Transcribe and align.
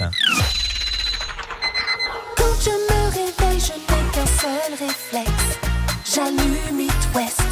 Quand 0.00 0.14
je 2.64 2.70
me 2.70 3.10
réveille, 3.10 3.60
je 3.60 3.74
n'ai 3.74 4.10
qu'un 4.12 4.26
seul 4.26 4.72
réflexe. 4.78 5.58
J'allume 6.14 6.80
It 6.80 6.92
West. 7.14 7.42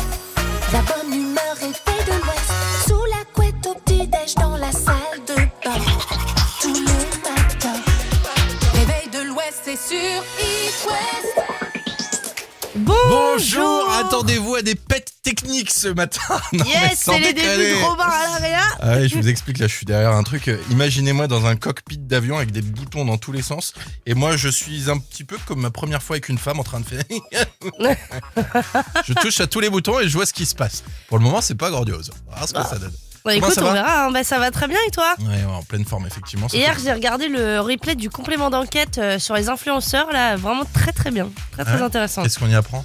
La 0.72 0.80
bonne 0.80 1.12
humeur 1.12 1.56
est 1.60 1.74
faite 1.74 2.06
de 2.06 2.12
l'Ouest. 2.12 2.52
Sous 2.86 3.04
la 3.10 3.24
couette 3.34 3.66
au 3.66 3.74
petit-déj 3.74 4.34
dans 4.36 4.56
la 4.56 4.72
salle 4.72 5.20
de 5.26 5.34
bain. 5.34 5.84
Tous 6.62 6.72
les 6.72 6.80
matins. 7.22 7.82
Réveil 8.72 9.08
de 9.12 9.28
l'Ouest, 9.28 9.60
c'est 9.64 9.76
sur 9.76 10.24
It 10.40 10.86
West. 10.86 11.36
Bonjour 12.76 13.90
Attendez-vous 13.90 14.54
à 14.54 14.62
des 14.62 14.74
pets 14.74 15.17
techniques 15.40 15.70
ce 15.70 15.88
matin 15.88 16.20
Non, 16.52 16.64
Yes, 16.64 17.00
c'est 17.04 17.18
les 17.18 17.32
débuts 17.32 17.46
de 17.46 17.84
Robin 17.84 18.04
à 18.04 18.40
l'AREA. 18.40 18.62
Ah 18.80 18.90
ouais, 18.96 19.08
je 19.08 19.16
vous 19.16 19.28
explique, 19.28 19.58
là 19.58 19.66
je 19.66 19.74
suis 19.74 19.86
derrière 19.86 20.12
un 20.12 20.22
truc. 20.22 20.50
Imaginez-moi 20.70 21.26
dans 21.26 21.46
un 21.46 21.56
cockpit 21.56 21.98
d'avion 21.98 22.36
avec 22.36 22.50
des 22.52 22.62
boutons 22.62 23.04
dans 23.04 23.18
tous 23.18 23.32
les 23.32 23.42
sens. 23.42 23.74
Et 24.06 24.14
moi 24.14 24.36
je 24.36 24.48
suis 24.48 24.90
un 24.90 24.98
petit 24.98 25.24
peu 25.24 25.36
comme 25.46 25.60
ma 25.60 25.70
première 25.70 26.02
fois 26.02 26.14
avec 26.14 26.28
une 26.28 26.38
femme 26.38 26.60
en 26.60 26.64
train 26.64 26.80
de 26.80 26.86
faire... 26.86 27.02
je 29.06 29.12
touche 29.14 29.40
à 29.40 29.46
tous 29.46 29.60
les 29.60 29.70
boutons 29.70 30.00
et 30.00 30.08
je 30.08 30.14
vois 30.14 30.26
ce 30.26 30.32
qui 30.32 30.46
se 30.46 30.54
passe. 30.54 30.82
Pour 31.08 31.18
le 31.18 31.24
moment 31.24 31.40
c'est 31.40 31.54
pas 31.56 31.70
grandiose. 31.70 32.10
On 32.28 32.30
va 32.32 32.36
voir 32.38 32.48
ce 32.48 32.54
que 32.54 32.58
Ah. 32.60 32.64
ça 32.68 32.78
donne. 32.78 32.92
Bah, 33.24 33.34
écoute, 33.34 33.52
ça 33.52 33.60
on 33.62 33.64
va 33.64 33.72
verra. 33.74 34.04
hein. 34.06 34.10
Bah, 34.12 34.24
ça 34.24 34.38
va 34.38 34.50
très 34.50 34.68
bien 34.68 34.78
et 34.86 34.90
toi 34.90 35.14
Ouais, 35.18 35.44
en 35.44 35.62
pleine 35.62 35.84
forme 35.84 36.06
effectivement. 36.06 36.46
Hier, 36.52 36.74
j'ai 36.82 36.92
regardé 36.92 37.28
le 37.28 37.60
replay 37.60 37.94
du 37.94 38.08
complément 38.08 38.48
d'enquête 38.48 38.96
euh, 38.98 39.18
sur 39.18 39.34
les 39.34 39.48
influenceurs. 39.50 40.10
Là, 40.12 40.36
vraiment 40.36 40.64
très 40.72 40.92
très 40.92 41.10
bien. 41.10 41.28
Très 41.52 41.64
très 41.64 41.74
Ouais. 41.74 41.82
intéressant. 41.82 42.22
Qu'est-ce 42.22 42.38
qu'on 42.38 42.48
y 42.48 42.54
apprend? 42.54 42.84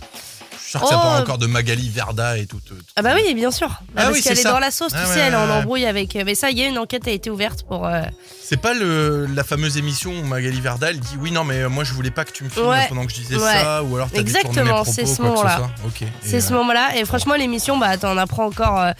Suis 0.79 0.87
sûr 0.87 0.95
que 0.97 1.01
ça 1.03 1.09
parle 1.09 1.21
encore 1.21 1.37
de 1.37 1.47
Magali 1.47 1.89
Verda 1.89 2.37
et 2.37 2.45
tout. 2.45 2.59
tout- 2.65 2.75
tout- 2.75 2.81
Ah 2.95 3.01
bah 3.01 3.11
oui, 3.15 3.33
bien 3.33 3.51
sûr. 3.51 3.69
Ah 3.71 3.77
parce 3.95 4.07
oui, 4.13 4.21
qu'elle 4.21 4.35
c'est 4.35 4.41
est 4.41 4.43
ça. 4.43 4.51
dans 4.51 4.59
la 4.59 4.71
sauce, 4.71 4.91
tu 4.91 4.97
Ah 5.01 5.05
sais, 5.05 5.13
ouais, 5.15 5.19
elle 5.27 5.33
est 5.33 5.37
en 5.37 5.49
embrouille 5.49 5.85
avec. 5.85 6.15
Mais 6.25 6.35
ça, 6.35 6.49
il 6.49 6.57
y 6.57 6.63
a 6.63 6.67
une 6.67 6.77
enquête 6.77 7.07
a 7.07 7.11
été 7.11 7.29
ouverte 7.29 7.63
pour. 7.63 7.85
euh, 7.87 8.01
C'est 8.43 8.57
pas 8.61 8.73
le, 8.73 9.25
la 9.27 9.43
fameuse 9.43 9.77
émission 9.77 10.11
où 10.11 10.23
Magali 10.25 10.59
Verda 10.61 10.89
elle 10.91 10.99
dit 10.99 11.15
oui 11.19 11.31
non 11.31 11.43
mais 11.43 11.61
euh, 11.63 11.69
moi 11.69 11.83
je 11.83 11.93
voulais 11.93 12.11
pas 12.11 12.23
que 12.25 12.31
tu 12.31 12.43
me 12.43 12.49
filmes 12.49 12.67
Ouais. 12.67 12.85
pendant 12.89 13.05
que 13.05 13.11
je 13.11 13.15
disais 13.15 13.35
Ouais. 13.37 13.61
ça 13.61 13.81
ou 13.83 13.95
alors 13.95 14.09
t'as 14.11 14.19
Exactement, 14.19 14.83
c'est 14.83 15.05
ce 15.05 15.21
moment-là. 15.21 15.69
C'est 16.21 16.41
ce 16.41 16.53
moment-là. 16.53 16.95
Et 16.97 17.05
franchement, 17.05 17.35
l'émission, 17.35 17.77
bah, 17.77 17.97
t'en 17.97 18.17
apprends 18.17 18.45
encore 18.45 18.79
euh, 18.79 18.91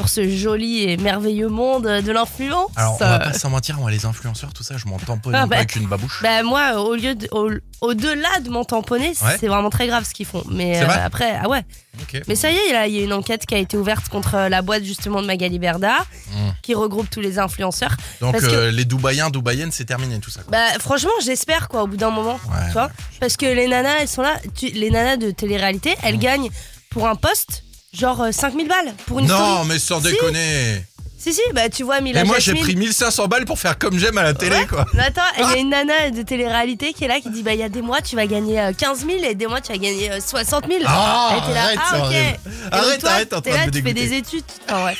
sur 0.00 0.08
ce 0.08 0.28
joli 0.28 0.84
et 0.84 0.96
merveilleux 0.96 1.48
monde 1.48 1.84
de 1.84 2.12
l'influence. 2.12 2.70
Alors 2.76 2.94
on 2.94 3.04
va 3.04 3.18
pas 3.18 3.32
s'en 3.34 3.50
mentir 3.50 3.76
moi 3.76 3.90
les 3.90 4.06
influenceurs 4.06 4.52
tout 4.54 4.62
ça 4.62 4.76
je 4.78 4.86
m'en 4.86 4.96
tamponne 4.98 5.34
Ah 5.34 5.46
bah. 5.46 5.56
avec 5.56 5.76
une 5.76 5.86
babouche. 5.86 6.20
Bah 6.22 6.42
moi, 6.42 6.80
au 6.80 6.94
lieu 6.94 7.14
de, 7.14 7.28
au, 7.32 7.50
au-delà 7.82 8.40
de 8.42 8.48
m'en 8.50 8.64
tamponner, 8.64 9.08
Ouais. 9.22 9.36
c'est 9.38 9.46
vraiment 9.48 9.68
très 9.70 9.86
grave 9.86 10.04
ce 10.06 10.14
qu'ils 10.14 10.24
font. 10.26 10.42
Mais 10.50 10.82
euh, 10.82 10.86
après, 11.04 11.38
ah 11.42 11.48
ouais. 11.48 11.64
Mais 12.28 12.34
ça 12.34 12.50
y 12.50 12.56
est, 12.56 12.88
il 12.88 12.96
y 12.96 13.00
a 13.00 13.04
une 13.04 13.12
enquête 13.12 13.44
qui 13.44 13.54
a 13.54 13.58
été 13.58 13.76
ouverte 13.76 14.08
contre 14.08 14.34
euh, 14.36 14.48
la 14.48 14.62
boîte 14.62 14.84
justement 14.84 15.20
de 15.20 15.26
Magali 15.26 15.58
Berda, 15.58 15.98
Mm. 16.30 16.50
qui 16.62 16.74
regroupe 16.74 17.10
tous 17.10 17.20
les 17.20 17.38
influenceurs. 17.38 17.94
Donc 18.20 18.32
parce 18.32 18.46
que- 18.46 18.52
euh, 18.52 18.70
les 18.70 18.84
Dubaïens 18.84 19.30
Dubaïennes 19.30 19.72
c'est 19.72 19.84
terminé 19.84 20.18
tout 20.20 20.30
ça. 20.30 20.42
quoi. 20.42 20.52
Bah 20.52 20.78
franchement, 20.78 21.10
j'espère 21.24 21.68
quoi, 21.68 21.82
au 21.82 21.86
bout 21.88 21.96
d'un 21.96 22.10
moment, 22.10 22.38
Ouais, 22.48 22.66
tu 22.68 22.72
vois. 22.72 22.84
ouais. 22.86 22.92
Parce 23.20 23.36
que 23.36 23.46
les 23.46 23.66
nanas, 23.66 23.98
elles 24.00 24.08
sont 24.08 24.22
là. 24.22 24.36
tu- 24.56 24.68
les 24.70 24.90
nanas 24.90 25.16
de 25.16 25.30
télé-réalité, 25.32 25.94
elles 26.02 26.16
Mm. 26.16 26.20
gagnent 26.20 26.50
pour 26.90 27.06
un 27.08 27.16
poste 27.16 27.64
genre 27.92 28.20
euh, 28.22 28.32
5000 28.32 28.68
balles 28.68 28.94
pour 29.06 29.18
une 29.20 29.26
Non 29.26 29.36
story. 29.36 29.68
mais 29.68 29.78
sans 29.78 30.00
Si. 30.00 30.10
déconner. 30.10 30.84
Si 31.18 31.34
si, 31.34 31.40
bah 31.52 31.68
tu 31.68 31.82
vois 31.82 32.00
Mila 32.00 32.22
Et 32.22 32.24
moi 32.24 32.36
j'ai 32.38 32.52
Jasmine. 32.52 32.62
pris 32.64 32.76
1500 32.76 33.26
balles 33.28 33.44
pour 33.44 33.58
faire 33.58 33.76
comme 33.78 33.98
j'aime 33.98 34.16
à 34.16 34.22
la 34.22 34.32
télé 34.32 34.56
Ouais. 34.56 34.66
quoi. 34.66 34.86
Mais 34.94 35.02
attends, 35.02 35.20
il 35.36 35.42
y 35.44 35.52
a 35.52 35.56
une 35.58 35.68
nana 35.68 36.10
de 36.10 36.22
télé-réalité 36.22 36.94
qui 36.94 37.04
est 37.04 37.08
là 37.08 37.20
qui 37.20 37.28
dit 37.28 37.42
bah 37.42 37.52
il 37.52 37.60
y 37.60 37.62
a 37.62 37.68
des 37.68 37.82
mois 37.82 38.00
tu 38.00 38.16
vas 38.16 38.26
gagner 38.26 38.58
euh, 38.58 38.72
15 38.72 39.00
000 39.04 39.24
et 39.24 39.34
des 39.34 39.46
mois 39.46 39.60
tu 39.60 39.70
vas 39.70 39.76
gagner 39.76 40.10
euh, 40.12 40.18
60 40.26 40.64
000. 40.66 40.80
Ah, 40.86 41.30
Elle 41.32 41.38
était 41.44 41.52
là, 41.54 41.62
arrête, 41.64 41.78
ah 41.78 41.86
c'est 41.90 41.96
ok. 41.96 42.02
horrible. 42.04 42.16
Et 42.16 42.74
Arrête, 42.74 43.00
toi, 43.00 43.10
arrête, 43.10 43.28
t'es 43.28 43.36
en 43.36 43.40
train 43.42 43.50
là, 43.52 43.60
de 43.60 43.66
me 43.66 43.70
tu 43.70 43.82
fais 43.82 43.92
dégoûter. 43.92 44.08
des 44.08 44.16
études. 44.16 44.44
Enfin, 44.66 44.84
ouais. 44.86 44.96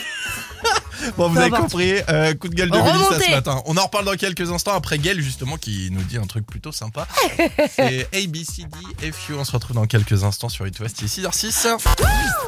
Bon, 1.17 1.29
vous 1.29 1.39
avez 1.39 1.51
compris, 1.51 1.95
euh, 2.09 2.35
coup 2.35 2.49
de 2.49 2.55
gueule 2.55 2.71
de. 2.71 2.77
Mélissa 2.77 3.21
ce 3.21 3.31
matin. 3.31 3.63
On 3.65 3.77
en 3.77 3.85
reparle 3.85 4.05
dans 4.05 4.17
quelques 4.17 4.51
instants 4.51 4.75
après 4.75 4.99
Gaël, 4.99 5.21
justement, 5.21 5.57
qui 5.57 5.89
nous 5.91 6.03
dit 6.03 6.19
un 6.19 6.27
truc 6.27 6.47
plutôt 6.47 6.73
sympa. 6.73 7.07
C'est 7.75 8.07
ABCD 8.15 9.13
FU. 9.13 9.35
On 9.35 9.45
se 9.45 9.53
retrouve 9.53 9.77
dans 9.77 9.87
quelques 9.87 10.25
instants 10.25 10.49
sur 10.49 10.67
It 10.67 10.79
West. 10.81 11.01
Il 11.01 11.05
est 11.07 11.27
6h06. 11.27 11.79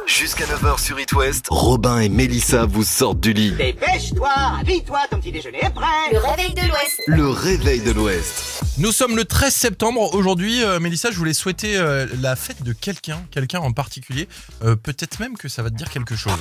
Jusqu'à 0.05 0.45
9h 0.45 0.79
sur 0.79 0.99
It 0.99 1.11
West, 1.13 1.47
Robin 1.49 1.99
et 1.99 2.09
Mélissa 2.09 2.65
vous 2.65 2.83
sortent 2.83 3.19
du 3.19 3.33
lit. 3.33 3.51
Dépêche-toi, 3.51 4.29
habille-toi, 4.59 4.99
ton 5.09 5.19
petit 5.19 5.31
déjeuner 5.31 5.65
est 5.65 5.73
prêt. 5.73 5.85
Le 6.11 6.19
réveil 6.19 6.53
de 6.53 6.61
l'Ouest. 6.61 7.01
Le 7.07 7.29
réveil 7.29 7.81
de 7.81 7.91
l'Ouest. 7.91 8.63
Nous 8.77 8.91
sommes 8.91 9.15
le 9.15 9.25
13 9.25 9.53
septembre. 9.53 10.13
Aujourd'hui, 10.13 10.63
euh, 10.63 10.79
Mélissa, 10.79 11.11
je 11.11 11.17
voulais 11.17 11.33
souhaiter 11.33 11.77
euh, 11.77 12.05
la 12.21 12.35
fête 12.35 12.63
de 12.63 12.73
quelqu'un, 12.73 13.23
quelqu'un 13.31 13.59
en 13.59 13.71
particulier. 13.71 14.27
Euh, 14.63 14.75
Peut-être 14.75 15.19
même 15.19 15.37
que 15.37 15.47
ça 15.47 15.63
va 15.63 15.69
te 15.69 15.75
dire 15.75 15.89
quelque 15.89 16.15
chose. 16.15 16.33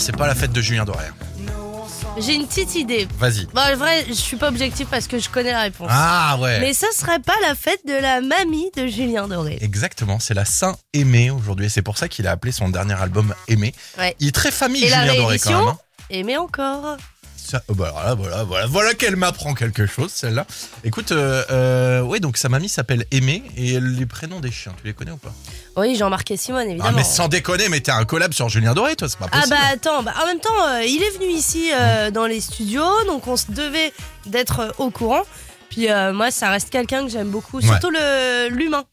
Alors, 0.00 0.06
c'est 0.06 0.16
pas 0.16 0.26
la 0.26 0.34
fête 0.34 0.52
de 0.52 0.62
Julien 0.62 0.84
Doré. 0.86 1.04
J'ai 2.18 2.34
une 2.34 2.46
petite 2.46 2.74
idée. 2.74 3.06
Vas-y. 3.18 3.44
Bon, 3.52 3.60
en 3.60 3.76
vrai, 3.76 4.06
je 4.08 4.14
suis 4.14 4.36
pas 4.38 4.48
objectif 4.48 4.88
parce 4.90 5.06
que 5.06 5.18
je 5.18 5.28
connais 5.28 5.52
la 5.52 5.60
réponse. 5.62 5.88
Ah 5.90 6.38
ouais. 6.40 6.58
Mais 6.60 6.72
ça 6.72 6.86
serait 6.96 7.20
pas 7.20 7.34
la 7.46 7.54
fête 7.54 7.80
de 7.86 7.92
la 7.92 8.20
mamie 8.22 8.70
de 8.76 8.86
Julien 8.86 9.28
Doré. 9.28 9.58
Exactement, 9.60 10.18
c'est 10.18 10.32
la 10.34 10.46
Saint-Aimé 10.46 11.30
aujourd'hui. 11.30 11.66
Et 11.66 11.68
c'est 11.68 11.82
pour 11.82 11.98
ça 11.98 12.08
qu'il 12.08 12.26
a 12.26 12.30
appelé 12.30 12.50
son 12.50 12.70
dernier 12.70 12.94
album 12.94 13.34
Aimé. 13.48 13.74
Ouais. 13.98 14.16
Il 14.20 14.28
est 14.28 14.32
très 14.34 14.50
famille, 14.50 14.84
Et 14.84 14.88
la 14.88 15.00
Julien 15.02 15.14
Doré, 15.16 15.38
quand 15.38 15.50
réédition 15.50 15.58
même. 16.10 16.34
hein. 16.38 16.40
Encore. 16.40 16.96
Ça, 17.50 17.62
bah, 17.68 17.90
voilà, 17.92 18.14
voilà, 18.14 18.44
voilà, 18.44 18.66
voilà 18.66 18.94
qu'elle 18.94 19.16
m'apprend 19.16 19.54
quelque 19.54 19.86
chose, 19.86 20.12
celle-là. 20.12 20.46
Écoute, 20.84 21.10
euh, 21.10 21.42
euh, 21.50 22.00
ouais, 22.02 22.20
donc 22.20 22.36
sa 22.36 22.48
mamie 22.48 22.68
s'appelle 22.68 23.04
Aimé 23.10 23.42
et 23.56 23.80
les 23.80 24.06
prénoms 24.06 24.38
des 24.38 24.52
chiens, 24.52 24.72
tu 24.80 24.86
les 24.86 24.92
connais 24.94 25.10
ou 25.10 25.16
pas? 25.16 25.32
Oui, 25.76 25.96
Jean-Marc 25.96 26.30
et 26.30 26.36
Simone, 26.36 26.62
Ah, 26.66 26.70
évidemment. 26.70 26.96
mais 26.96 27.02
sans 27.02 27.26
déconner, 27.26 27.68
mais 27.68 27.80
t'es 27.80 27.90
un 27.90 28.04
collab 28.04 28.32
sur 28.32 28.48
Julien 28.48 28.72
Doré, 28.74 28.94
toi, 28.94 29.08
c'est 29.08 29.18
pas 29.18 29.26
Ah 29.32 29.38
possible. 29.40 29.56
bah 29.56 29.66
attends, 29.72 30.02
bah, 30.04 30.14
en 30.22 30.26
même 30.26 30.38
temps, 30.38 30.64
euh, 30.68 30.84
il 30.84 31.02
est 31.02 31.18
venu 31.18 31.30
ici 31.32 31.70
euh, 31.74 32.12
dans 32.12 32.26
les 32.26 32.40
studios, 32.40 33.04
donc 33.08 33.26
on 33.26 33.36
se 33.36 33.50
devait 33.50 33.92
d'être 34.26 34.72
au 34.78 34.90
courant. 34.90 35.22
Puis 35.70 35.88
moi, 36.12 36.30
ça 36.30 36.50
reste 36.50 36.70
quelqu'un 36.70 37.04
que 37.04 37.10
j'aime 37.10 37.30
beaucoup, 37.30 37.58
Ouais. 37.58 37.64
surtout 37.66 37.90
le 37.90 38.48
l'humain. 38.48 38.84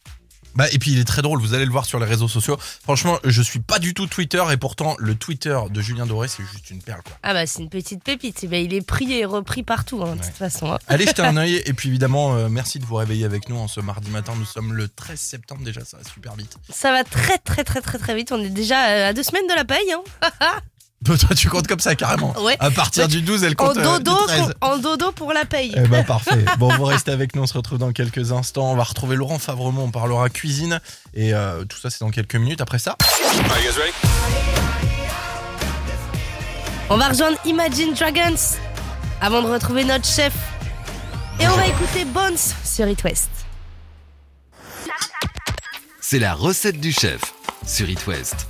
Bah, 0.57 0.65
et 0.71 0.79
puis 0.79 0.91
il 0.91 0.99
est 0.99 1.03
très 1.05 1.21
drôle, 1.21 1.39
vous 1.39 1.53
allez 1.53 1.65
le 1.65 1.71
voir 1.71 1.85
sur 1.85 1.99
les 1.99 2.05
réseaux 2.05 2.27
sociaux. 2.27 2.57
Franchement, 2.83 3.19
je 3.23 3.41
suis 3.41 3.59
pas 3.59 3.79
du 3.79 3.93
tout 3.93 4.07
Twitter 4.07 4.43
et 4.51 4.57
pourtant 4.57 4.95
le 4.99 5.15
Twitter 5.15 5.57
de 5.69 5.81
Julien 5.81 6.05
Doré, 6.05 6.27
c'est 6.27 6.43
juste 6.51 6.69
une 6.71 6.81
perle, 6.81 7.01
quoi. 7.03 7.15
Ah 7.23 7.33
bah 7.33 7.45
c'est 7.45 7.61
une 7.61 7.69
petite 7.69 8.03
pépite. 8.03 8.39
Eh 8.43 8.47
ben, 8.47 8.63
il 8.65 8.73
est 8.73 8.81
pris 8.81 9.13
et 9.13 9.23
repris 9.23 9.63
partout, 9.63 10.01
hein, 10.03 10.15
de 10.15 10.19
Ouais. 10.21 10.25
toute 10.27 10.35
façon. 10.35 10.71
hein. 10.73 10.79
Allez 10.87 11.05
jeter 11.05 11.21
un 11.21 11.37
œil 11.37 11.61
et 11.65 11.73
puis 11.73 11.89
évidemment, 11.89 12.35
euh, 12.35 12.49
merci 12.49 12.79
de 12.79 12.85
vous 12.85 12.95
réveiller 12.95 13.23
avec 13.25 13.47
nous 13.49 13.55
en 13.57 13.67
ce 13.67 13.79
mardi 13.79 14.09
matin. 14.09 14.33
Nous 14.35 14.45
sommes 14.45 14.73
le 14.73 14.87
13 14.89 15.19
septembre 15.19 15.63
déjà, 15.63 15.85
ça 15.85 15.97
va 15.97 16.03
super 16.03 16.33
vite. 16.35 16.57
Ça 16.69 16.91
va 16.91 17.03
très 17.03 17.37
très 17.37 17.63
très 17.63 17.81
très 17.81 17.99
très 17.99 18.15
vite. 18.15 18.31
On 18.31 18.41
est 18.43 18.49
déjà 18.49 18.87
euh, 18.89 19.09
à 19.09 19.13
deux 19.13 19.23
semaines 19.23 19.47
de 19.47 19.53
la 19.53 19.63
paye. 19.65 19.93
Hein. 19.93 20.01
Toi, 21.05 21.15
tu 21.37 21.47
comptes 21.47 21.67
comme 21.67 21.79
ça 21.79 21.95
carrément. 21.95 22.33
Ouais. 22.41 22.57
À 22.59 22.71
partir 22.71 23.03
Ouais, 23.03 23.07
du 23.07 23.21
12, 23.21 23.43
elle 23.43 23.53
En 23.59 23.67
compte 23.67 23.77
euh, 23.77 23.99
dodo, 23.99 24.17
du 24.19 24.25
13. 24.27 24.53
en 24.61 24.77
dodo 24.77 25.11
pour 25.11 25.31
la 25.31 25.45
paye. 25.45 25.71
Eh 25.75 25.87
ben 25.87 26.03
parfait. 26.03 26.43
Bon, 26.57 26.69
vous 26.75 26.85
restez 26.85 27.11
avec 27.11 27.35
nous, 27.35 27.43
on 27.43 27.47
se 27.47 27.53
retrouve 27.53 27.77
dans 27.77 27.91
quelques 27.91 28.31
instants. 28.31 28.71
On 28.71 28.75
va 28.75 28.83
retrouver 28.83 29.15
Laurent 29.15 29.37
Favremont, 29.39 29.83
on 29.83 29.91
parlera 29.91 30.29
cuisine 30.29 30.81
et 31.13 31.33
euh, 31.33 31.63
tout 31.65 31.77
ça 31.77 31.89
c'est 31.91 31.99
dans 31.99 32.09
quelques 32.09 32.35
minutes. 32.35 32.61
Après 32.61 32.79
ça, 32.79 32.97
On 36.89 36.97
va 36.97 37.09
rejoindre 37.09 37.37
Imagine 37.45 37.93
Dragons 37.93 38.35
avant 39.21 39.41
de 39.43 39.47
retrouver 39.47 39.83
notre 39.83 40.05
chef. 40.07 40.33
Et 41.39 41.47
on 41.47 41.55
va 41.55 41.67
écouter 41.67 42.05
Bones 42.05 42.37
sur 42.65 42.87
It 42.87 43.03
West. 43.03 43.29
C'est 46.01 46.19
la 46.19 46.33
recette 46.33 46.79
du 46.79 46.91
chef 46.91 47.21
sur 47.65 47.87
It 47.89 48.07
West. 48.07 48.47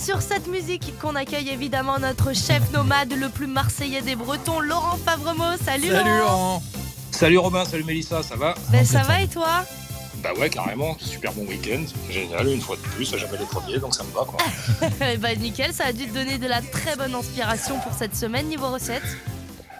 C'est 0.00 0.12
sur 0.12 0.22
cette 0.22 0.46
musique 0.46 0.98
qu'on 0.98 1.14
accueille 1.14 1.50
évidemment 1.50 1.98
notre 1.98 2.34
chef 2.34 2.72
nomade, 2.72 3.12
le 3.12 3.28
plus 3.28 3.46
marseillais 3.46 4.00
des 4.00 4.16
Bretons, 4.16 4.60
Laurent 4.60 4.96
Favremont. 5.04 5.56
Salut, 5.62 5.90
Laurent. 5.90 6.62
Salut 7.10 7.38
Robin, 7.38 7.64
salut 7.66 7.84
Mélissa, 7.84 8.22
ça 8.22 8.34
va 8.34 8.54
Ben, 8.70 8.84
ça 8.84 9.02
va 9.02 9.20
et 9.20 9.28
toi? 9.28 9.64
Bah 10.22 10.30
ouais, 10.38 10.48
carrément, 10.48 10.96
super 10.98 11.32
bon 11.32 11.46
week-end, 11.46 11.82
génial, 12.10 12.48
une 12.48 12.60
fois 12.60 12.76
de 12.76 12.80
plus, 12.80 13.10
jamais 13.14 13.38
les 13.38 13.44
premiers, 13.44 13.78
donc 13.78 13.94
ça 13.94 14.04
me 14.04 14.10
va 14.12 14.24
quoi. 14.24 14.38
Ben 15.18 15.38
nickel, 15.38 15.72
ça 15.74 15.86
a 15.86 15.92
dû 15.92 16.06
te 16.06 16.14
donner 16.14 16.38
de 16.38 16.46
la 16.46 16.62
très 16.62 16.96
bonne 16.96 17.14
inspiration 17.14 17.78
pour 17.80 17.92
cette 17.92 18.16
semaine 18.16 18.46
niveau 18.46 18.70
recette. 18.72 19.02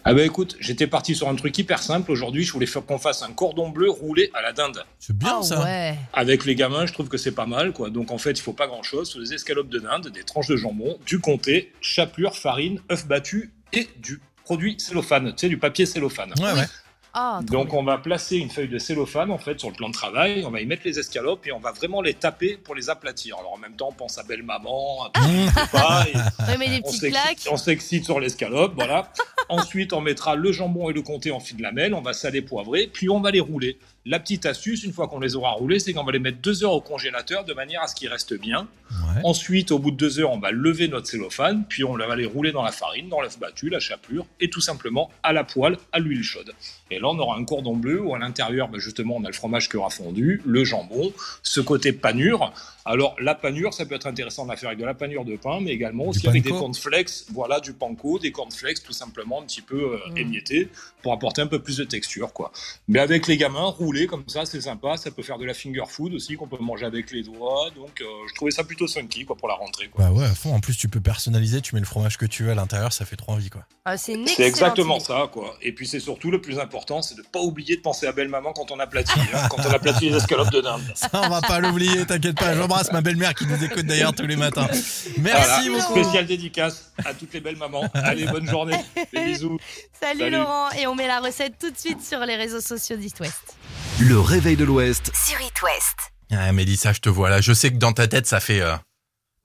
Ah 0.04 0.14
bah 0.14 0.22
écoute, 0.24 0.56
j'étais 0.60 0.86
parti 0.86 1.14
sur 1.14 1.28
un 1.28 1.34
truc 1.34 1.56
hyper 1.58 1.82
simple 1.82 2.10
aujourd'hui, 2.10 2.42
je 2.44 2.52
voulais 2.52 2.66
faire 2.66 2.84
qu'on 2.84 2.98
fasse 2.98 3.22
un 3.22 3.32
cordon 3.32 3.68
bleu 3.68 3.90
roulé 3.90 4.30
à 4.34 4.40
la 4.40 4.52
dinde. 4.52 4.82
c'est 4.98 5.16
bien 5.16 5.38
Ah 5.40 5.42
ça. 5.42 5.62
ouais. 5.62 5.94
Avec 6.14 6.44
les 6.46 6.54
gamins, 6.54 6.86
je 6.86 6.92
trouve 6.92 7.08
que 7.08 7.18
c'est 7.18 7.32
pas 7.34 7.46
mal 7.46 7.72
quoi, 7.72 7.90
donc 7.90 8.10
en 8.10 8.18
fait 8.18 8.30
il 8.32 8.40
faut 8.40 8.52
pas 8.54 8.66
grand 8.66 8.82
chose, 8.82 9.16
des 9.22 9.34
escalopes 9.34 9.68
de 9.68 9.78
dinde, 9.78 10.08
des 10.08 10.24
tranches 10.24 10.48
de 10.48 10.56
jambon, 10.56 10.98
du 11.06 11.18
comté, 11.20 11.72
chapelure, 11.82 12.36
farine, 12.36 12.80
œuf 12.90 13.06
battu 13.06 13.52
et 13.72 13.88
du 13.98 14.20
produit 14.44 14.76
cellophane, 14.78 15.30
tu 15.32 15.40
sais, 15.42 15.48
du 15.48 15.58
papier 15.58 15.84
cellophane. 15.86 16.32
Ouais, 16.40 16.52
ouais. 16.52 16.66
Ah, 17.12 17.40
Donc 17.42 17.74
on 17.74 17.82
va 17.82 17.98
placer 17.98 18.36
une 18.36 18.50
feuille 18.50 18.68
de 18.68 18.78
cellophane 18.78 19.30
en 19.32 19.38
fait 19.38 19.58
sur 19.58 19.68
le 19.68 19.74
plan 19.74 19.88
de 19.88 19.94
travail, 19.94 20.44
on 20.46 20.50
va 20.50 20.60
y 20.60 20.66
mettre 20.66 20.82
les 20.84 20.98
escalopes 20.98 21.46
et 21.46 21.52
on 21.52 21.58
va 21.58 21.72
vraiment 21.72 22.02
les 22.02 22.14
taper 22.14 22.56
pour 22.56 22.74
les 22.76 22.88
aplatir. 22.88 23.36
Alors 23.38 23.52
en 23.54 23.58
même 23.58 23.74
temps 23.74 23.88
on 23.90 23.92
pense 23.94 24.16
à 24.18 24.22
belle 24.22 24.42
maman, 24.44 25.04
à 25.06 25.10
pas, 25.10 26.04
des 26.68 26.76
on 26.78 26.86
petites 26.86 27.00
s'excite- 27.00 27.10
claques. 27.10 27.48
on 27.50 27.56
s'excite 27.56 28.04
sur 28.04 28.20
l'escalope, 28.20 28.74
voilà. 28.76 29.10
Ensuite 29.48 29.92
on 29.92 30.00
mettra 30.00 30.36
le 30.36 30.52
jambon 30.52 30.88
et 30.90 30.92
le 30.92 31.02
comté 31.02 31.32
en 31.32 31.40
fil 31.40 31.56
de 31.56 31.62
lamelle, 31.62 31.94
on 31.94 32.00
va 32.00 32.12
saler 32.12 32.42
poivrer, 32.42 32.86
puis 32.92 33.08
on 33.08 33.20
va 33.20 33.32
les 33.32 33.40
rouler. 33.40 33.76
La 34.06 34.18
petite 34.18 34.46
astuce, 34.46 34.82
une 34.84 34.94
fois 34.94 35.08
qu'on 35.08 35.20
les 35.20 35.36
aura 35.36 35.50
roulés, 35.50 35.78
c'est 35.78 35.92
qu'on 35.92 36.04
va 36.04 36.12
les 36.12 36.18
mettre 36.18 36.38
deux 36.38 36.64
heures 36.64 36.72
au 36.72 36.80
congélateur 36.80 37.44
de 37.44 37.52
manière 37.52 37.82
à 37.82 37.86
ce 37.86 37.94
qu'ils 37.94 38.08
restent 38.08 38.38
bien. 38.38 38.66
Ouais. 38.90 39.20
Ensuite, 39.24 39.70
au 39.72 39.78
bout 39.78 39.90
de 39.90 39.96
deux 39.96 40.18
heures, 40.20 40.32
on 40.32 40.38
va 40.38 40.50
lever 40.52 40.88
notre 40.88 41.06
cellophane, 41.06 41.64
puis 41.68 41.84
on 41.84 41.96
va 41.96 42.16
les 42.16 42.24
rouler 42.24 42.50
dans 42.50 42.62
la 42.62 42.72
farine, 42.72 43.10
dans 43.10 43.20
l'œuf 43.20 43.38
battu, 43.38 43.68
la 43.68 43.78
chapelure, 43.78 44.26
et 44.40 44.48
tout 44.48 44.62
simplement 44.62 45.10
à 45.22 45.34
la 45.34 45.44
poêle, 45.44 45.76
à 45.92 45.98
l'huile 45.98 46.22
chaude. 46.22 46.52
Et 46.90 46.98
là, 46.98 47.08
on 47.08 47.18
aura 47.18 47.36
un 47.36 47.44
cordon 47.44 47.76
bleu 47.76 48.00
où 48.00 48.14
à 48.14 48.18
l'intérieur, 48.18 48.68
bah, 48.68 48.78
justement, 48.78 49.16
on 49.16 49.24
a 49.24 49.28
le 49.28 49.34
fromage 49.34 49.68
qui 49.68 49.76
aura 49.76 49.90
fondu, 49.90 50.40
le 50.46 50.64
jambon, 50.64 51.12
ce 51.42 51.60
côté 51.60 51.92
panure. 51.92 52.54
Alors, 52.86 53.14
la 53.20 53.34
panure, 53.34 53.74
ça 53.74 53.84
peut 53.84 53.94
être 53.94 54.06
intéressant 54.06 54.44
de 54.46 54.50
la 54.50 54.56
faire 54.56 54.70
avec 54.70 54.80
de 54.80 54.86
la 54.86 54.94
panure 54.94 55.26
de 55.26 55.36
pain, 55.36 55.60
mais 55.60 55.70
également 55.72 56.06
aussi 56.06 56.26
avec 56.26 56.42
des 56.42 56.50
cornflakes, 56.50 57.26
voilà, 57.32 57.60
du 57.60 57.74
panko, 57.74 58.18
des 58.18 58.32
cornflakes, 58.32 58.82
tout 58.82 58.94
simplement 58.94 59.42
un 59.42 59.44
petit 59.44 59.60
peu 59.60 59.92
euh, 59.92 59.98
Mm. 60.10 60.16
émiettés, 60.18 60.68
pour 61.02 61.12
apporter 61.12 61.42
un 61.42 61.46
peu 61.46 61.58
plus 61.60 61.76
de 61.76 61.84
texture, 61.84 62.32
quoi. 62.32 62.50
Mais 62.88 62.98
avec 62.98 63.26
les 63.26 63.36
gamins, 63.36 63.74
rouler 63.90 64.06
comme 64.06 64.24
ça, 64.28 64.44
c'est 64.46 64.60
sympa. 64.60 64.96
Ça 64.96 65.10
peut 65.10 65.22
faire 65.22 65.38
de 65.38 65.44
la 65.44 65.54
finger 65.54 65.82
food 65.88 66.14
aussi, 66.14 66.36
qu'on 66.36 66.46
peut 66.46 66.56
manger 66.60 66.86
avec 66.86 67.10
les 67.10 67.22
doigts. 67.24 67.70
Donc, 67.74 68.00
euh, 68.00 68.04
je 68.28 68.34
trouvais 68.34 68.50
ça 68.52 68.62
plutôt 68.64 68.86
funky, 68.86 69.24
quoi, 69.24 69.36
pour 69.36 69.48
la 69.48 69.54
rentrée, 69.54 69.88
quoi. 69.88 70.04
Bah 70.04 70.12
ouais, 70.12 70.24
à 70.24 70.34
fond. 70.34 70.54
En 70.54 70.60
plus, 70.60 70.76
tu 70.76 70.88
peux 70.88 71.00
personnaliser, 71.00 71.60
tu 71.60 71.74
mets 71.74 71.80
le 71.80 71.86
fromage 71.86 72.16
que 72.16 72.26
tu 72.26 72.44
veux 72.44 72.52
à 72.52 72.54
l'intérieur, 72.54 72.92
ça 72.92 73.04
fait 73.04 73.16
trop 73.16 73.32
envie, 73.32 73.50
quoi. 73.50 73.64
Ah, 73.84 73.96
c'est 73.96 74.12
une 74.14 74.26
C'est 74.26 74.42
excellente 74.46 74.48
exactement 74.78 74.96
idée. 74.96 75.04
ça, 75.04 75.28
quoi. 75.32 75.56
Et 75.62 75.72
puis 75.72 75.86
c'est 75.88 76.00
surtout 76.00 76.30
le 76.30 76.40
plus 76.40 76.58
important, 76.60 77.02
c'est 77.02 77.16
de 77.16 77.22
pas 77.22 77.40
oublier 77.40 77.76
de 77.76 77.80
penser 77.80 78.06
à 78.06 78.12
belle 78.12 78.28
maman 78.28 78.52
quand 78.52 78.70
on 78.70 78.78
aplatit, 78.78 79.18
hein, 79.34 79.48
quand 79.50 79.58
on 79.66 79.70
aplatit 79.70 80.10
les 80.10 80.16
escalopes 80.16 80.52
de 80.52 80.60
dinde. 80.60 80.82
Ça, 80.94 81.08
on 81.14 81.28
va 81.28 81.40
pas 81.40 81.58
l'oublier, 81.60 82.04
t'inquiète 82.06 82.36
pas. 82.36 82.54
J'embrasse 82.54 82.92
ma 82.92 83.00
belle-mère 83.00 83.34
qui 83.34 83.46
nous 83.46 83.62
écoute 83.64 83.86
d'ailleurs 83.86 84.14
tous 84.14 84.26
les 84.26 84.36
matins. 84.36 84.68
Merci 84.70 85.18
Voilà, 85.18 85.62
beaucoup. 85.70 86.00
spéciale 86.00 86.26
dédicace 86.26 86.92
à 87.04 87.14
toutes 87.14 87.32
les 87.32 87.40
belles 87.40 87.56
mamans. 87.56 87.84
Allez, 87.94 88.26
bonne 88.26 88.48
journée. 88.48 88.76
Des 89.12 89.24
bisous. 89.24 89.58
Salut, 90.00 90.20
Salut. 90.20 90.30
Laurent, 90.36 90.70
et 90.78 90.86
on 90.86 90.94
met 90.94 91.06
la 91.06 91.20
recette 91.20 91.54
tout 91.58 91.70
de 91.70 91.78
suite 91.78 92.02
sur 92.02 92.20
les 92.20 92.36
réseaux 92.36 92.60
sociaux 92.60 92.96
d'East 92.96 93.18
West. 93.20 93.56
Le 94.00 94.18
réveil 94.18 94.56
de 94.56 94.64
l'Ouest 94.64 95.10
Sur 95.14 95.40
It 95.40 95.62
West. 95.62 95.96
Ah, 96.32 96.52
Mélissa, 96.52 96.92
je 96.92 97.00
te 97.00 97.08
vois 97.08 97.28
là. 97.30 97.40
Je 97.40 97.52
sais 97.52 97.70
que 97.70 97.76
dans 97.76 97.92
ta 97.92 98.06
tête, 98.08 98.26
ça 98.26 98.40
fait. 98.40 98.60
euh, 98.60 98.74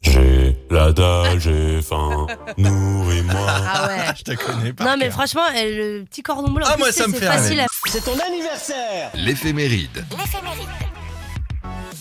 J'ai 0.01 0.55
la 0.69 0.91
dalle, 0.91 1.39
j'ai 1.39 1.81
faim, 1.81 2.27
nourris-moi. 2.57 3.45
Ah 3.47 3.87
ouais. 3.87 4.03
Je 4.17 4.23
te 4.23 4.31
connais 4.35 4.73
pas. 4.73 4.83
Non 4.85 4.95
mais 4.97 5.09
franchement, 5.09 5.41
euh, 5.55 5.99
le 5.99 6.05
petit 6.05 6.21
cordon 6.23 6.51
bleu, 6.51 6.63
Ah, 6.67 6.73
plus, 6.73 6.79
moi, 6.83 6.91
ça 6.91 7.07
me 7.07 7.13
c'est 7.13 7.19
fait 7.19 7.25
facile 7.25 7.49
rêver. 7.49 7.61
à... 7.61 7.65
C'est 7.87 8.01
ton 8.03 8.17
anniversaire 8.19 9.11
l'éphéméride. 9.15 10.05
L'éphéméride. 10.17 10.69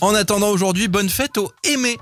En 0.00 0.14
attendant 0.14 0.48
aujourd'hui, 0.50 0.88
bonne 0.88 1.08
fête 1.08 1.38
au 1.38 1.50
Aimé. 1.64 1.98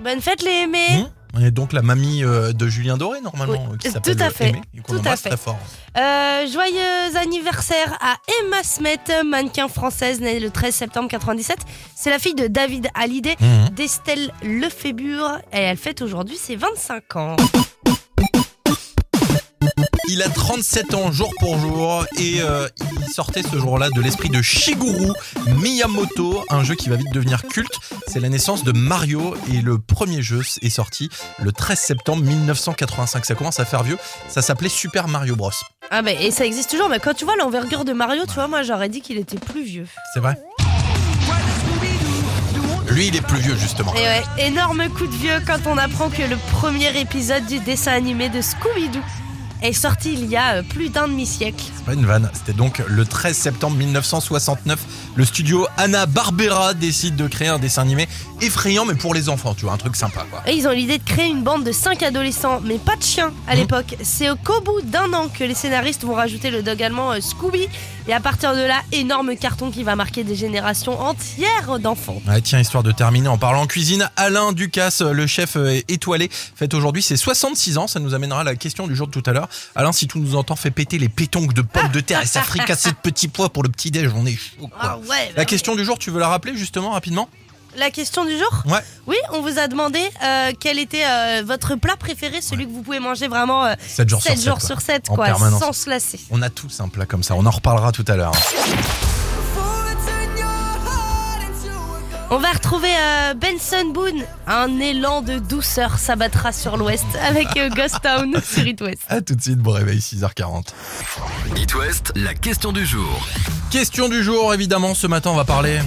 Bonne 0.00 0.20
fête 0.20 0.42
les 0.42 0.62
aimés 0.64 1.02
Mmh. 1.04 1.10
On 1.36 1.40
est 1.44 1.50
donc 1.50 1.72
la 1.72 1.82
mamie 1.82 2.22
euh, 2.24 2.52
de 2.52 2.68
Julien 2.68 2.96
Doré, 2.96 3.20
normalement, 3.20 3.66
Oui, 3.70 3.78
qui 3.78 3.88
tout 3.88 3.92
s'appelle 3.94 4.22
à 4.22 4.30
fait, 4.30 4.50
Aimé, 4.50 4.62
et 4.76 4.80
tout 4.82 5.00
à 5.04 5.16
fait. 5.16 5.30
très 5.30 5.36
fort. 5.36 5.58
Euh, 5.96 6.46
Joyeux 6.46 7.16
anniversaire 7.20 7.98
à 8.00 8.14
Emma 8.40 8.62
Smet, 8.62 8.98
mannequin 9.24 9.66
française 9.68 10.20
née 10.20 10.38
le 10.38 10.50
13 10.50 10.74
septembre 10.74 11.08
97. 11.08 11.58
C'est 11.96 12.10
la 12.10 12.18
fille 12.20 12.34
de 12.34 12.46
David 12.46 12.88
Hallyday, 12.94 13.36
Mhm. 13.40 13.70
d'Estelle 13.70 14.30
Lefébure, 14.42 15.38
et 15.52 15.58
elle 15.58 15.76
fête 15.76 16.02
aujourd'hui 16.02 16.36
ses 16.36 16.54
25 16.56 17.16
ans. 17.16 17.36
Il 20.08 20.22
a 20.22 20.28
37 20.28 20.94
ans 20.94 21.12
jour 21.12 21.32
pour 21.40 21.58
jour 21.58 22.04
et 22.18 22.40
euh, 22.40 22.68
il 23.00 23.12
sortait 23.12 23.42
ce 23.42 23.56
jour-là 23.58 23.88
de 23.90 24.00
l'esprit 24.02 24.28
de 24.28 24.42
Shigeru 24.42 25.12
Miyamoto, 25.46 26.44
un 26.50 26.62
jeu 26.62 26.74
qui 26.74 26.90
va 26.90 26.96
vite 26.96 27.12
devenir 27.12 27.42
culte. 27.42 27.78
C'est 28.06 28.20
la 28.20 28.28
naissance 28.28 28.64
de 28.64 28.72
Mario 28.72 29.34
et 29.52 29.62
le 29.62 29.78
premier 29.78 30.20
jeu 30.20 30.42
est 30.60 30.68
sorti 30.70 31.08
le 31.38 31.52
13 31.52 31.78
septembre 31.78 32.22
1985. 32.22 33.24
Ça 33.24 33.34
commence 33.34 33.60
à 33.60 33.64
faire 33.64 33.82
vieux. 33.82 33.96
Ça 34.28 34.42
s'appelait 34.42 34.68
Super 34.68 35.08
Mario 35.08 35.36
Bros. 35.36 35.50
Ah 35.90 36.02
bah, 36.02 36.12
et 36.12 36.30
ça 36.30 36.44
existe 36.44 36.70
toujours, 36.70 36.90
mais 36.90 36.98
quand 36.98 37.14
tu 37.14 37.24
vois 37.24 37.36
l'envergure 37.36 37.84
de 37.84 37.92
Mario, 37.92 38.24
tu 38.26 38.34
vois, 38.34 38.48
moi 38.48 38.62
j'aurais 38.62 38.90
dit 38.90 39.00
qu'il 39.00 39.16
était 39.16 39.38
plus 39.38 39.64
vieux. 39.64 39.86
C'est 40.12 40.20
vrai 40.20 40.38
Lui, 42.90 43.06
il 43.06 43.16
est 43.16 43.26
plus 43.26 43.40
vieux 43.40 43.56
justement. 43.56 43.94
Et 43.94 44.00
ouais, 44.00 44.22
énorme 44.38 44.86
coup 44.90 45.06
de 45.06 45.16
vieux 45.16 45.40
quand 45.46 45.66
on 45.66 45.78
apprend 45.78 46.10
que 46.10 46.22
le 46.22 46.36
premier 46.52 47.00
épisode 47.00 47.46
du 47.46 47.58
dessin 47.60 47.92
animé 47.92 48.28
de 48.28 48.42
Scooby-Doo 48.42 49.00
est 49.64 49.72
sorti 49.72 50.12
il 50.12 50.26
y 50.26 50.36
a 50.36 50.56
euh, 50.56 50.62
plus 50.62 50.88
d'un 50.90 51.08
demi-siècle. 51.08 51.64
C'est 51.76 51.84
pas 51.84 51.94
une 51.94 52.04
vanne. 52.06 52.30
C'était 52.32 52.52
donc 52.52 52.82
le 52.86 53.04
13 53.04 53.36
septembre 53.36 53.76
1969. 53.76 54.78
Le 55.16 55.24
studio 55.24 55.66
Anna 55.76 56.06
Barbera 56.06 56.74
décide 56.74 57.16
de 57.16 57.26
créer 57.28 57.48
un 57.48 57.58
dessin 57.58 57.82
animé 57.82 58.08
effrayant, 58.40 58.84
mais 58.84 58.94
pour 58.94 59.14
les 59.14 59.28
enfants, 59.28 59.54
tu 59.54 59.64
vois, 59.64 59.74
un 59.74 59.78
truc 59.78 59.96
sympa 59.96 60.26
quoi. 60.30 60.42
Et 60.46 60.52
ils 60.54 60.66
ont 60.68 60.72
l'idée 60.72 60.98
de 60.98 61.04
créer 61.04 61.26
une 61.28 61.42
bande 61.42 61.64
de 61.64 61.72
5 61.72 62.02
adolescents, 62.02 62.60
mais 62.64 62.78
pas 62.78 62.96
de 62.96 63.02
chiens 63.02 63.32
à 63.46 63.54
Mhm. 63.54 63.60
l'époque. 63.60 63.96
C'est 64.02 64.30
au 64.30 64.36
qu'au 64.36 64.60
bout 64.60 64.80
d'un 64.82 65.12
an 65.12 65.28
que 65.28 65.44
les 65.44 65.54
scénaristes 65.54 66.04
vont 66.04 66.14
rajouter 66.14 66.50
le 66.50 66.62
dog 66.62 66.82
allemand 66.82 67.12
euh, 67.12 67.20
Scooby. 67.20 67.68
Et 68.06 68.12
à 68.12 68.20
partir 68.20 68.54
de 68.54 68.60
là, 68.60 68.82
énorme 68.92 69.34
carton 69.34 69.70
qui 69.70 69.82
va 69.82 69.96
marquer 69.96 70.24
des 70.24 70.36
générations 70.36 71.00
entières 71.00 71.78
d'enfants. 71.78 72.20
Ouais, 72.28 72.42
tiens, 72.42 72.60
histoire 72.60 72.82
de 72.82 72.92
terminer 72.92 73.28
en 73.28 73.38
parlant 73.38 73.66
cuisine, 73.66 74.10
Alain 74.16 74.52
Ducasse, 74.52 75.00
le 75.00 75.26
chef 75.26 75.56
euh, 75.56 75.80
étoilé, 75.88 76.28
fête 76.30 76.74
aujourd'hui 76.74 77.00
ses 77.00 77.16
66 77.16 77.78
ans. 77.78 77.86
Ça 77.86 78.00
nous 78.00 78.12
amènera 78.12 78.40
à 78.40 78.44
la 78.44 78.56
question 78.56 78.86
du 78.86 78.94
jour 78.94 79.06
de 79.06 79.12
tout 79.12 79.22
à 79.24 79.32
l'heure. 79.32 79.48
Alain, 79.74 79.92
si 79.92 80.06
tout 80.06 80.18
nous 80.18 80.36
entend, 80.36 80.54
fait 80.54 80.70
péter 80.70 80.98
les 80.98 81.08
pétonques 81.08 81.54
de 81.54 81.62
pommes 81.62 81.92
de 81.92 82.00
terre 82.00 82.20
et 82.20 82.26
ça 82.26 82.42
fricasser 82.42 82.90
de 82.90 82.96
petits 82.96 83.28
pois 83.28 83.48
pour 83.48 83.62
le 83.62 83.70
petit 83.70 83.90
déj. 83.90 84.10
On 84.14 84.26
est 84.26 84.36
chaud. 84.36 84.68
quoi. 84.68 84.70
Ah 84.78 84.98
ouais, 85.08 85.32
La 85.34 85.46
question 85.46 85.74
du 85.74 85.84
jour, 85.86 85.98
tu 85.98 86.10
veux 86.10 86.20
la 86.20 86.28
rappeler 86.28 86.54
justement 86.56 86.90
rapidement? 86.90 87.30
La 87.76 87.90
question 87.90 88.24
du 88.24 88.32
jour 88.38 88.62
Ouais. 88.66 88.78
Oui, 89.06 89.16
on 89.32 89.40
vous 89.42 89.58
a 89.58 89.66
demandé 89.68 89.98
euh, 90.22 90.52
quel 90.58 90.78
était 90.78 91.04
euh, 91.04 91.42
votre 91.44 91.74
plat 91.74 91.96
préféré, 91.96 92.40
celui 92.40 92.66
que 92.66 92.72
vous 92.72 92.82
pouvez 92.82 93.00
manger 93.00 93.28
vraiment 93.28 93.64
euh, 93.66 93.74
7 93.86 94.08
jours 94.08 94.22
7 94.22 94.32
sur 94.38 94.38
7. 94.38 94.44
jours 94.46 94.58
quoi. 94.58 94.66
sur 94.68 94.80
7, 94.80 95.10
En 95.10 95.14
quoi, 95.16 95.24
permanence. 95.26 95.60
sans 95.60 95.72
se 95.72 95.90
lasser. 95.90 96.20
On 96.30 96.40
a 96.42 96.50
tous 96.50 96.80
un 96.80 96.88
plat 96.88 97.06
comme 97.06 97.22
ça. 97.22 97.34
On 97.34 97.44
en 97.46 97.50
reparlera 97.50 97.90
tout 97.92 98.04
à 98.08 98.16
l'heure. 98.16 98.32
On 102.30 102.38
va 102.38 102.50
retrouver 102.52 102.88
euh, 102.90 103.34
Benson 103.34 103.90
Boone. 103.92 104.24
Un 104.46 104.80
élan 104.80 105.20
de 105.22 105.38
douceur 105.38 105.98
s'abattra 105.98 106.52
sur 106.52 106.76
l'ouest 106.76 107.04
avec 107.22 107.56
euh, 107.56 107.68
Ghost 107.68 108.00
Town 108.02 108.34
sur 108.44 108.66
It 108.66 108.80
West. 108.80 109.02
À 109.08 109.20
tout 109.20 109.34
de 109.34 109.42
suite, 109.42 109.58
bon 109.58 109.72
réveil, 109.72 109.98
6h40. 109.98 110.64
It 111.56 111.74
West, 111.74 112.12
la 112.16 112.34
question 112.34 112.72
du 112.72 112.84
jour. 112.86 113.26
Question 113.70 114.08
du 114.08 114.22
jour, 114.24 114.54
évidemment, 114.54 114.94
ce 114.94 115.06
matin 115.06 115.30
on 115.30 115.36
va 115.36 115.44
parler 115.44 115.80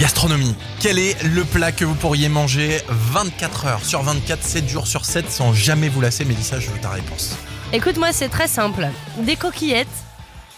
gastronomie. 0.00 0.54
Quel 0.80 0.98
est 0.98 1.22
le 1.22 1.44
plat 1.44 1.72
que 1.72 1.84
vous 1.84 1.94
pourriez 1.94 2.30
manger 2.30 2.80
24 2.88 3.66
heures 3.66 3.84
sur 3.84 4.02
24, 4.02 4.42
7 4.42 4.68
jours 4.68 4.86
sur 4.86 5.04
7 5.04 5.30
sans 5.30 5.52
jamais 5.52 5.90
vous 5.90 6.00
lasser? 6.00 6.24
Mélissa, 6.24 6.58
je 6.58 6.70
veux 6.70 6.78
ta 6.78 6.88
réponse. 6.88 7.36
Écoute, 7.72 7.98
moi, 7.98 8.12
c'est 8.12 8.30
très 8.30 8.48
simple. 8.48 8.88
Des 9.18 9.36
coquillettes, 9.36 9.86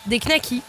des 0.07 0.21
knackis, 0.21 0.63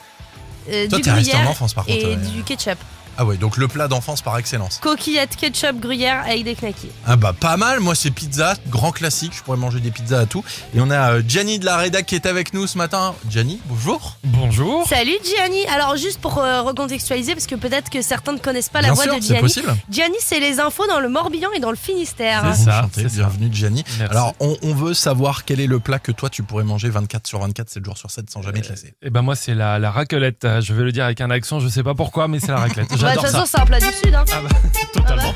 euh, 0.70 0.88
Toi, 0.88 0.98
du 0.98 1.04
t'es 1.04 1.12
resté 1.12 1.32
en 1.32 1.36
gruyère 1.36 1.52
enfance 1.52 1.74
par 1.76 1.86
contre. 1.86 1.98
et 1.98 2.06
ouais. 2.08 2.16
du 2.16 2.44
ketchup. 2.44 2.80
Ah 3.18 3.26
ouais, 3.26 3.38
donc 3.38 3.58
le 3.58 3.68
plat 3.68 3.88
d'enfance 3.88 4.24
par 4.24 4.38
excellence. 4.40 4.80
Coquillettes, 4.82 5.36
ketchup, 5.36 5.80
gruyère 5.80 6.24
avec 6.26 6.44
des 6.44 6.56
knackis. 6.56 6.90
Ah 7.06 7.16
bah 7.16 7.32
pas 7.40 7.58
mal, 7.58 7.80
moi 7.80 7.94
c'est 7.94 8.10
pizza, 8.10 8.56
grand 8.70 8.92
classique, 8.92 9.34
je 9.38 9.44
pourrais 9.44 9.58
manger 9.58 9.80
des 9.80 9.92
pizzas 9.92 10.22
à 10.22 10.26
tout. 10.26 10.44
Et 10.76 10.80
on 10.82 10.90
a 10.90 11.12
euh, 11.14 11.22
Gianni 11.28 11.60
de 11.60 11.66
la 11.66 11.78
Rédac 11.78 12.08
qui 12.08 12.16
est 12.16 12.26
avec 12.26 12.54
nous 12.56 12.66
ce 12.66 12.76
matin. 12.78 13.14
Gianni, 13.30 13.60
bonjour. 13.66 14.18
Bonjour. 14.24 14.88
Salut 14.88 15.12
Gianni 15.24 15.64
Alors 15.68 15.96
juste 15.96 16.20
pour 16.22 16.40
euh, 16.40 16.64
recontextualiser, 16.64 17.34
parce 17.36 17.46
que 17.46 17.54
peut-être 17.56 17.92
que 17.92 18.02
certains 18.02 18.34
ne 18.34 18.40
connaissent 18.40 18.70
pas 18.70 18.82
la 18.82 18.88
Bien 18.88 18.94
voix 18.96 19.04
sûr, 19.04 19.16
de 19.16 19.20
c'est 19.22 19.28
Gianni. 19.28 19.42
possible. 19.42 19.76
Gianni, 19.92 20.16
c'est 20.20 20.40
les 20.40 20.60
infos 20.60 20.88
dans 20.88 21.00
le 21.00 21.08
Morbihan 21.10 21.50
et 21.56 21.60
dans 21.60 21.70
le 21.70 21.78
Finistère. 21.78 22.44
C'est 22.56 22.64
ça, 22.64 22.80
Enchanté, 22.80 23.04
c'est 23.04 23.10
ça. 23.10 23.16
bienvenue 23.18 23.50
Gianni. 23.54 23.84
Merci. 24.00 24.12
Alors 24.12 24.34
on, 24.40 24.58
on 24.64 24.74
veut 24.74 24.96
savoir 24.96 25.46
quel 25.46 25.60
est 25.60 25.68
le 25.68 25.80
plat 25.80 26.00
que 26.00 26.12
toi 26.12 26.32
tu 26.32 26.42
pourrais 26.42 26.64
manger 26.64 26.90
24 26.90 27.28
sur 27.28 27.40
24, 27.40 27.70
7 27.70 27.86
jours 27.86 27.98
sur 27.98 28.10
7 28.10 28.30
sans 28.32 28.42
jamais 28.42 28.62
te 28.62 28.70
lasser. 28.70 28.96
Eh 29.04 29.12
ben 29.12 29.22
moi 29.22 29.36
c'est 29.36 29.54
la, 29.54 29.78
la 29.78 29.92
raclette. 29.92 30.46
Euh, 30.46 30.62
Je 30.62 30.74
vais 30.74 30.84
le 30.84 30.92
dire 30.92 31.06
avec 31.06 31.22
un 31.22 31.30
accent, 31.30 31.60
je 31.60 31.68
sais 31.68 31.84
pas 31.84 31.94
pourquoi, 31.94 32.28
mais 32.28 32.40
c'est 32.40 32.48
la 32.52 32.58
raclette. 32.58 32.88
Bah, 33.04 33.10
de 33.10 33.16
J'adore 33.16 33.24
toute 33.24 33.32
ça. 33.32 33.40
façon, 33.40 33.52
c'est 33.52 33.62
un 33.62 33.66
plat 33.66 33.80
du 33.80 33.86
Sud. 33.94 34.16
Hein. 34.16 34.26
Ah 34.32 34.36
bah, 34.42 34.50
totalement. 34.94 35.34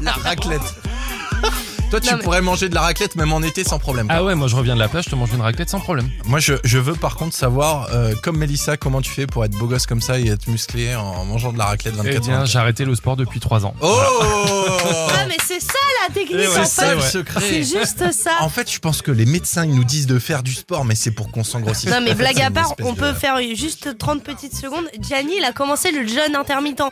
La 0.00 0.12
raclette. 0.12 0.62
Toi 1.90 2.00
tu 2.00 2.10
Non, 2.10 2.16
mais- 2.16 2.22
pourrais 2.24 2.40
manger 2.42 2.68
de 2.68 2.74
la 2.74 2.80
raclette 2.82 3.14
même 3.16 3.32
en 3.32 3.42
été 3.42 3.62
sans 3.64 3.78
problème. 3.78 4.06
Ah 4.10 4.24
ouais, 4.24 4.34
moi 4.34 4.48
je 4.48 4.56
reviens 4.56 4.74
de 4.74 4.80
la 4.80 4.88
plage, 4.88 5.04
je 5.04 5.10
te 5.10 5.14
mange 5.14 5.32
une 5.32 5.40
raclette 5.40 5.70
sans 5.70 5.78
problème. 5.80 6.10
Moi, 6.24 6.40
je, 6.40 6.54
je 6.64 6.78
veux 6.78 6.94
par 6.94 7.14
contre 7.16 7.34
savoir, 7.36 7.88
euh, 7.92 8.14
comme 8.22 8.36
Mélissa, 8.38 8.76
comment 8.76 9.00
tu 9.00 9.10
fais 9.10 9.26
pour 9.26 9.44
être 9.44 9.52
beau 9.52 9.66
gosse 9.66 9.86
comme 9.86 10.00
ça 10.00 10.18
et 10.18 10.26
être 10.28 10.48
musclé 10.48 10.94
en 10.96 11.24
mangeant 11.24 11.52
de 11.52 11.58
la 11.58 11.66
raclette 11.66 11.94
24 11.94 12.14
Eh 12.16 12.20
bien, 12.28 12.44
j'ai 12.44 12.58
arrêté 12.58 12.84
le 12.84 12.94
sport 12.96 13.16
depuis 13.16 13.38
3 13.40 13.64
ans. 13.66 13.74
Oh 13.80 14.00
Ah, 15.18 15.24
mais 15.28 15.36
c'est 15.44 15.60
ça 15.60 15.72
la 16.06 16.12
technique 16.14 16.38
Eh 16.42 16.48
ouais, 16.48 16.58
en 16.58 16.64
C'est 16.64 16.70
ça 16.70 16.82
fait. 16.86 16.94
le 16.94 17.00
ouais. 17.00 17.08
secret. 17.08 17.40
C'est 17.40 17.62
juste 17.64 18.12
ça. 18.12 18.32
En 18.40 18.48
fait, 18.48 18.70
je 18.70 18.78
pense 18.78 19.00
que 19.02 19.10
les 19.10 19.26
médecins, 19.26 19.64
ils 19.64 19.74
nous 19.74 19.84
disent 19.84 20.06
de 20.06 20.18
faire 20.18 20.42
du 20.42 20.52
sport, 20.52 20.84
mais 20.84 20.94
c'est 20.94 21.10
pour 21.12 21.30
qu'on 21.30 21.44
s'engrossisse. 21.44 21.90
Non 21.90 22.00
mais 22.00 22.06
En 22.10 22.12
fait, 22.12 22.14
blague 22.16 22.36
c'est 22.36 22.42
à 22.42 22.48
une 22.48 22.52
part, 22.52 22.70
espèce 22.70 22.86
on 22.86 22.92
de- 22.92 22.98
peut 22.98 23.12
faire 23.12 23.36
juste 23.54 23.96
30 23.98 24.22
petites 24.22 24.54
secondes. 24.56 24.84
Gianni, 25.00 25.34
il 25.38 25.44
a 25.44 25.52
commencé 25.52 25.90
le 25.92 26.06
jeûne 26.06 26.34
intermittent. 26.36 26.82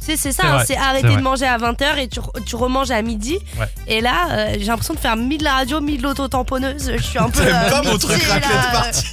Tu 0.00 0.06
sais, 0.10 0.16
c'est 0.18 0.32
ça, 0.32 0.42
C'est 0.42 0.46
hein, 0.48 0.54
vrai, 0.56 0.64
c'est 0.66 0.74
c'est 0.74 0.78
arrêter 0.80 1.16
de 1.16 1.22
manger 1.22 1.46
à 1.46 1.56
20h 1.56 1.96
et 1.98 2.08
tu, 2.08 2.20
tu 2.44 2.56
remanges 2.56 2.90
à 2.90 3.00
midi. 3.00 3.38
Ouais. 3.58 3.66
Et 3.88 4.00
là, 4.02 4.28
euh, 4.32 4.52
j'ai 4.58 4.66
l'impression 4.66 4.92
de 4.94 4.98
faire 4.98 5.16
mi 5.16 5.38
de 5.38 5.44
la 5.44 5.54
radio, 5.54 5.80
mi 5.80 5.96
de 5.96 6.02
l'auto-tamponneuse. 6.02 6.92
Je 6.96 7.02
suis 7.02 7.18
un 7.18 7.30
peu. 7.30 7.40
T'aimes 7.42 7.54
euh, 7.54 7.70
pas 7.70 7.82
mon 7.82 7.96
truc 7.96 8.22
raclette 8.24 8.50
là. 8.52 8.70
party 8.72 9.04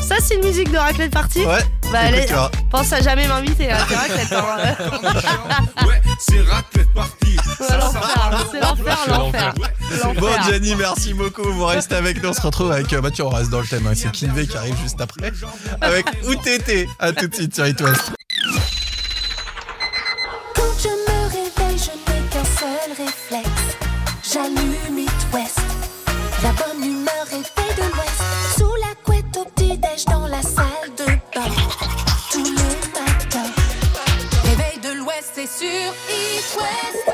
Ça, 0.08 0.16
c'est 0.22 0.36
une 0.36 0.44
musique 0.46 0.70
de 0.72 0.78
raclette 0.78 1.12
party 1.12 1.44
Ouais, 1.44 1.60
Bah, 1.92 1.98
allez, 2.04 2.26
pense 2.70 2.92
à 2.92 3.00
jamais 3.02 3.28
m'inviter 3.28 3.70
à 3.70 3.82
tes 3.84 3.94
raclettes. 3.94 4.32
hein. 4.32 4.74
Ouais, 5.86 6.00
c'est 6.18 6.40
raclette 6.40 6.92
partie. 6.94 7.36
Ouais, 7.60 7.76
l'enfer, 7.78 8.46
c'est 8.50 8.60
l'enfer, 8.60 8.98
C'est 9.04 9.10
l'enfer. 9.10 9.54
Bon. 10.18 10.28
Gianni, 10.46 10.74
merci 10.76 11.12
beaucoup. 11.14 11.42
Vous 11.52 11.66
restez 11.66 11.94
avec 11.96 12.22
nous. 12.22 12.30
On 12.30 12.32
se 12.32 12.40
retrouve 12.40 12.72
avec. 12.72 12.90
euh, 12.94 13.00
Bah, 13.02 13.10
tu 13.10 13.20
on 13.22 13.28
reste 13.28 13.50
dans 13.50 13.60
le 13.60 13.66
thème. 13.66 13.86
hein. 13.86 13.92
C'est 13.94 14.10
Kinvé 14.12 14.46
qui 14.46 14.56
arrive 14.56 14.76
juste 14.82 15.00
après. 15.00 15.30
Avec 15.82 16.06
OTT. 16.26 16.86
À 16.98 17.12
tout 17.12 17.28
de 17.28 17.34
suite 17.34 17.54
sur 17.54 17.66
It 17.66 17.80
West. 17.82 18.12
sur 35.58 35.66
East 35.66 36.56
West. 36.56 37.10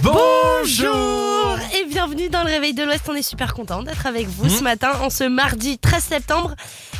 Bonjour 0.00 1.58
et 1.74 1.84
bienvenue 1.84 2.30
dans 2.30 2.42
le 2.42 2.48
Réveil 2.48 2.72
de 2.72 2.82
l'Ouest. 2.82 3.04
On 3.08 3.14
est 3.14 3.22
super 3.22 3.52
content 3.52 3.82
d'être 3.82 4.06
avec 4.06 4.26
vous 4.26 4.48
ce 4.48 4.60
hmm. 4.60 4.64
matin, 4.64 4.92
en 5.02 5.10
ce 5.10 5.24
mardi 5.24 5.78
13 5.78 6.02
septembre. 6.02 6.54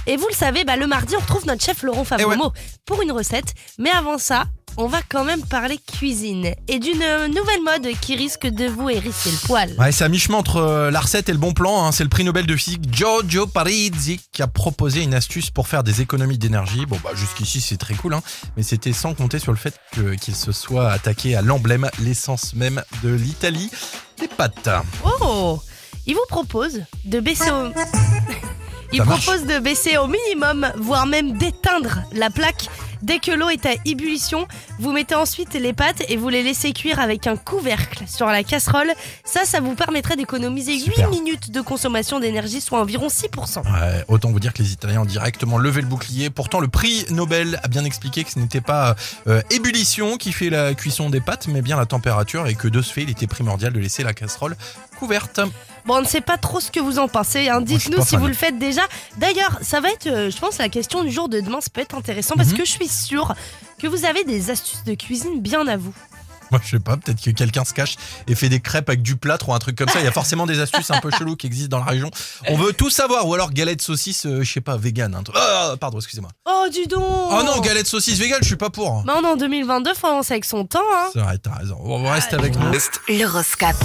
Et 0.06 0.16
vous 0.16 0.26
le 0.28 0.34
savez, 0.34 0.64
bah, 0.64 0.76
le 0.76 0.86
mardi, 0.86 1.16
on 1.16 1.20
retrouve 1.20 1.46
notre 1.46 1.64
chef 1.64 1.82
Laurent 1.82 2.04
Favremo 2.04 2.44
ouais. 2.44 2.50
pour 2.84 3.00
une 3.00 3.12
recette. 3.12 3.54
Mais 3.78 3.90
avant 3.90 4.18
ça, 4.18 4.44
on 4.78 4.88
va 4.88 4.98
quand 5.08 5.24
même 5.24 5.42
parler 5.42 5.78
cuisine 5.78 6.54
et 6.68 6.78
d'une 6.78 6.98
nouvelle 7.28 7.62
mode 7.64 7.88
qui 8.00 8.14
risque 8.14 8.46
de 8.46 8.66
vous 8.66 8.90
hérisser 8.90 9.30
le 9.30 9.46
poil. 9.46 9.74
Ouais, 9.78 9.90
c'est 9.90 10.04
à 10.04 10.08
mi-chemin 10.08 10.36
entre 10.38 10.56
euh, 10.56 10.90
la 10.90 11.00
recette 11.00 11.28
et 11.28 11.32
le 11.32 11.38
bon 11.38 11.52
plan. 11.52 11.84
hein. 11.86 11.92
C'est 11.92 12.02
le 12.04 12.10
prix 12.10 12.24
Nobel 12.24 12.46
de 12.46 12.54
physique 12.56 12.82
Giorgio 12.92 13.46
Parisi 13.46 14.20
qui 14.32 14.42
a 14.42 14.46
proposé 14.46 15.02
une 15.02 15.14
astuce 15.14 15.50
pour 15.50 15.66
faire 15.66 15.82
des 15.82 16.02
économies 16.02 16.36
d'énergie. 16.36 16.84
Bon, 16.84 16.98
bah 17.02 17.10
jusqu'ici 17.14 17.60
c'est 17.62 17.78
très 17.78 17.94
cool, 17.94 18.14
hein. 18.14 18.22
mais 18.56 18.62
c'était 18.62 18.92
sans 18.92 19.14
compter 19.14 19.38
sur 19.38 19.52
le 19.52 19.58
fait 19.58 19.74
que- 19.92 20.14
qu'il 20.14 20.36
se 20.36 20.52
soit 20.52 20.90
attaqué 20.90 21.34
à 21.36 21.42
l'emblème, 21.42 21.88
l'essence 22.00 22.54
même 22.54 22.82
de 23.02 23.08
l'Italie, 23.14 23.70
des 24.18 24.28
pâtes. 24.28 24.68
Oh 25.04 25.60
Il 26.06 26.14
vous 26.14 26.20
propose 26.28 26.82
de 27.06 27.20
baisser 27.20 27.50
au... 27.50 27.68
Il 28.92 28.98
Ça 28.98 29.04
marche. 29.04 29.24
propose 29.24 29.46
de 29.46 29.58
baisser 29.58 29.96
au 29.96 30.06
minimum, 30.06 30.70
voire 30.76 31.06
même 31.06 31.36
d'éteindre 31.38 32.02
la 32.12 32.30
plaque 32.30 32.68
dès 33.02 33.18
que 33.18 33.30
l'eau 33.30 33.48
est 33.48 33.66
à 33.66 33.74
ébullition. 33.84 34.46
Vous 34.78 34.92
mettez 34.92 35.14
ensuite 35.14 35.54
les 35.54 35.72
pâtes 35.72 36.02
et 36.08 36.16
vous 36.16 36.28
les 36.28 36.42
laissez 36.42 36.72
cuire 36.72 37.00
avec 37.00 37.26
un 37.26 37.36
couvercle 37.36 38.04
sur 38.06 38.26
la 38.26 38.42
casserole. 38.42 38.90
Ça, 39.24 39.44
ça 39.44 39.60
vous 39.60 39.74
permettrait 39.74 40.16
d'économiser 40.16 40.78
Super. 40.78 41.10
8 41.10 41.18
minutes 41.18 41.50
de 41.50 41.60
consommation 41.60 42.20
d'énergie, 42.20 42.60
soit 42.60 42.80
environ 42.80 43.08
6%. 43.08 43.62
Ouais, 43.62 44.04
autant 44.08 44.30
vous 44.30 44.40
dire 44.40 44.52
que 44.52 44.62
les 44.62 44.72
Italiens 44.72 45.02
ont 45.02 45.06
directement 45.06 45.58
levé 45.58 45.80
le 45.80 45.86
bouclier. 45.86 46.30
Pourtant, 46.30 46.60
le 46.60 46.68
prix 46.68 47.06
Nobel 47.10 47.60
a 47.62 47.68
bien 47.68 47.84
expliqué 47.84 48.24
que 48.24 48.30
ce 48.30 48.38
n'était 48.38 48.60
pas 48.60 48.96
euh, 49.26 49.42
ébullition 49.50 50.16
qui 50.16 50.32
fait 50.32 50.50
la 50.50 50.74
cuisson 50.74 51.10
des 51.10 51.20
pâtes, 51.20 51.48
mais 51.48 51.62
bien 51.62 51.76
la 51.76 51.86
température, 51.86 52.46
et 52.46 52.54
que 52.54 52.68
de 52.68 52.82
ce 52.82 52.92
fait, 52.92 53.02
il 53.02 53.10
était 53.10 53.26
primordial 53.26 53.72
de 53.72 53.78
laisser 53.78 54.02
la 54.02 54.14
casserole 54.14 54.56
couverte. 54.98 55.40
Bon, 55.86 55.98
on 55.98 56.00
ne 56.00 56.06
sait 56.06 56.20
pas 56.20 56.36
trop 56.36 56.58
ce 56.60 56.70
que 56.70 56.80
vous 56.80 56.98
en 56.98 57.06
pensez. 57.08 57.48
hein. 57.48 57.60
Dites-nous 57.60 58.02
si 58.02 58.10
fan. 58.10 58.20
vous 58.20 58.26
le 58.26 58.34
faites 58.34 58.58
déjà. 58.58 58.82
D'ailleurs, 59.18 59.58
ça 59.62 59.80
va 59.80 59.90
être, 59.90 60.06
euh, 60.08 60.30
je 60.30 60.36
pense, 60.38 60.58
la 60.58 60.68
question 60.68 61.04
du 61.04 61.10
jour 61.12 61.28
de 61.28 61.40
demain. 61.40 61.60
Ça 61.60 61.70
peut 61.72 61.80
être 61.80 61.94
intéressant 61.94 62.34
parce 62.36 62.50
Mhm. 62.50 62.56
que 62.58 62.64
je 62.64 62.70
suis 62.72 62.88
sûre 62.88 63.34
que 63.78 63.86
vous 63.86 64.04
avez 64.04 64.24
des 64.24 64.50
astuces 64.50 64.82
de 64.84 64.94
cuisine 64.94 65.40
bien 65.40 65.66
à 65.68 65.76
vous. 65.76 65.94
Moi, 66.50 66.60
je 66.64 66.70
sais 66.70 66.80
pas, 66.80 66.96
peut-être 66.96 67.20
que 67.20 67.30
quelqu'un 67.30 67.64
se 67.64 67.72
cache 67.72 67.96
et 68.28 68.34
fait 68.34 68.48
des 68.48 68.60
crêpes 68.60 68.88
avec 68.88 69.02
du 69.02 69.16
plâtre 69.16 69.48
ou 69.48 69.54
un 69.54 69.58
truc 69.58 69.76
comme 69.76 69.88
ça. 69.88 70.00
Il 70.00 70.04
y 70.04 70.08
a 70.08 70.12
forcément 70.12 70.46
des 70.46 70.60
astuces 70.60 70.90
un 70.90 71.00
peu 71.00 71.10
cheloues 71.18 71.36
qui 71.36 71.46
existent 71.46 71.76
dans 71.76 71.84
la 71.84 71.90
région. 71.90 72.10
On 72.48 72.56
veut 72.56 72.72
tout 72.72 72.90
savoir. 72.90 73.26
Ou 73.26 73.34
alors 73.34 73.52
galette 73.52 73.82
saucisse, 73.82 74.26
euh, 74.26 74.42
je 74.42 74.52
sais 74.52 74.60
pas, 74.60 74.76
vegan. 74.76 75.16
Ah, 75.34 75.74
pardon, 75.80 75.98
excusez-moi. 75.98 76.30
Oh, 76.46 76.66
dis 76.70 76.86
donc 76.86 77.02
Oh 77.02 77.42
non, 77.44 77.60
galette 77.60 77.86
saucisse 77.86 78.18
vegan, 78.18 78.38
je 78.42 78.46
suis 78.46 78.56
pas 78.56 78.70
pour. 78.70 79.02
Bah, 79.04 79.14
on 79.16 79.24
est 79.24 79.26
en 79.26 79.36
2022, 79.36 79.94
faut 79.94 80.06
avancer 80.06 80.34
avec 80.34 80.44
son 80.44 80.64
temps. 80.64 80.80
Hein. 80.94 81.08
C'est 81.12 81.20
vrai, 81.20 81.38
t'as 81.38 81.54
raison. 81.54 81.76
On 81.80 82.04
reste 82.08 82.32
avec 82.34 82.56
nous. 82.56 82.66
L'horoscope. 83.08 83.76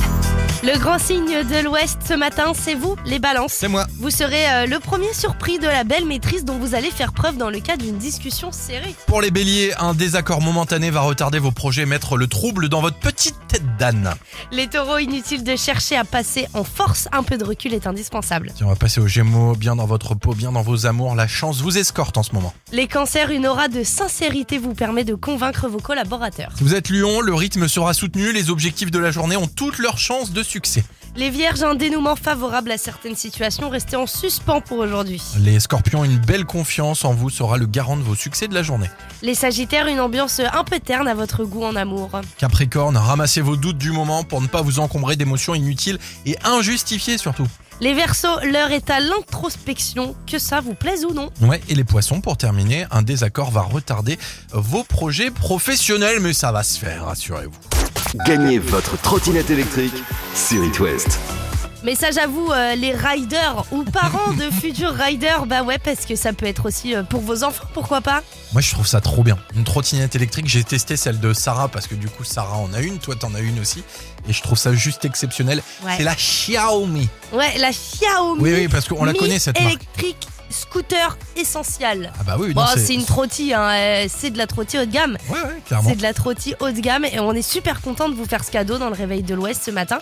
Le 0.63 0.77
grand 0.77 0.99
signe 0.99 1.25
de 1.25 1.63
l'Ouest 1.63 1.97
ce 2.07 2.13
matin, 2.13 2.53
c'est 2.53 2.75
vous, 2.75 2.95
les 3.03 3.17
balances. 3.17 3.53
C'est 3.53 3.67
moi. 3.67 3.87
Vous 3.97 4.11
serez 4.11 4.47
euh, 4.47 4.65
le 4.67 4.77
premier 4.79 5.11
surpris 5.11 5.57
de 5.57 5.65
la 5.65 5.83
belle 5.83 6.05
maîtrise 6.05 6.45
dont 6.45 6.59
vous 6.59 6.75
allez 6.75 6.91
faire 6.91 7.13
preuve 7.13 7.37
dans 7.37 7.49
le 7.49 7.59
cadre 7.59 7.83
d'une 7.83 7.97
discussion 7.97 8.51
serrée. 8.51 8.93
Pour 9.07 9.21
les 9.21 9.31
béliers, 9.31 9.73
un 9.79 9.95
désaccord 9.95 10.39
momentané 10.39 10.91
va 10.91 11.01
retarder 11.01 11.39
vos 11.39 11.51
projets, 11.51 11.87
mettre 11.87 12.15
le 12.15 12.27
trouble 12.51 12.67
dans 12.67 12.81
votre 12.81 12.97
petite 12.97 13.35
tête 13.47 13.77
d'âne. 13.77 14.13
Les 14.51 14.67
taureaux, 14.67 14.97
inutile 14.97 15.45
de 15.45 15.55
chercher 15.55 15.95
à 15.95 16.03
passer 16.03 16.49
en 16.53 16.65
force, 16.65 17.07
un 17.13 17.23
peu 17.23 17.37
de 17.37 17.45
recul 17.45 17.73
est 17.73 17.87
indispensable. 17.87 18.51
Tiens, 18.53 18.65
on 18.65 18.69
va 18.69 18.75
passer 18.75 18.99
aux 18.99 19.07
gémeaux, 19.07 19.55
bien 19.55 19.77
dans 19.77 19.85
votre 19.85 20.15
peau, 20.15 20.33
bien 20.33 20.51
dans 20.51 20.61
vos 20.61 20.85
amours. 20.85 21.15
La 21.15 21.29
chance 21.29 21.61
vous 21.61 21.77
escorte 21.77 22.17
en 22.17 22.23
ce 22.23 22.33
moment. 22.33 22.53
Les 22.73 22.87
cancers, 22.87 23.31
une 23.31 23.47
aura 23.47 23.69
de 23.69 23.83
sincérité 23.83 24.57
vous 24.57 24.73
permet 24.73 25.05
de 25.05 25.15
convaincre 25.15 25.69
vos 25.69 25.79
collaborateurs. 25.79 26.51
Si 26.57 26.63
vous 26.65 26.75
êtes 26.75 26.89
lion, 26.89 27.21
le 27.21 27.33
rythme 27.33 27.69
sera 27.69 27.93
soutenu, 27.93 28.33
les 28.33 28.49
objectifs 28.49 28.91
de 28.91 28.99
la 28.99 29.11
journée 29.11 29.37
ont 29.37 29.47
toutes 29.47 29.77
leurs 29.77 29.97
chances 29.97 30.33
de 30.33 30.43
succès. 30.43 30.83
Les 31.17 31.29
vierges, 31.29 31.61
un 31.61 31.75
dénouement 31.75 32.15
favorable 32.15 32.71
à 32.71 32.77
certaines 32.77 33.17
situations, 33.17 33.69
restez 33.69 33.97
en 33.97 34.07
suspens 34.07 34.61
pour 34.61 34.77
aujourd'hui. 34.77 35.21
Les 35.39 35.59
scorpions, 35.59 36.05
une 36.05 36.17
belle 36.17 36.45
confiance 36.45 37.03
en 37.03 37.13
vous 37.13 37.29
sera 37.29 37.57
le 37.57 37.65
garant 37.65 37.97
de 37.97 38.01
vos 38.01 38.15
succès 38.15 38.47
de 38.47 38.53
la 38.53 38.63
journée. 38.63 38.89
Les 39.21 39.35
sagittaires, 39.35 39.87
une 39.87 39.99
ambiance 39.99 40.39
un 40.39 40.63
peu 40.63 40.79
terne 40.79 41.09
à 41.09 41.13
votre 41.13 41.43
goût 41.43 41.63
en 41.65 41.75
amour. 41.75 42.11
Capricorne, 42.37 42.95
ramassez 42.95 43.41
vos 43.41 43.57
doutes 43.57 43.77
du 43.77 43.91
moment 43.91 44.23
pour 44.23 44.41
ne 44.41 44.47
pas 44.47 44.61
vous 44.61 44.79
encombrer 44.79 45.17
d'émotions 45.17 45.53
inutiles 45.53 45.99
et 46.25 46.37
injustifiées 46.45 47.17
surtout. 47.17 47.47
Les 47.81 47.93
versos, 47.93 48.39
l'heure 48.43 48.71
est 48.71 48.89
à 48.89 48.99
l'introspection, 48.99 50.15
que 50.31 50.39
ça 50.39 50.61
vous 50.61 50.75
plaise 50.75 51.03
ou 51.03 51.13
non. 51.13 51.29
Ouais, 51.41 51.59
et 51.67 51.75
les 51.75 51.83
poissons, 51.83 52.21
pour 52.21 52.37
terminer, 52.37 52.85
un 52.91 53.01
désaccord 53.01 53.51
va 53.51 53.61
retarder 53.61 54.17
vos 54.53 54.83
projets 54.83 55.31
professionnels, 55.31 56.19
mais 56.21 56.31
ça 56.31 56.51
va 56.51 56.63
se 56.63 56.79
faire, 56.79 57.05
rassurez-vous. 57.05 57.80
Gagnez 58.25 58.59
votre 58.59 58.99
trottinette 59.01 59.49
électrique 59.49 59.93
sur 60.35 60.63
It 60.63 60.79
West. 60.79 61.19
Message 61.83 62.17
à 62.17 62.27
vous, 62.27 62.51
euh, 62.51 62.75
les 62.75 62.93
riders 62.93 63.63
ou 63.71 63.83
parents 63.83 64.33
de 64.33 64.51
futurs 64.51 64.93
riders, 64.93 65.45
bah 65.47 65.63
ouais, 65.63 65.79
parce 65.79 66.05
que 66.05 66.15
ça 66.15 66.31
peut 66.33 66.45
être 66.45 66.67
aussi 66.67 66.93
euh, 66.93 67.01
pour 67.01 67.21
vos 67.21 67.43
enfants, 67.43 67.63
pourquoi 67.73 68.01
pas 68.01 68.21
Moi, 68.53 68.61
je 68.61 68.69
trouve 68.71 68.85
ça 68.85 69.01
trop 69.01 69.23
bien. 69.23 69.37
Une 69.55 69.63
trottinette 69.63 70.15
électrique, 70.15 70.47
j'ai 70.47 70.63
testé 70.63 70.95
celle 70.95 71.19
de 71.19 71.33
Sarah 71.33 71.69
parce 71.69 71.87
que 71.87 71.95
du 71.95 72.07
coup, 72.07 72.23
Sarah 72.23 72.57
en 72.57 72.71
a 72.73 72.81
une, 72.81 72.99
toi 72.99 73.15
t'en 73.15 73.33
as 73.33 73.39
une 73.39 73.59
aussi, 73.59 73.83
et 74.27 74.33
je 74.33 74.41
trouve 74.43 74.59
ça 74.59 74.73
juste 74.73 75.05
exceptionnel. 75.05 75.63
Ouais. 75.83 75.93
C'est 75.97 76.03
la 76.03 76.13
Xiaomi. 76.13 77.09
Ouais, 77.33 77.57
la 77.57 77.71
Xiaomi. 77.71 78.41
Oui, 78.41 78.53
oui, 78.53 78.67
parce 78.67 78.87
qu'on 78.87 79.03
la 79.05 79.13
Mi 79.13 79.17
connaît 79.19 79.39
cette 79.39 79.59
marque. 79.59 79.73
électrique 79.73 80.27
scooter 80.51 81.17
essentiel. 81.35 82.11
Ah 82.19 82.23
bah 82.23 82.35
oui, 82.39 82.53
Bon, 82.53 82.65
c'est 82.75 82.93
une 82.93 83.05
trottie, 83.05 83.53
hein, 83.53 83.69
euh, 83.71 84.05
c'est 84.09 84.31
de 84.31 84.37
la 84.37 84.47
trottie 84.47 84.77
haut 84.77 84.85
de 84.85 84.91
gamme. 84.91 85.17
Ouais, 85.29 85.41
ouais, 85.41 85.61
clairement. 85.65 85.89
C'est 85.89 85.95
de 85.95 86.03
la 86.03 86.13
trottie 86.13 86.55
haut 86.59 86.69
de 86.71 86.79
gamme 86.79 87.05
et 87.05 87.19
on 87.19 87.33
est 87.33 87.41
super 87.41 87.81
content 87.81 88.09
de 88.09 88.15
vous 88.15 88.25
faire 88.25 88.43
ce 88.43 88.51
cadeau 88.51 88.77
dans 88.77 88.89
le 88.89 88.95
réveil 88.95 89.23
de 89.23 89.33
l'Ouest 89.35 89.63
ce 89.65 89.71
matin. 89.71 89.99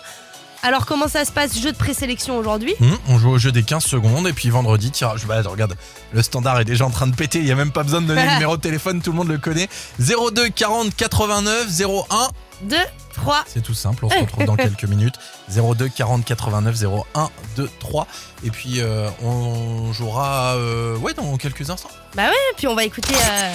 Alors 0.62 0.84
comment 0.84 1.08
ça 1.08 1.24
se 1.24 1.32
passe 1.32 1.58
Jeu 1.58 1.72
de 1.72 1.76
présélection 1.76 2.36
aujourd'hui? 2.36 2.74
Hum, 2.82 2.98
on 3.08 3.18
joue 3.18 3.30
au 3.30 3.38
jeu 3.38 3.50
des 3.50 3.62
15 3.62 3.82
secondes 3.82 4.28
et 4.28 4.34
puis 4.34 4.50
vendredi, 4.50 4.90
tirage. 4.90 5.24
Bah, 5.26 5.40
regarde, 5.46 5.74
le 6.12 6.22
standard 6.22 6.60
est 6.60 6.66
déjà 6.66 6.84
en 6.84 6.90
train 6.90 7.06
de 7.06 7.16
péter. 7.16 7.38
Il 7.38 7.46
y 7.46 7.52
a 7.52 7.54
même 7.54 7.72
pas 7.72 7.82
besoin 7.82 8.02
de 8.02 8.06
donner 8.06 8.26
le 8.26 8.32
numéro 8.34 8.56
de 8.58 8.60
téléphone, 8.60 9.00
tout 9.00 9.10
le 9.12 9.16
monde 9.16 9.28
le 9.28 9.38
connaît. 9.38 9.68
02 10.00 10.50
40 10.50 10.94
89 10.94 11.66
01. 11.80 12.28
2, 12.62 12.76
3. 13.14 13.44
C'est 13.46 13.62
tout 13.62 13.74
simple, 13.74 14.04
on 14.04 14.10
se 14.10 14.18
retrouve 14.18 14.44
dans 14.44 14.56
quelques 14.56 14.84
minutes. 14.88 15.14
02 15.48 15.88
40 15.88 16.24
89 16.24 16.76
01 17.14 17.30
2 17.56 17.70
3. 17.78 18.06
Et 18.44 18.50
puis 18.50 18.80
euh, 18.80 19.08
on 19.22 19.92
jouera 19.92 20.54
euh, 20.56 20.96
ouais, 20.98 21.14
dans 21.14 21.36
quelques 21.36 21.70
instants. 21.70 21.90
Bah 22.14 22.28
ouais, 22.28 22.54
puis 22.56 22.66
on 22.66 22.74
va 22.74 22.84
écouter 22.84 23.14
euh, 23.14 23.54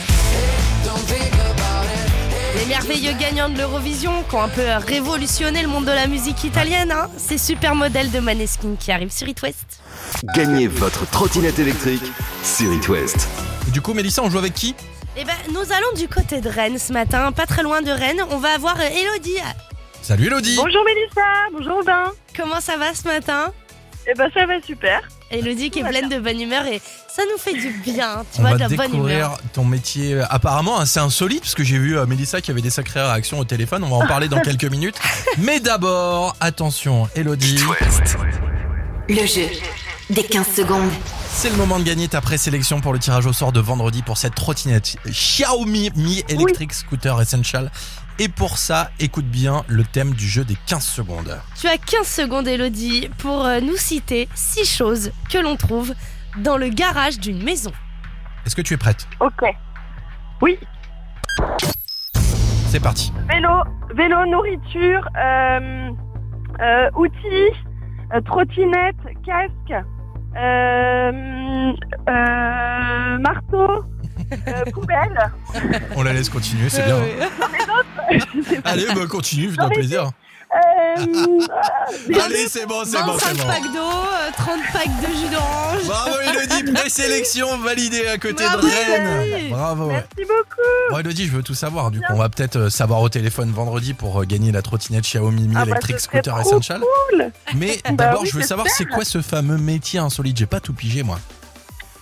les 2.57 2.65
merveilleux 2.65 3.13
gagnants 3.13 3.49
de 3.49 3.57
l'Eurovision 3.57 4.23
qui 4.29 4.35
ont 4.35 4.41
un 4.41 4.49
peu 4.49 4.63
révolutionné 4.87 5.61
le 5.61 5.67
monde 5.67 5.85
de 5.85 5.91
la 5.91 6.07
musique 6.07 6.43
italienne. 6.43 6.91
Hein. 6.91 7.09
C'est 7.17 7.37
Super 7.37 7.75
Modèle 7.75 8.11
de 8.11 8.19
Maneskin 8.19 8.75
qui 8.79 8.91
arrive 8.91 9.11
sur 9.11 9.27
It 9.27 9.41
West. 9.41 9.79
Gagnez 10.35 10.67
votre 10.67 11.09
trottinette 11.09 11.59
électrique 11.59 12.03
sur 12.43 12.71
It 12.73 12.87
West. 12.87 13.27
Et 13.67 13.71
du 13.71 13.81
coup, 13.81 13.93
Mélissa, 13.93 14.21
on 14.23 14.29
joue 14.29 14.37
avec 14.37 14.53
qui? 14.53 14.75
Eh 15.17 15.23
ben, 15.23 15.33
nous 15.53 15.59
allons 15.71 15.97
du 15.97 16.07
côté 16.07 16.41
de 16.41 16.49
Rennes 16.49 16.77
ce 16.77 16.91
matin, 16.91 17.31
pas 17.31 17.45
très 17.45 17.63
loin 17.63 17.81
de 17.81 17.89
Rennes. 17.91 18.21
On 18.31 18.37
va 18.37 18.49
avoir 18.53 18.77
euh, 18.79 18.83
Elodie. 18.83 19.37
Salut 20.01 20.27
Elodie 20.27 20.55
Bonjour 20.57 20.83
Mélissa, 20.83 21.21
bonjour 21.53 21.79
Aubin. 21.79 22.11
Comment 22.35 22.59
ça 22.59 22.77
va 22.77 22.93
ce 22.93 23.07
matin? 23.07 23.51
Eh 24.07 24.13
ben 24.13 24.29
ça 24.33 24.45
va 24.45 24.61
super. 24.61 25.01
Elodie 25.31 25.71
qui 25.71 25.79
est 25.79 25.83
pleine 25.83 26.09
de 26.09 26.19
bonne 26.19 26.39
humeur 26.39 26.65
et 26.67 26.79
ça 27.07 27.23
nous 27.31 27.37
fait 27.39 27.53
du 27.53 27.69
bien, 27.69 28.23
tu 28.33 28.39
On 28.39 28.41
vois, 28.41 28.51
va 28.51 28.55
de 28.57 28.61
la 28.61 28.67
bonne 28.69 28.91
découvrir 28.91 29.17
humeur. 29.17 29.39
ton 29.53 29.63
métier 29.63 30.13
euh, 30.15 30.25
apparemment 30.29 30.77
assez 30.79 30.99
insolite 30.99 31.41
parce 31.41 31.55
que 31.55 31.63
j'ai 31.63 31.79
vu 31.79 31.97
euh, 31.97 32.05
Mélissa 32.05 32.41
qui 32.41 32.51
avait 32.51 32.61
des 32.61 32.69
sacrées 32.69 33.01
réactions 33.01 33.39
au 33.39 33.45
téléphone. 33.45 33.83
On 33.83 33.89
va 33.89 33.95
en 34.05 34.07
parler 34.07 34.27
dans 34.27 34.41
quelques 34.41 34.65
minutes. 34.65 34.97
Mais 35.39 35.59
d'abord, 35.59 36.35
attention, 36.41 37.07
Elodie, 37.15 37.57
Le 39.09 39.25
jeu 39.25 39.47
des 40.11 40.23
15 40.23 40.45
secondes. 40.55 40.91
C'est 41.37 41.49
le 41.49 41.57
moment 41.57 41.79
de 41.79 41.83
gagner 41.83 42.07
ta 42.07 42.21
présélection 42.21 42.79
pour 42.81 42.93
le 42.93 42.99
tirage 42.99 43.25
au 43.25 43.33
sort 43.33 43.51
de 43.51 43.59
vendredi 43.59 44.01
pour 44.01 44.17
cette 44.17 44.35
trottinette 44.35 44.97
Xiaomi 45.05 45.91
Mi 45.95 46.23
Electric 46.29 46.73
Scooter 46.73 47.21
Essential. 47.21 47.71
Et 48.19 48.29
pour 48.29 48.57
ça, 48.57 48.89
écoute 48.99 49.25
bien 49.25 49.63
le 49.67 49.83
thème 49.83 50.13
du 50.13 50.25
jeu 50.27 50.45
des 50.45 50.55
15 50.67 50.83
secondes. 50.83 51.37
Tu 51.59 51.67
as 51.67 51.77
15 51.77 52.07
secondes, 52.07 52.47
Elodie, 52.47 53.09
pour 53.17 53.45
euh, 53.45 53.59
nous 53.59 53.75
citer 53.75 54.29
6 54.33 54.65
choses 54.65 55.11
que 55.29 55.37
l'on 55.37 55.57
trouve 55.57 55.93
dans 56.37 56.55
le 56.57 56.69
garage 56.69 57.19
d'une 57.19 57.43
maison. 57.43 57.71
Est-ce 58.45 58.55
que 58.55 58.61
tu 58.61 58.73
es 58.73 58.77
prête? 58.77 59.05
Ok. 59.19 59.43
Oui, 60.41 60.57
C'est 62.69 62.79
parti. 62.79 63.11
vélo, 63.29 63.49
vélo, 63.93 64.25
nourriture, 64.27 65.07
euh, 65.17 65.89
euh, 66.61 66.89
outils, 66.95 67.55
euh, 68.13 68.21
trottinette, 68.21 68.95
casque, 69.25 69.85
euh, 70.37 71.11
euh, 72.09 73.17
marteau, 73.19 73.83
euh, 74.47 74.63
poubelle. 74.73 75.31
On 75.95 76.03
la 76.03 76.13
laisse 76.13 76.29
continuer, 76.29 76.69
c'est 76.69 76.83
bien. 76.85 76.97
hein. 76.97 77.37
D'autres. 77.67 78.61
Allez, 78.65 78.85
bah 78.95 79.07
continue, 79.09 79.49
fais-toi 79.49 79.69
plaisir. 79.69 80.11
Euh, 80.97 81.39
ah, 81.49 82.23
Allez, 82.25 82.47
c'est 82.47 82.65
bon, 82.65 82.83
c'est 82.85 82.97
bon, 83.03 83.13
25 83.13 83.27
c'est 83.29 83.37
bon. 83.41 83.47
packs 83.47 83.73
d'eau, 83.73 83.79
euh, 83.79 84.31
30 84.37 84.59
packs 84.73 85.01
de 85.01 85.07
jus 85.07 85.29
d'orange. 85.31 85.85
Bravo 85.85 86.15
Elodie, 86.21 86.71
présélection 86.79 87.57
validée 87.57 88.07
à 88.07 88.17
côté 88.17 88.43
Bravo, 88.43 88.61
de 88.61 88.71
Rennes. 88.71 89.21
Elodie. 89.23 89.49
Bravo. 89.49 89.87
merci 89.87 90.05
beaucoup. 90.19 90.91
Bon 90.91 90.99
Elodie, 90.99 91.25
je 91.27 91.31
veux 91.31 91.43
tout 91.43 91.53
savoir. 91.53 91.91
Du 91.91 91.99
coup, 91.99 92.13
on 92.13 92.17
va 92.17 92.29
peut-être 92.29 92.55
euh, 92.57 92.69
savoir 92.69 93.01
au 93.01 93.09
téléphone 93.09 93.51
vendredi 93.51 93.93
pour 93.93 94.21
euh, 94.21 94.25
gagner 94.25 94.51
la 94.51 94.61
trottinette 94.61 95.03
Xiaomi 95.03 95.47
Mi 95.47 95.55
Ah 95.57 95.65
bah, 95.65 95.71
Electric 95.71 95.99
serait 95.99 96.17
Scooter 96.19 96.39
Essential. 96.39 96.81
Cool. 97.09 97.31
Mais 97.55 97.77
Bah 97.85 97.91
d'abord, 98.05 98.21
oui, 98.23 98.29
je 98.31 98.37
veux 98.37 98.43
savoir 98.43 98.67
c'est 98.69 98.85
quoi 98.85 99.03
ce 99.05 99.21
fameux 99.21 99.57
métier 99.57 99.99
insolite? 99.99 100.37
J'ai 100.37 100.45
pas 100.45 100.59
tout 100.59 100.73
pigé 100.73 101.03
moi. 101.03 101.19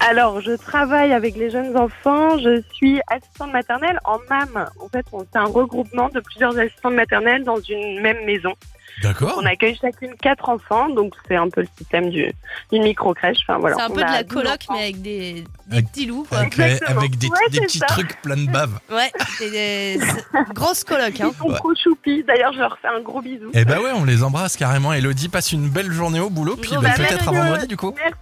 Alors, 0.06 0.42
je 0.42 0.52
travaille 0.52 1.14
avec 1.14 1.38
les 1.38 1.50
jeunes 1.50 1.78
enfants. 1.78 2.38
Je 2.38 2.62
suis 2.74 3.00
assistante 3.08 3.54
maternelle 3.54 4.00
en 4.04 4.18
MAM. 4.30 4.68
En 4.82 4.90
fait, 4.90 5.06
c'est 5.32 5.40
un 5.40 5.46
regroupement 5.46 6.10
de 6.10 6.20
plusieurs 6.20 6.58
assistantes 6.58 6.94
maternelles 6.94 7.46
dans 7.46 7.60
une 7.62 8.02
même 8.02 8.26
maison. 8.26 8.54
D'accord. 9.02 9.40
On 9.42 9.46
accueille 9.46 9.78
chacune 9.80 10.14
quatre 10.22 10.50
enfants, 10.50 10.88
donc 10.90 11.14
c'est 11.28 11.36
un 11.36 11.50
peu 11.50 11.62
le 11.62 11.68
système 11.78 12.10
du, 12.10 12.32
d'une 12.72 12.84
micro-crèche. 12.84 13.38
Enfin, 13.48 13.58
voilà. 13.60 13.76
c'est 13.78 13.82
un 13.82 13.90
peu 13.90 13.96
de 13.96 14.02
la 14.02 14.24
12 14.24 14.34
coloc, 14.34 14.54
enfants. 14.62 14.74
mais 14.76 14.84
avec 14.84 15.02
des, 15.02 15.34
des 15.68 15.78
Avec- 15.78 15.88
petits 15.92 16.06
loups. 16.06 16.26
Quoi. 16.30 16.38
Avec, 16.40 16.58
les- 16.58 16.64
Exactement. 16.66 17.00
avec 17.00 17.18
des, 17.18 17.28
Ouais, 17.28 17.38
des 17.50 17.58
c'est 17.58 17.64
petits 17.66 17.78
ça. 17.80 17.86
trucs 17.88 18.22
plein 18.22 18.38
de 18.38 18.52
bave. 18.52 18.80
Ouais, 18.92 19.12
c'est 19.38 19.50
des 19.52 20.00
c'est- 20.00 20.54
grosse 20.54 20.84
coloc. 20.84 21.20
Hein. 21.20 21.32
Ils 21.34 21.38
sont 21.38 21.48
Ouais. 21.50 21.56
trop 21.56 21.74
choupis. 21.76 22.24
D'ailleurs, 22.24 22.54
je 22.54 22.60
leur 22.60 22.78
fais 22.82 22.88
un 22.90 23.02
gros 23.02 23.22
bisou. 23.22 23.50
Eh 23.54 23.66
bah 23.66 23.80
ouais, 23.82 23.92
on 23.96 24.06
les 24.06 24.24
embrasse 24.24 24.56
carrément. 24.58 24.94
Elodie, 24.94 25.30
passe 25.30 25.52
une 25.52 25.70
belle 25.70 25.92
journée 25.92 26.20
au 26.20 26.30
boulot, 26.30 26.56
puis 26.56 26.70
Bon, 26.72 26.82
bah, 26.82 26.90
bah, 26.90 27.04
peut-être 27.08 27.28
à 27.28 27.32
vendredi 27.32 27.68
du 27.68 27.78
coup. 27.78 27.94
Merci. 27.98 28.16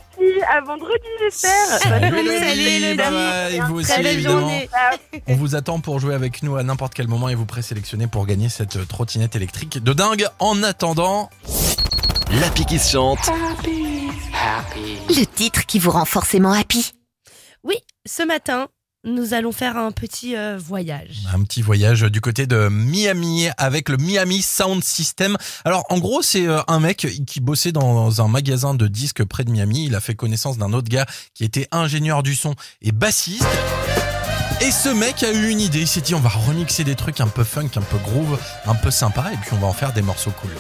À 0.50 0.61
vendredi, 0.61 1.07
j'espère. 1.19 1.51
Salut 1.79 2.00
Salut, 2.01 2.17
Elodie, 2.19 2.39
salut, 2.39 2.95
bye 2.97 3.11
bye, 3.11 3.55
et 3.55 3.59
vous 3.61 3.75
aussi 3.79 3.89
Très 3.91 4.03
belle 4.03 4.13
évidemment. 4.15 4.39
journée. 4.41 4.69
On 5.27 5.35
vous 5.35 5.55
attend 5.55 5.79
pour 5.79 6.00
jouer 6.00 6.13
avec 6.15 6.43
nous 6.43 6.55
à 6.57 6.63
n'importe 6.63 6.93
quel 6.93 7.07
moment 7.07 7.29
et 7.29 7.35
vous 7.35 7.45
présélectionner 7.45 8.07
pour 8.07 8.25
gagner 8.25 8.50
cette 8.50 8.75
euh, 8.77 8.85
trottinette 8.85 9.35
électrique 9.35 9.81
de 9.83 9.93
dingue. 9.93 10.25
En 10.39 10.63
attendant, 10.63 11.29
L'appli 12.39 12.65
qui 12.65 12.79
se 12.79 12.91
chante. 12.93 13.19
Le 15.09 15.25
titre 15.25 15.65
qui 15.65 15.79
vous 15.79 15.91
rend 15.91 16.05
forcément 16.05 16.53
happy. 16.53 16.93
Oui, 17.63 17.75
ce 18.05 18.23
matin, 18.23 18.67
nous 19.03 19.34
allons 19.34 19.51
faire 19.51 19.77
un 19.77 19.91
petit 19.91 20.36
euh, 20.36 20.58
voyage. 20.58 21.24
un 21.34 21.43
petit 21.43 21.62
voyage 21.62 22.01
du 22.03 22.22
côté 22.22 22.46
de 22.46 22.70
Miami 22.70 23.48
avec 23.58 23.89
le 23.89 23.98
Miami 23.98 24.41
Sound 24.41 24.84
System. 24.84 25.38
Alors 25.65 25.86
en 25.89 25.98
gros, 25.98 26.22
c'est 26.22 26.48
euh, 26.48 26.60
un 26.67 26.79
mec 26.79 27.08
qui 27.25 27.39
bossait 27.39 27.72
dans 27.72 28.22
un 28.22 28.27
magasin 28.27 28.75
de 28.75 28.88
disques 28.88 29.24
près 29.24 29.43
de 29.43 29.51
Miami. 29.51 29.86
Il 29.86 29.96
a 29.96 30.01
fait 30.01 30.13
connaissance 30.13 30.58
d'un 30.58 30.72
autre 30.74 30.89
gars 30.89 31.08
qui 31.34 31.43
était 31.43 31.67
ingénieur 31.72 32.22
du 32.22 32.36
son 32.36 32.53
et 32.81 32.91
bassiste. 32.91 33.46
Et 34.62 34.70
ce 34.70 34.89
mec 34.89 35.24
a 35.24 35.31
eu 35.31 35.50
une 35.50 35.62
idée. 35.62 35.79
Il 35.79 35.88
s'est 35.88 36.01
dit, 36.01 36.13
on 36.13 36.20
va 36.20 36.29
remixer 36.29 36.84
des 36.84 36.96
trucs 36.96 37.20
un 37.22 37.27
peu 37.27 37.43
funk, 37.43 37.72
un 37.77 37.81
peu 37.81 37.98
groove, 37.98 38.39
un 38.67 38.75
peu 38.75 38.91
sympa, 38.91 39.31
et 39.34 39.38
puis 39.38 39.53
on 39.53 39.58
va 39.58 39.65
en 39.65 39.74
faire 39.74 39.93
des 39.93 40.03
morceaux 40.03 40.31
cool. 40.39 40.51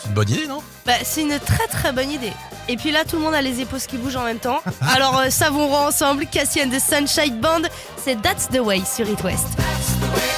C'est 0.00 0.08
une 0.08 0.14
bonne 0.14 0.30
idée, 0.30 0.46
non? 0.46 0.62
Bah, 0.88 0.94
c'est 1.02 1.20
une 1.20 1.38
très 1.38 1.66
très 1.66 1.92
bonne 1.92 2.10
idée. 2.10 2.32
Et 2.66 2.78
puis 2.78 2.90
là, 2.92 3.04
tout 3.04 3.16
le 3.16 3.22
monde 3.22 3.34
a 3.34 3.42
les 3.42 3.60
épaules 3.60 3.78
qui 3.78 3.98
bougent 3.98 4.16
en 4.16 4.24
même 4.24 4.38
temps. 4.38 4.62
Alors, 4.80 5.18
euh, 5.18 5.28
savons 5.28 5.70
ensemble, 5.74 6.24
Cassie 6.24 6.62
and 6.62 6.70
the 6.70 6.80
Sunshine 6.80 7.38
Band, 7.38 7.68
c'est 8.02 8.22
That's 8.22 8.48
the 8.48 8.60
Way 8.60 8.80
sur 8.86 9.06
It 9.06 9.22
West.« 9.22 9.48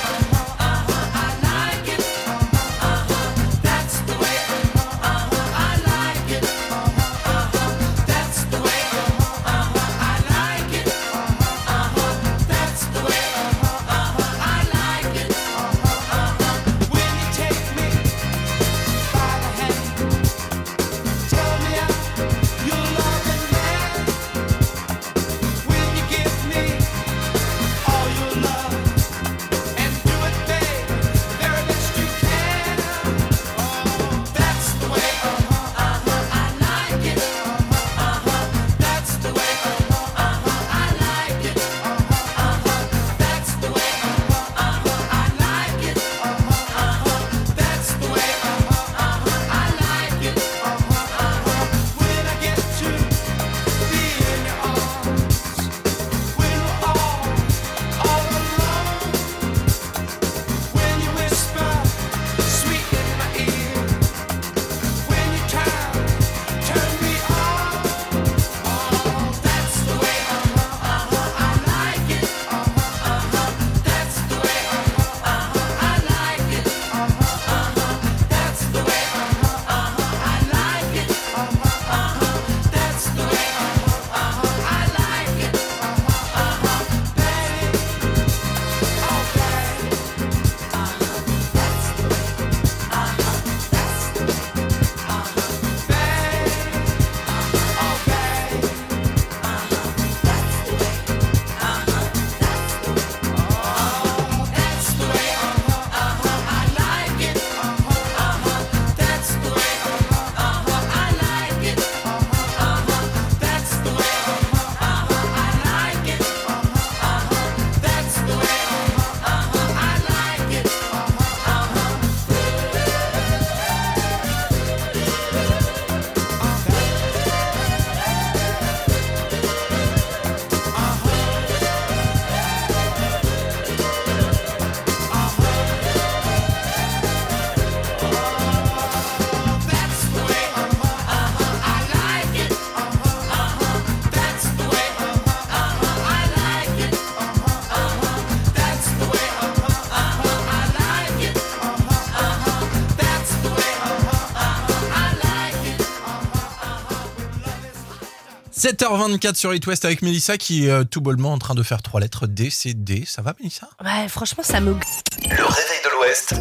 7h24 158.61 159.37
sur 159.37 159.55
It 159.55 159.67
West 159.67 159.87
avec 159.87 160.03
Mélissa 160.03 160.37
qui 160.37 160.67
est 160.67 160.71
euh, 160.71 160.85
tout 160.85 161.01
bonnement 161.01 161.33
en 161.33 161.39
train 161.39 161.55
de 161.55 161.63
faire 161.63 161.81
trois 161.81 161.99
lettres 161.99 162.27
D, 162.27 162.51
C, 162.51 162.75
D. 162.75 163.05
Ça 163.07 163.23
va 163.23 163.35
Mélissa? 163.41 163.67
Ouais, 163.83 164.07
franchement, 164.07 164.43
ça 164.43 164.61
me. 164.61 164.73
Le 164.75 165.31
réveil 165.31 165.81
de 165.83 165.89
l'Ouest. 165.97 166.35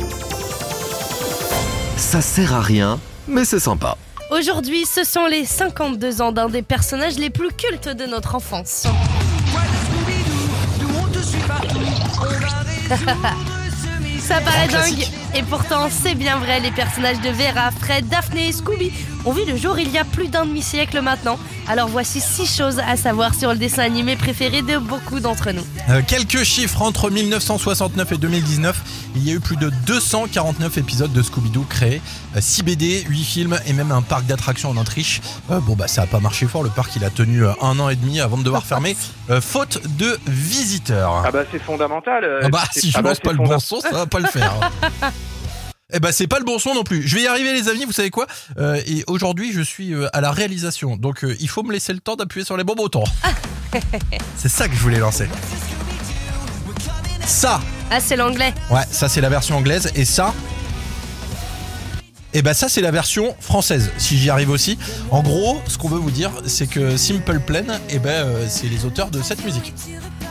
Ça 1.96 2.20
sert 2.20 2.54
à 2.54 2.60
rien, 2.60 3.00
mais 3.26 3.46
c'est 3.46 3.62
sympa. 3.62 3.96
Aujourd'hui, 4.32 4.86
ce 4.86 5.06
sont 5.06 5.28
les 5.28 5.46
52 5.46 6.22
ans 6.22 6.34
d'un 6.34 6.50
des 6.50 6.62
personnages 6.62 7.16
les 7.16 7.30
plus 7.30 7.54
cultes 7.54 7.88
de 7.88 8.06
notre 8.06 8.36
enfance. 8.36 8.86
Ça 14.30 14.42
paraît 14.42 14.68
dingue, 14.68 15.08
et 15.34 15.42
pourtant 15.42 15.90
c'est 15.90 16.14
bien 16.14 16.38
vrai, 16.38 16.60
les 16.60 16.70
personnages 16.70 17.20
de 17.20 17.30
Vera, 17.30 17.72
Fred, 17.72 18.08
Daphné 18.10 18.50
et 18.50 18.52
Scooby 18.52 18.92
ont 19.26 19.32
vu 19.32 19.42
le 19.46 19.58
jour 19.58 19.80
il 19.80 19.90
y 19.90 19.98
a 19.98 20.06
plus 20.06 20.28
d'un 20.28 20.46
demi-siècle 20.46 21.02
maintenant, 21.02 21.38
Alors 21.68 21.88
voici 21.90 22.22
six 22.22 22.46
choses 22.46 22.80
à 22.80 22.96
savoir 22.96 23.34
sur 23.36 23.50
le 23.52 23.58
dessin 23.58 23.82
animé 23.84 24.16
préféré 24.16 24.62
de 24.62 24.78
beaucoup 24.78 25.20
d'entre 25.20 25.52
nous. 25.52 25.64
Euh, 25.90 26.02
quelques 26.08 26.44
chiffres 26.44 26.82
entre 26.84 27.10
1969 27.10 28.12
et 28.14 28.18
2019, 28.18 28.82
il 29.16 29.28
y 29.28 29.32
a 29.32 29.34
eu 29.34 29.40
plus 29.40 29.58
de 29.58 29.70
249 29.88 30.78
épisodes 30.78 31.12
de 31.12 31.22
Scooby-Doo 31.22 31.66
créés, 31.68 32.02
6 32.40 32.64
BD, 32.64 33.04
8 33.10 33.24
films 33.24 33.60
et 33.68 33.74
même 33.74 33.92
un 33.92 34.02
parc 34.04 34.26
d'attractions 34.26 34.70
en 34.70 34.78
Autriche. 34.78 35.22
Euh, 35.52 35.60
bon 35.60 35.76
bah 35.76 35.88
ça 35.88 36.04
a 36.04 36.08
pas 36.08 36.20
marché 36.20 36.46
fort, 36.48 36.64
le 36.64 36.70
parc 36.70 36.96
il 36.96 37.04
a 37.04 37.10
tenu 37.10 37.44
euh, 37.44 37.52
un 37.62 37.78
an 37.80 37.90
et 37.90 37.96
demi 37.96 38.20
avant 38.22 38.38
de 38.38 38.44
devoir 38.44 38.64
fermer, 38.64 38.96
euh, 39.32 39.42
faute 39.42 39.82
de 39.98 40.18
visiteurs. 40.28 41.24
Ah 41.26 41.32
bah 41.32 41.44
c'est 41.52 41.60
fondamental. 41.62 42.24
euh, 42.24 42.42
Ah 42.44 42.50
bah 42.50 42.64
si 42.72 42.90
je 42.92 42.98
ah 42.98 43.02
bah, 43.02 43.14
pas 43.22 43.32
le 43.32 43.38
bon 43.38 43.60
son, 43.60 43.80
ça 43.82 43.92
va 43.92 44.06
pas 44.06 44.19
le 44.20 44.28
faire. 44.28 44.54
Eh 45.92 46.00
bah 46.00 46.12
c'est 46.12 46.28
pas 46.28 46.38
le 46.38 46.46
bon 46.46 46.60
son 46.60 46.76
non 46.76 46.84
plus. 46.84 47.08
Je 47.08 47.16
vais 47.16 47.24
y 47.24 47.28
arriver 47.28 47.52
les 47.52 47.68
amis, 47.68 47.84
vous 47.84 47.92
savez 47.92 48.12
quoi? 48.12 48.28
Euh, 48.60 48.80
Et 48.86 49.04
aujourd'hui 49.08 49.52
je 49.52 49.62
suis 49.62 49.92
euh, 49.96 50.08
à 50.14 50.22
la 50.22 50.32
réalisation, 50.32 50.98
donc 50.98 51.24
euh, 51.24 51.36
il 51.40 51.50
faut 51.50 51.64
me 51.64 51.74
laisser 51.74 51.94
le 51.94 52.00
temps 52.00 52.16
d'appuyer 52.16 52.46
sur 52.46 52.56
les 52.58 52.64
bons 52.64 52.76
boutons. 52.76 53.04
c'est 54.38 54.50
ça 54.50 54.68
que 54.68 54.76
je 54.76 54.80
voulais 54.82 55.00
lancer. 55.00 55.28
Ça, 57.26 57.60
Ah 57.90 58.00
c'est 58.00 58.16
l'anglais. 58.18 58.54
ouais, 58.70 58.84
ça 58.92 59.10
c'est 59.10 59.22
la 59.22 59.30
version 59.30 59.58
anglaise 59.58 59.92
et 59.96 60.06
ça. 60.06 60.32
Et 62.36 62.44
bah 62.44 62.54
ça 62.54 62.70
c'est 62.70 62.82
la 62.82 62.92
version 62.92 63.36
française, 63.40 63.90
si 63.98 64.16
j'y 64.20 64.30
arrive 64.30 64.52
aussi. 64.52 64.78
En 65.10 65.24
gros, 65.24 65.60
ce 65.68 65.80
qu'on 65.80 65.90
veut 65.90 65.98
vous 65.98 66.12
dire, 66.12 66.30
c'est 66.46 66.68
que 66.68 66.98
Simple 66.98 67.40
Plan, 67.40 67.64
et 67.90 67.98
ben 67.98 68.10
euh, 68.28 68.46
c'est 68.48 68.68
les 68.68 68.86
auteurs 68.86 69.10
de 69.10 69.24
cette 69.24 69.44
musique. 69.44 69.74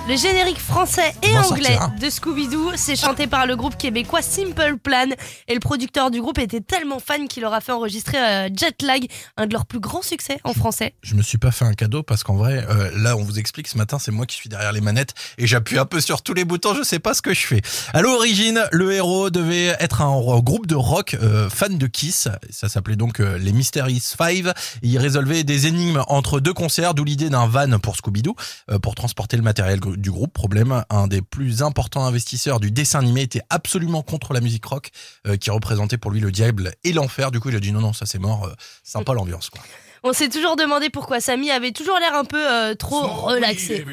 Le 0.09 0.17
générique 0.17 0.59
français 0.59 1.13
et 1.23 1.37
anglais 1.37 1.77
de 2.01 2.09
Scooby-Doo, 2.09 2.73
c'est 2.77 2.97
chanté 2.97 3.27
par 3.27 3.47
le 3.47 3.57
groupe 3.57 3.77
québécois 3.77 4.23
Simple 4.23 4.77
Plan. 4.83 5.05
Et 5.49 5.53
le 5.53 5.61
producteur 5.61 6.11
du 6.11 6.23
groupe 6.23 6.39
était 6.39 6.63
tellement 6.63 6.99
fan 6.99 7.29
qu'il 7.29 7.43
leur 7.43 7.53
a 7.53 7.61
fait 7.61 7.73
enregistrer 7.73 8.17
euh, 8.17 8.49
Jet 8.57 8.81
Lag, 8.81 9.07
un 9.37 9.47
de 9.47 9.53
leurs 9.53 9.67
plus 9.67 9.81
grands 9.81 10.01
succès 10.01 10.39
en 10.45 10.55
français. 10.55 10.95
Je 11.03 11.15
me 11.15 11.21
suis 11.21 11.37
pas 11.37 11.51
fait 11.51 11.67
un 11.67 11.75
cadeau 11.75 12.03
parce 12.03 12.25
qu'en 12.25 12.37
vrai, 12.37 12.65
euh, 12.71 12.91
là, 12.97 13.19
on 13.19 13.23
vous 13.23 13.39
explique 13.39 13.69
ce 13.69 13.77
matin, 13.77 13.99
c'est 13.99 14.11
moi 14.11 14.25
qui 14.25 14.35
suis 14.37 14.49
derrière 14.49 14.73
les 14.73 14.81
manettes 14.81 15.13
et 15.37 15.47
j'appuie 15.47 15.79
un 15.79 15.85
peu 15.85 16.01
sur 16.01 16.23
tous 16.23 16.33
les 16.33 16.45
boutons, 16.47 16.75
je 16.75 16.83
sais 16.83 17.01
pas 17.01 17.13
ce 17.13 17.21
que 17.21 17.35
je 17.35 17.47
fais. 17.47 17.61
À 17.93 18.01
l'origine, 18.01 18.65
le 18.73 18.93
héros 18.93 19.29
devait 19.29 19.77
être 19.79 20.01
un 20.01 20.07
ro- 20.07 20.41
groupe 20.43 20.67
de 20.67 20.75
rock 20.75 21.19
euh, 21.23 21.51
fan 21.51 21.77
de 21.77 21.87
Kiss. 21.87 22.29
Ça 22.49 22.71
s'appelait 22.71 22.97
donc 22.97 23.21
euh, 23.21 23.37
les 23.37 23.53
Mysterious 23.53 24.01
Five. 24.17 24.55
Et 24.83 24.89
il 24.89 24.97
résolvait 24.99 25.45
des 25.45 25.67
énigmes 25.67 26.03
entre 26.09 26.41
deux 26.41 26.55
concerts, 26.55 26.95
d'où 26.95 27.05
l'idée 27.05 27.29
d'un 27.29 27.47
van 27.47 27.79
pour 27.79 27.97
Scooby-Doo 27.97 28.35
pour 28.81 28.95
transporter 28.95 29.37
le 29.37 29.43
matériel 29.43 29.81
du 30.01 30.11
groupe. 30.11 30.33
Problème, 30.33 30.85
un 30.91 31.07
des 31.07 31.23
plus 31.23 31.63
importants 31.63 32.05
investisseurs 32.05 32.61
du 32.61 32.71
dessin 32.71 33.01
animé 33.01 33.23
était 33.23 33.43
absolument 33.51 34.03
contre 34.03 34.33
la 34.33 34.41
musique 34.41 34.65
rock 34.65 34.91
euh, 35.27 35.37
qui 35.37 35.51
représentait 35.51 35.99
pour 35.99 36.11
lui 36.11 36.21
le 36.21 36.31
diable 36.31 36.73
et 36.85 36.93
l'enfer. 36.93 37.31
Du 37.31 37.41
coup, 37.41 37.49
il 37.51 37.57
a 37.57 37.61
dit 37.61 37.73
non, 37.73 37.81
non, 37.81 37.93
ça 37.93 38.07
c'est 38.07 38.19
mort, 38.19 38.47
euh, 38.47 38.55
sympa 38.83 39.13
l'ambiance. 39.15 39.51
quoi. 39.51 39.61
On 40.05 40.13
s'est 40.13 40.29
toujours 40.29 40.57
demandé 40.57 40.91
pourquoi 40.91 41.21
Samy 41.21 41.51
avait 41.51 41.73
toujours 41.73 41.99
l'air 41.99 42.15
un 42.15 42.25
peu 42.25 42.41
euh, 42.41 42.75
trop 42.75 43.07
relaxé. 43.07 43.85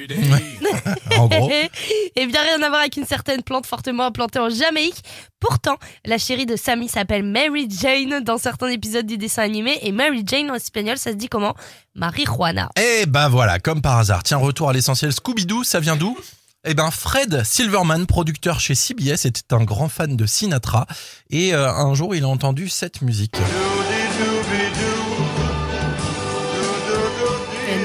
En 1.18 1.28
gros. 1.28 1.50
Et 2.16 2.26
bien 2.26 2.42
rien 2.42 2.62
à 2.62 2.70
voir 2.70 2.82
avec 2.82 2.98
une 2.98 3.06
certaine 3.06 3.44
plante 3.44 3.66
fortement 3.66 4.06
implantée 4.06 4.40
en 4.40 4.50
Jamaïque. 4.50 5.02
Pourtant, 5.40 5.78
la 6.06 6.18
chérie 6.18 6.46
de 6.46 6.56
Sammy 6.56 6.90
s'appelle 6.90 7.24
Mary 7.24 7.68
Jane 7.70 8.24
dans 8.24 8.38
certains 8.38 8.70
épisodes 8.70 9.06
du 9.06 9.18
dessin 9.18 9.44
animé. 9.44 9.80
Et 9.82 9.92
Mary 9.92 10.24
Jane 10.26 10.50
en 10.52 10.56
espagnol, 10.56 10.98
ça 10.98 11.12
se 11.12 11.16
dit 11.16 11.28
comment? 11.28 11.56
Marijuana. 11.96 12.70
Et 12.78 13.06
ben 13.06 13.30
voilà, 13.30 13.60
comme 13.60 13.82
par 13.82 13.98
hasard. 13.98 14.24
Tiens, 14.24 14.38
retour 14.38 14.70
à 14.70 14.74
l'essentiel. 14.74 15.12
Scooby-Doo, 15.12 15.64
ça 15.64 15.80
vient 15.80 15.96
d'où? 15.96 16.18
Eh 16.68 16.74
ben 16.74 16.90
Fred 16.90 17.44
Silverman, 17.44 18.08
producteur 18.08 18.60
chez 18.60 18.74
CBS, 18.74 19.26
était 19.26 19.54
un 19.54 19.64
grand 19.64 19.88
fan 19.88 20.18
de 20.18 20.26
Sinatra 20.26 20.88
et 21.30 21.54
euh, 21.54 21.72
un 21.72 21.94
jour 21.94 22.16
il 22.16 22.24
a 22.24 22.28
entendu 22.28 22.70
cette 22.70 23.04
musique. 23.04 23.38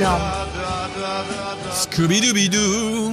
Énorme. 0.01 0.23
Scooby-Doo 1.75 3.10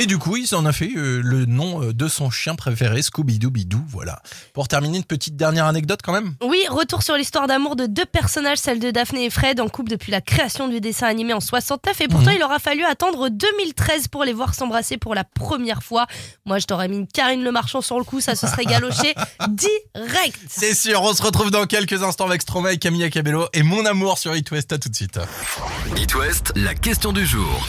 Et 0.00 0.06
du 0.06 0.16
coup, 0.16 0.36
il 0.36 0.46
s'en 0.46 0.64
a 0.64 0.72
fait 0.72 0.92
euh, 0.96 1.20
le 1.24 1.44
nom 1.44 1.82
euh, 1.82 1.92
de 1.92 2.06
son 2.06 2.30
chien 2.30 2.54
préféré, 2.54 3.02
Scooby-Doo-Bidoo, 3.02 3.80
voilà. 3.88 4.22
Pour 4.54 4.68
terminer, 4.68 4.98
une 4.98 5.04
petite 5.04 5.34
dernière 5.36 5.66
anecdote 5.66 5.98
quand 6.04 6.12
même. 6.12 6.34
Oui, 6.40 6.58
retour 6.70 7.02
sur 7.02 7.16
l'histoire 7.16 7.48
d'amour 7.48 7.74
de 7.74 7.86
deux 7.86 8.04
personnages, 8.06 8.58
celle 8.58 8.78
de 8.78 8.92
Daphné 8.92 9.24
et 9.24 9.30
Fred, 9.30 9.58
en 9.60 9.68
couple 9.68 9.90
depuis 9.90 10.12
la 10.12 10.20
création 10.20 10.68
du 10.68 10.80
dessin 10.80 11.08
animé 11.08 11.32
en 11.32 11.40
69. 11.40 12.00
Et 12.00 12.06
pourtant, 12.08 12.30
Mhm. 12.30 12.36
il 12.36 12.42
aura 12.44 12.60
fallu 12.60 12.84
attendre 12.84 13.28
2013 13.28 14.06
pour 14.06 14.22
les 14.24 14.32
voir 14.32 14.54
s'embrasser 14.54 14.98
pour 14.98 15.16
la 15.16 15.24
première 15.24 15.82
fois. 15.82 16.06
Moi, 16.46 16.60
je 16.60 16.66
t'aurais 16.66 16.86
mis 16.86 16.98
une 16.98 17.08
Karine 17.08 17.42
Le 17.42 17.50
Marchand 17.50 17.80
sur 17.80 17.98
le 17.98 18.04
coup, 18.04 18.20
ça 18.20 18.36
se 18.36 18.46
serait 18.46 18.64
galoché 18.66 19.14
direct. 19.48 20.38
C'est 20.48 20.74
sûr, 20.74 21.02
on 21.02 21.12
se 21.12 21.22
retrouve 21.22 21.50
dans 21.50 21.66
quelques 21.66 22.04
instants 22.04 22.26
avec 22.26 22.42
Stromae 22.42 22.74
et 22.74 22.78
Camilla 22.78 23.10
Cabello 23.10 23.48
et 23.52 23.64
mon 23.64 23.84
amour 23.84 24.18
sur 24.18 24.36
It 24.36 24.48
West, 24.52 24.72
à 24.72 24.78
tout 24.78 24.88
de 24.90 24.94
suite. 24.94 25.18
It 25.96 26.14
West, 26.14 26.52
la 26.54 26.74
question 26.74 27.12
du 27.12 27.26
jour. 27.26 27.66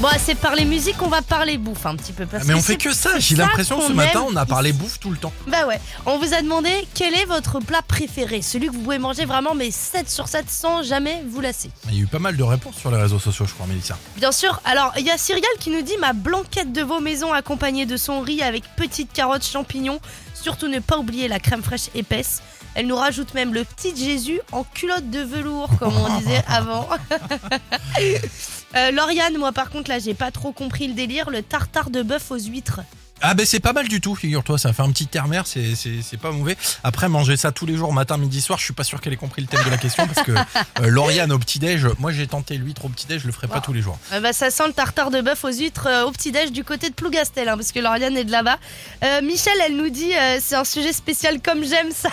Bon, 0.00 0.06
c'est 0.16 0.36
parler 0.36 0.64
musique, 0.64 1.02
on 1.02 1.08
va 1.08 1.22
parler 1.22 1.58
bouffe 1.58 1.84
un 1.84 1.96
petit 1.96 2.12
peu. 2.12 2.24
Parce 2.24 2.44
Mais 2.44 2.54
on 2.54 2.62
fait 2.62 2.76
que 2.76 2.92
ça, 2.92 3.18
j'ai 3.18 3.34
l'impression 3.34 3.80
ce 3.80 3.88
qu'on 3.88 3.94
matin 3.94 4.24
on 4.28 4.36
a 4.36 4.46
parlé 4.46 4.72
bouffe 4.72 5.00
tout 5.00 5.10
le 5.10 5.16
temps. 5.16 5.32
Bah 5.48 5.66
ouais, 5.66 5.80
on 6.06 6.18
vous 6.18 6.34
a 6.34 6.40
demandé 6.40 6.70
quel 6.94 7.14
est 7.14 7.24
votre 7.24 7.58
plat 7.58 7.82
préféré, 7.82 8.40
celui 8.40 8.68
que 8.68 8.74
vous 8.74 8.82
pouvez 8.82 8.98
manger 8.98 9.24
vraiment 9.24 9.56
mais 9.56 9.72
7 9.72 10.08
sur 10.08 10.28
7 10.28 10.48
sans 10.48 10.84
jamais 10.84 11.24
vous 11.28 11.40
lasser. 11.40 11.72
Il 11.88 11.96
y 11.96 11.98
a 11.98 12.02
eu 12.02 12.06
pas 12.06 12.20
mal 12.20 12.36
de 12.36 12.42
réponses 12.44 12.76
sur 12.76 12.92
les 12.92 12.96
réseaux 12.96 13.18
sociaux, 13.18 13.44
je 13.46 13.54
crois, 13.54 13.66
Mélissa. 13.66 13.98
Bien 14.16 14.30
sûr, 14.30 14.60
alors 14.64 14.92
il 14.98 15.04
y 15.04 15.10
a 15.10 15.18
Cyrial 15.18 15.50
qui 15.58 15.70
nous 15.70 15.82
dit 15.82 15.96
ma 15.98 16.12
blanquette 16.12 16.72
de 16.72 16.82
vos 16.82 17.00
maisons 17.00 17.32
accompagnée 17.32 17.84
de 17.84 17.96
son 17.96 18.20
riz 18.20 18.40
avec 18.40 18.62
petites 18.76 19.12
carottes 19.12 19.44
champignons. 19.44 19.98
Surtout 20.32 20.68
ne 20.68 20.78
pas 20.78 20.98
oublier 20.98 21.26
la 21.26 21.40
crème 21.40 21.64
fraîche 21.64 21.90
épaisse. 21.96 22.40
Elle 22.76 22.86
nous 22.86 22.94
rajoute 22.94 23.34
même 23.34 23.52
le 23.52 23.64
petit 23.64 23.96
Jésus 23.96 24.40
en 24.52 24.62
culotte 24.62 25.10
de 25.10 25.18
velours, 25.18 25.70
comme 25.80 25.96
on 25.96 26.18
disait 26.20 26.44
avant. 26.48 26.88
Euh, 28.76 28.90
Lauriane, 28.90 29.38
moi 29.38 29.52
par 29.52 29.70
contre 29.70 29.90
là 29.90 29.98
j'ai 29.98 30.14
pas 30.14 30.30
trop 30.30 30.52
compris 30.52 30.88
le 30.88 30.94
délire, 30.94 31.30
le 31.30 31.42
tartare 31.42 31.90
de 31.90 32.02
bœuf 32.02 32.30
aux 32.30 32.38
huîtres. 32.38 32.80
Ah 33.20 33.34
ben 33.34 33.44
c'est 33.44 33.60
pas 33.60 33.72
mal 33.72 33.88
du 33.88 34.00
tout, 34.00 34.14
figure-toi, 34.14 34.58
ça 34.58 34.72
fait 34.72 34.82
un 34.82 34.90
petit 34.90 35.06
terre-mer, 35.06 35.46
c'est, 35.46 35.74
c'est, 35.74 36.02
c'est 36.02 36.16
pas 36.16 36.30
mauvais. 36.30 36.56
Après, 36.84 37.08
manger 37.08 37.36
ça 37.36 37.52
tous 37.52 37.66
les 37.66 37.76
jours, 37.76 37.92
matin, 37.92 38.16
midi, 38.16 38.40
soir, 38.40 38.58
je 38.58 38.64
suis 38.64 38.74
pas 38.74 38.84
sûr 38.84 39.00
qu'elle 39.00 39.12
ait 39.12 39.16
compris 39.16 39.42
le 39.42 39.48
thème 39.48 39.64
de 39.64 39.70
la 39.70 39.76
question, 39.76 40.06
parce 40.06 40.24
que 40.24 40.32
euh, 40.80 40.88
Lauriane 40.88 41.32
au 41.32 41.38
petit-déj, 41.38 41.86
moi 41.98 42.12
j'ai 42.12 42.26
tenté 42.26 42.56
l'huître 42.56 42.84
au 42.84 42.88
petit-déj, 42.88 43.22
je 43.22 43.26
le 43.26 43.32
ferai 43.32 43.48
pas 43.48 43.60
tous 43.60 43.72
les 43.72 43.82
jours. 43.82 43.98
Euh, 44.12 44.20
bah, 44.20 44.32
ça 44.32 44.50
sent 44.50 44.66
le 44.66 44.72
tartare 44.72 45.10
de 45.10 45.20
bœuf 45.20 45.44
aux 45.44 45.52
huîtres 45.52 45.88
euh, 45.88 46.04
au 46.04 46.12
petit-déj 46.12 46.52
du 46.52 46.64
côté 46.64 46.90
de 46.90 46.94
Plougastel, 46.94 47.48
hein, 47.48 47.56
parce 47.56 47.72
que 47.72 47.80
Lauriane 47.80 48.16
est 48.16 48.24
de 48.24 48.30
là-bas. 48.30 48.58
Euh, 49.04 49.22
Michel, 49.22 49.54
elle 49.66 49.76
nous 49.76 49.90
dit 49.90 50.12
euh, 50.14 50.38
c'est 50.40 50.56
un 50.56 50.64
sujet 50.64 50.92
spécial 50.92 51.40
comme 51.40 51.64
j'aime 51.64 51.90
ça. 51.92 52.08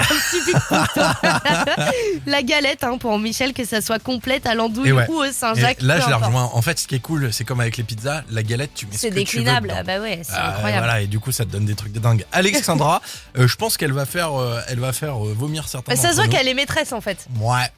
La 2.26 2.42
galette, 2.42 2.84
hein, 2.84 2.98
pour 2.98 3.18
Michel, 3.20 3.54
que 3.54 3.66
ça 3.66 3.82
soit 3.82 4.00
complète 4.00 4.48
à 4.48 4.56
l'andouille 4.56 4.92
ouais. 4.92 5.08
ou 5.10 5.24
au 5.24 5.32
Saint-Jacques. 5.32 5.82
Là, 5.82 6.00
je 6.00 6.10
la 6.10 6.18
rejoins. 6.18 6.50
En 6.54 6.62
fait, 6.62 6.80
ce 6.80 6.88
qui 6.88 6.96
est 6.96 7.00
cool, 7.00 7.32
c'est 7.32 7.44
comme 7.44 7.60
avec 7.60 7.78
les 7.78 7.84
pizzas, 7.84 8.24
la 8.30 8.44
galette, 8.44 8.72
tu 8.74 8.86
mets 8.86 8.94
ce 8.94 9.00
C'est 9.00 9.10
que 9.10 9.14
tu 9.14 9.20
veux 9.20 9.44
déclinable, 9.44 9.74
ah 9.76 9.84
bah 9.84 10.00
ouais, 10.00 10.22
c'est 10.24 10.34
incroyable. 10.36 10.86
Voilà, 10.86 10.95
et 11.02 11.08
du 11.08 11.20
coup, 11.20 11.32
ça 11.32 11.46
te 11.46 11.50
donne 11.50 11.66
des 11.66 11.76
trucs 11.76 11.92
de 11.92 12.00
dingue. 12.00 12.26
Alexandra, 12.32 13.02
euh, 13.38 13.48
je 13.48 13.56
pense 13.56 13.78
qu'elle 13.78 13.94
va 13.94 14.06
faire, 14.06 14.40
euh, 14.40 14.60
elle 14.68 14.80
va 14.80 14.94
faire 14.94 15.26
euh, 15.26 15.34
vomir 15.34 15.68
certains. 15.68 15.96
Ça 15.96 16.12
se 16.12 16.16
voit 16.16 16.28
qu'elle 16.28 16.48
est 16.48 16.54
maîtresse 16.54 16.94
en 16.94 17.02
fait. 17.02 17.28
Ouais. 17.40 17.70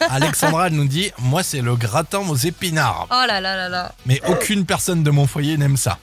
Alexandra, 0.10 0.68
elle 0.68 0.74
nous 0.74 0.86
dit, 0.86 1.10
moi, 1.18 1.42
c'est 1.42 1.60
le 1.60 1.76
gratin 1.76 2.18
aux 2.18 2.36
épinards. 2.36 3.06
Oh 3.10 3.24
là 3.26 3.40
là 3.40 3.56
là 3.56 3.68
là. 3.68 3.92
Mais 4.04 4.20
aucune 4.28 4.66
personne 4.66 5.02
de 5.02 5.10
mon 5.10 5.26
foyer 5.26 5.56
n'aime 5.56 5.76
ça. 5.76 5.98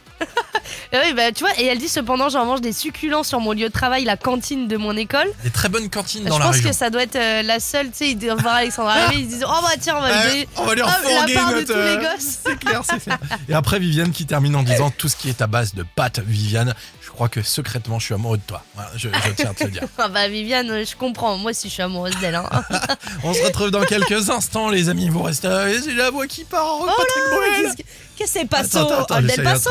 Et 0.92 0.98
oui, 1.04 1.14
bah 1.14 1.32
tu 1.32 1.44
vois, 1.44 1.52
et 1.60 1.66
elle 1.66 1.78
dit 1.80 1.88
cependant, 1.88 2.30
j'en 2.30 2.46
mange 2.46 2.62
des 2.62 2.74
succulents 2.74 3.24
sur 3.24 3.40
mon 3.40 3.52
lieu 3.54 3.68
de 3.68 3.74
travail, 3.74 4.04
la 4.06 4.18
cantine 4.18 4.68
de 4.68 4.78
mon 4.78 4.96
école. 4.96 5.28
Des 5.44 5.50
très 5.50 5.70
bonnes 5.70 5.90
cantines 5.90 6.24
Je 6.26 6.30
dans 6.30 6.38
la 6.38 6.46
pense 6.46 6.56
région. 6.56 6.70
que 6.70 6.76
ça 6.76 6.90
doit 6.90 7.04
être 7.04 7.16
euh, 7.16 7.42
la 7.42 7.60
seule, 7.60 7.88
tu 7.88 7.98
sais, 7.98 8.10
ils 8.12 8.16
doivent 8.18 8.42
voir 8.42 8.56
Alexandra 8.56 8.94
arriver, 8.94 9.22
ils 9.22 9.26
se 9.30 9.36
disent, 9.36 9.46
oh 9.48 9.60
bah 9.62 9.70
tiens, 9.80 9.96
on 9.98 10.02
va, 10.02 10.10
lui 10.26 10.30
donner- 10.30 10.48
on 10.58 10.66
va 10.66 10.76
lui 10.76 10.82
hop, 10.82 10.88
refourguer 10.90 11.34
la 11.34 11.40
part 11.40 11.50
de 11.50 11.56
notre, 11.56 11.68
tous 11.74 11.80
les 11.80 11.80
euh, 11.80 11.98
gosses. 12.14 12.38
C'est 12.46 12.60
clair, 12.60 12.82
c'est 12.84 13.00
clair. 13.04 13.20
Et 13.50 13.54
après, 13.54 13.80
Viviane 13.80 14.12
qui 14.12 14.26
termine 14.26 14.56
en 14.56 14.64
disant 14.64 14.92
tout 14.92 15.10
ce 15.10 15.16
qui 15.16 15.30
est 15.30 15.42
à 15.42 15.48
base 15.48 15.74
de 15.74 15.84
pâtes, 15.96 16.20
Viviane, 16.20 16.74
je 17.02 17.10
crois 17.10 17.30
que 17.30 17.42
secrètement, 17.42 18.00
je 18.00 18.06
suis 18.06 18.14
amoureux 18.14 18.38
de 18.38 18.44
toi. 18.46 18.64
Voilà, 18.76 18.90
je, 18.96 19.10
je 19.10 19.32
tiens 19.36 19.52
à 19.52 19.54
te 19.54 19.64
le 19.66 19.72
dire. 19.72 19.84
Ah 19.98 20.08
bah 20.08 20.28
Viviane, 20.28 20.70
euh, 20.72 20.86
je 20.86 20.96
comprends, 20.96 21.38
moi 21.38 21.52
aussi 21.52 21.70
je 21.70 21.74
suis 21.74 21.84
amoureuse 21.84 22.16
d'elle. 22.20 22.36
Hein. 22.36 22.50
On 23.24 23.34
se 23.34 23.42
retrouve 23.44 23.72
dans 23.72 23.84
quelques 23.84 24.30
instants, 24.30 24.70
les 24.70 24.90
amis. 24.90 25.10
Vous 25.10 25.22
restez 25.24 25.48
c'est 25.84 25.94
la 25.94 26.10
voix 26.12 26.28
qui 26.28 26.44
part. 26.44 26.66
Oh 26.82 26.86
Patrick 26.86 27.24
Bruel. 27.32 27.74
qu'est-ce 28.18 28.34
que 28.34 28.40
c'est 28.40 28.46
Passo 28.46 28.80
Oh, 29.10 29.22
Del 29.22 29.44
Passo 29.44 29.70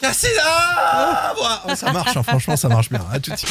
Cassina 0.00 1.34
Oh, 1.36 1.74
Ça 1.74 1.92
marche, 1.92 2.16
hein, 2.16 2.22
franchement, 2.22 2.56
ça 2.56 2.68
marche 2.68 2.88
bien. 2.90 3.04
À 3.12 3.18
tout 3.20 3.30
de 3.30 3.36
suite. 3.36 3.50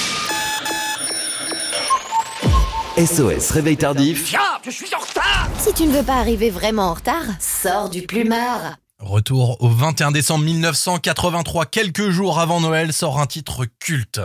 SOS 2.98 3.52
Réveil 3.52 3.78
Tardif. 3.78 4.34
je 4.66 4.70
suis 4.72 4.94
en 4.94 5.00
retard 5.00 5.48
Si 5.58 5.74
tu 5.74 5.84
ne 5.86 5.94
veux 5.94 6.04
pas 6.04 6.16
arriver 6.18 6.50
vraiment 6.50 6.90
en 6.90 6.94
retard, 6.96 7.24
sors 7.40 7.90
du 7.90 8.02
plumard. 8.02 8.76
Retour 9.00 9.56
au 9.64 9.70
21 9.70 10.12
décembre 10.12 10.44
1983, 10.44 11.66
quelques 11.68 12.10
jours 12.10 12.40
avant 12.40 12.60
Noël, 12.60 12.92
sort 12.92 13.20
un 13.22 13.28
titre 13.28 13.66
culte. 13.80 14.20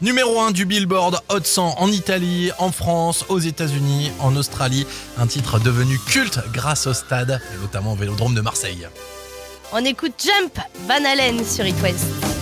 Numéro 0.00 0.38
1 0.40 0.52
du 0.52 0.64
Billboard 0.64 1.20
Hot 1.28 1.40
100 1.42 1.74
en 1.78 1.88
Italie, 1.90 2.52
en 2.58 2.70
France, 2.70 3.24
aux 3.28 3.40
États-Unis, 3.40 4.12
en 4.20 4.36
Australie. 4.36 4.86
Un 5.16 5.26
titre 5.26 5.58
devenu 5.58 5.98
culte 5.98 6.38
grâce 6.52 6.86
au 6.86 6.94
stade, 6.94 7.40
et 7.52 7.60
notamment 7.60 7.94
au 7.94 7.96
Vélodrome 7.96 8.34
de 8.36 8.40
Marseille. 8.40 8.86
On 9.72 9.84
écoute 9.84 10.14
Jump, 10.18 10.58
Van 10.86 11.04
Halen 11.04 11.44
sur 11.44 11.66
It 11.66 11.76
West. 11.82 12.37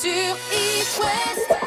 Sur 0.00 0.10
East 0.52 1.00
West. 1.00 1.60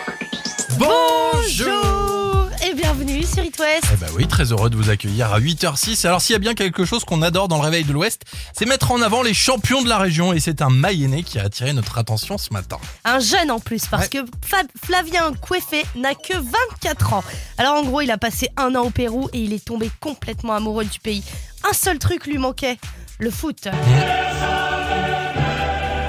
Bonjour 0.77 2.49
Et 2.65 2.73
bienvenue 2.73 3.23
sur 3.23 3.43
It 3.43 3.57
West. 3.59 3.85
Eh 3.93 3.97
bah 3.97 4.07
oui, 4.15 4.27
très 4.27 4.51
heureux 4.51 4.69
de 4.69 4.75
vous 4.75 4.89
accueillir 4.89 5.31
à 5.33 5.39
8h06. 5.39 6.05
Alors 6.07 6.21
s'il 6.21 6.33
y 6.33 6.35
a 6.35 6.39
bien 6.39 6.53
quelque 6.53 6.85
chose 6.85 7.05
qu'on 7.05 7.21
adore 7.21 7.47
dans 7.47 7.57
le 7.57 7.63
réveil 7.63 7.83
de 7.83 7.93
l'Ouest, 7.93 8.23
c'est 8.57 8.65
mettre 8.65 8.91
en 8.91 9.01
avant 9.01 9.21
les 9.21 9.33
champions 9.33 9.81
de 9.83 9.89
la 9.89 9.97
région 9.97 10.33
et 10.33 10.39
c'est 10.39 10.61
un 10.61 10.69
Mayennais 10.69 11.23
qui 11.23 11.39
a 11.39 11.43
attiré 11.43 11.73
notre 11.73 11.97
attention 11.97 12.37
ce 12.37 12.51
matin. 12.53 12.77
Un 13.03 13.19
jeune 13.19 13.51
en 13.51 13.59
plus, 13.59 13.85
parce 13.87 14.03
Ouais. 14.03 14.09
que 14.09 14.17
Fab- 14.45 14.67
Flavien 14.83 15.33
Coueffé 15.41 15.85
n'a 15.95 16.15
que 16.15 16.33
24 16.81 17.13
ans. 17.13 17.23
Alors 17.57 17.75
en 17.75 17.83
gros, 17.83 18.01
il 18.01 18.11
a 18.11 18.17
passé 18.17 18.49
un 18.57 18.75
an 18.75 18.83
au 18.85 18.89
Pérou 18.89 19.29
et 19.33 19.39
il 19.39 19.53
est 19.53 19.63
tombé 19.63 19.89
complètement 19.99 20.53
amoureux 20.53 20.85
du 20.85 20.99
pays. 20.99 21.23
Un 21.69 21.73
seul 21.73 21.99
truc 21.99 22.25
lui 22.25 22.37
manquait, 22.37 22.77
le 23.19 23.29
foot. 23.31 23.67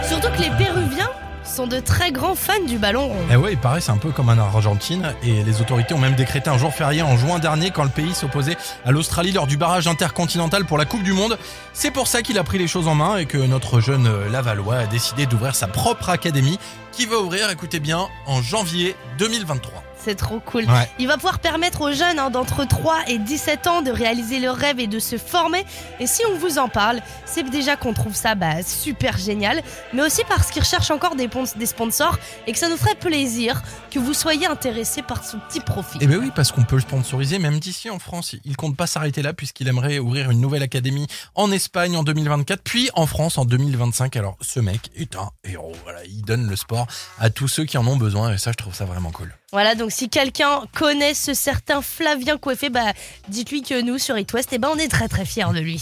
Surtout 0.09 0.29
que 0.37 0.43
les 0.43 0.51
Péruviens 0.51 1.11
sont 1.57 1.67
de 1.67 1.81
très 1.81 2.13
grands 2.13 2.35
fans 2.35 2.65
du 2.69 2.77
ballon 2.77 3.09
rond. 3.09 3.27
Eh 3.33 3.37
ouais, 3.37 3.53
il 3.53 3.59
paraît 3.59 3.81
c'est 3.81 3.91
un 3.91 3.97
peu 3.97 4.11
comme 4.11 4.29
en 4.29 4.33
Argentine 4.33 5.15
et 5.23 5.43
les 5.43 5.63
autorités 5.63 5.95
ont 5.95 5.99
même 5.99 6.15
décrété 6.15 6.51
un 6.51 6.59
jour 6.59 6.75
férié 6.75 7.01
en 7.01 7.17
juin 7.17 7.39
dernier 7.39 7.71
quand 7.71 7.83
le 7.83 7.89
pays 7.89 8.13
s'opposait 8.13 8.59
à 8.85 8.93
l'Australie 8.93 9.33
lors 9.33 9.47
du 9.47 9.57
barrage 9.57 9.89
intercontinental 9.89 10.67
pour 10.67 10.77
la 10.77 10.85
Coupe 10.85 11.03
du 11.03 11.15
Monde. 11.15 11.39
C'est 11.73 11.91
pour 11.91 12.09
ça 12.09 12.21
qu'il 12.21 12.39
a 12.39 12.45
pris 12.45 12.59
les 12.59 12.69
choses 12.69 12.89
en 12.89 12.95
main 12.95 13.17
et 13.17 13.25
que 13.25 13.39
notre 13.39 13.81
jeune 13.81 14.07
Lavallois 14.31 14.77
a 14.77 14.87
décidé 14.87 15.25
d'ouvrir 15.25 15.55
sa 15.55 15.67
propre 15.67 16.11
académie 16.11 16.59
qui 16.93 17.07
va 17.07 17.17
ouvrir, 17.17 17.49
écoutez 17.49 17.81
bien, 17.81 18.07
en 18.27 18.43
janvier 18.43 18.95
2023. 19.17 19.86
C'est 20.07 20.15
trop 20.15 20.39
cool. 20.39 20.67
Ouais. 20.71 20.89
Il 21.01 21.09
va 21.09 21.15
pouvoir 21.17 21.41
permettre 21.41 21.81
aux 21.81 21.91
jeunes 21.91 22.21
hein, 22.21 22.31
d'entre 22.31 22.65
3 22.65 23.09
et 23.09 23.19
17 23.19 23.67
ans 23.67 23.83
de 23.83 23.91
réaliser 23.91 24.39
leurs 24.39 24.55
rêves 24.55 24.79
et 24.79 24.87
de 24.87 25.01
se 25.01 25.19
former. 25.19 25.65
Et 25.99 26.07
si 26.07 26.23
on 26.31 26.37
vous 26.39 26.59
en 26.59 26.69
parle, 26.69 27.01
c'est 27.25 27.43
déjà 27.51 27.75
qu'on 27.75 27.93
trouve 27.93 28.15
ça 28.15 28.37
bah, 28.37 28.63
super 28.63 29.19
génial, 29.19 29.61
mais 29.93 30.03
aussi 30.03 30.23
parce 30.29 30.53
qu'ils 30.53 30.63
recherchent 30.63 30.93
encore 30.93 31.17
des, 31.17 31.27
pons- 31.27 31.57
des 31.57 31.67
sponsors 31.67 32.19
et 32.47 32.53
que 32.53 32.59
ça 32.59 32.69
nous 32.69 32.77
ferait 32.77 32.95
plaisir 32.95 33.63
que 33.91 33.99
vous 33.99 34.15
soyez 34.15 34.47
intéressés 34.47 35.03
par 35.03 35.25
ce 35.25 35.37
petit 35.49 35.59
profil. 35.59 35.99
Eh 36.01 36.07
bien 36.07 36.19
oui, 36.19 36.31
parce 36.37 36.53
qu'on 36.53 36.63
peut 36.63 36.77
le 36.77 36.83
sponsoriser 36.83 37.41
même 37.41 37.59
d'ici 37.59 37.91
en 37.91 37.99
France. 37.99 38.37
Il 38.45 38.57
compte 38.57 38.77
pas 38.77 38.87
s'arrêter 38.87 39.23
là 39.23 39.33
puisqu'il 39.33 39.67
aimerait 39.67 39.99
ouvrir 39.99 40.31
une 40.31 40.41
nouvelle 40.41 40.63
académie 40.63 41.09
en 41.35 41.51
Espagne 41.51 41.97
en 41.97 42.05
2024, 42.05 42.63
puis 42.63 42.91
en 42.95 43.07
France 43.07 43.39
en 43.39 43.45
2025. 43.45 44.15
Alors 44.15 44.37
ce 44.41 44.61
mec 44.61 44.89
est 44.95 45.17
un 45.17 45.31
héros. 45.43 45.73
Voilà, 45.83 46.05
il 46.05 46.23
donne 46.23 46.49
le 46.49 46.55
sport 46.55 46.87
à 47.19 47.29
tous 47.29 47.49
ceux 47.49 47.65
qui 47.65 47.77
en 47.77 47.87
ont 47.89 47.97
besoin 47.97 48.33
et 48.33 48.39
ça, 48.39 48.53
je 48.53 48.57
trouve 48.57 48.73
ça 48.75 48.85
vraiment 48.85 49.11
cool. 49.11 49.35
Voilà, 49.53 49.77
donc 49.77 49.93
si 49.93 50.09
quelqu'un 50.09 50.63
connaît 50.77 51.15
ce 51.15 51.33
certain 51.33 51.81
Flavien 51.81 52.37
Coiffé, 52.37 52.69
bah, 52.69 52.93
dites-lui 53.29 53.63
que 53.63 53.81
nous, 53.81 53.97
sur 53.97 54.19
It 54.19 54.33
West, 54.33 54.49
eh 54.51 54.59
ben, 54.59 54.71
on 54.75 54.77
est 54.77 54.89
très 54.89 55.07
très 55.07 55.25
fiers 55.25 55.53
de 55.55 55.61
lui. 55.61 55.81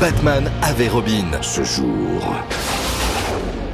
Batman 0.00 0.50
avait 0.62 0.88
Robin. 0.88 1.40
Ce 1.42 1.62
jour 1.62 2.34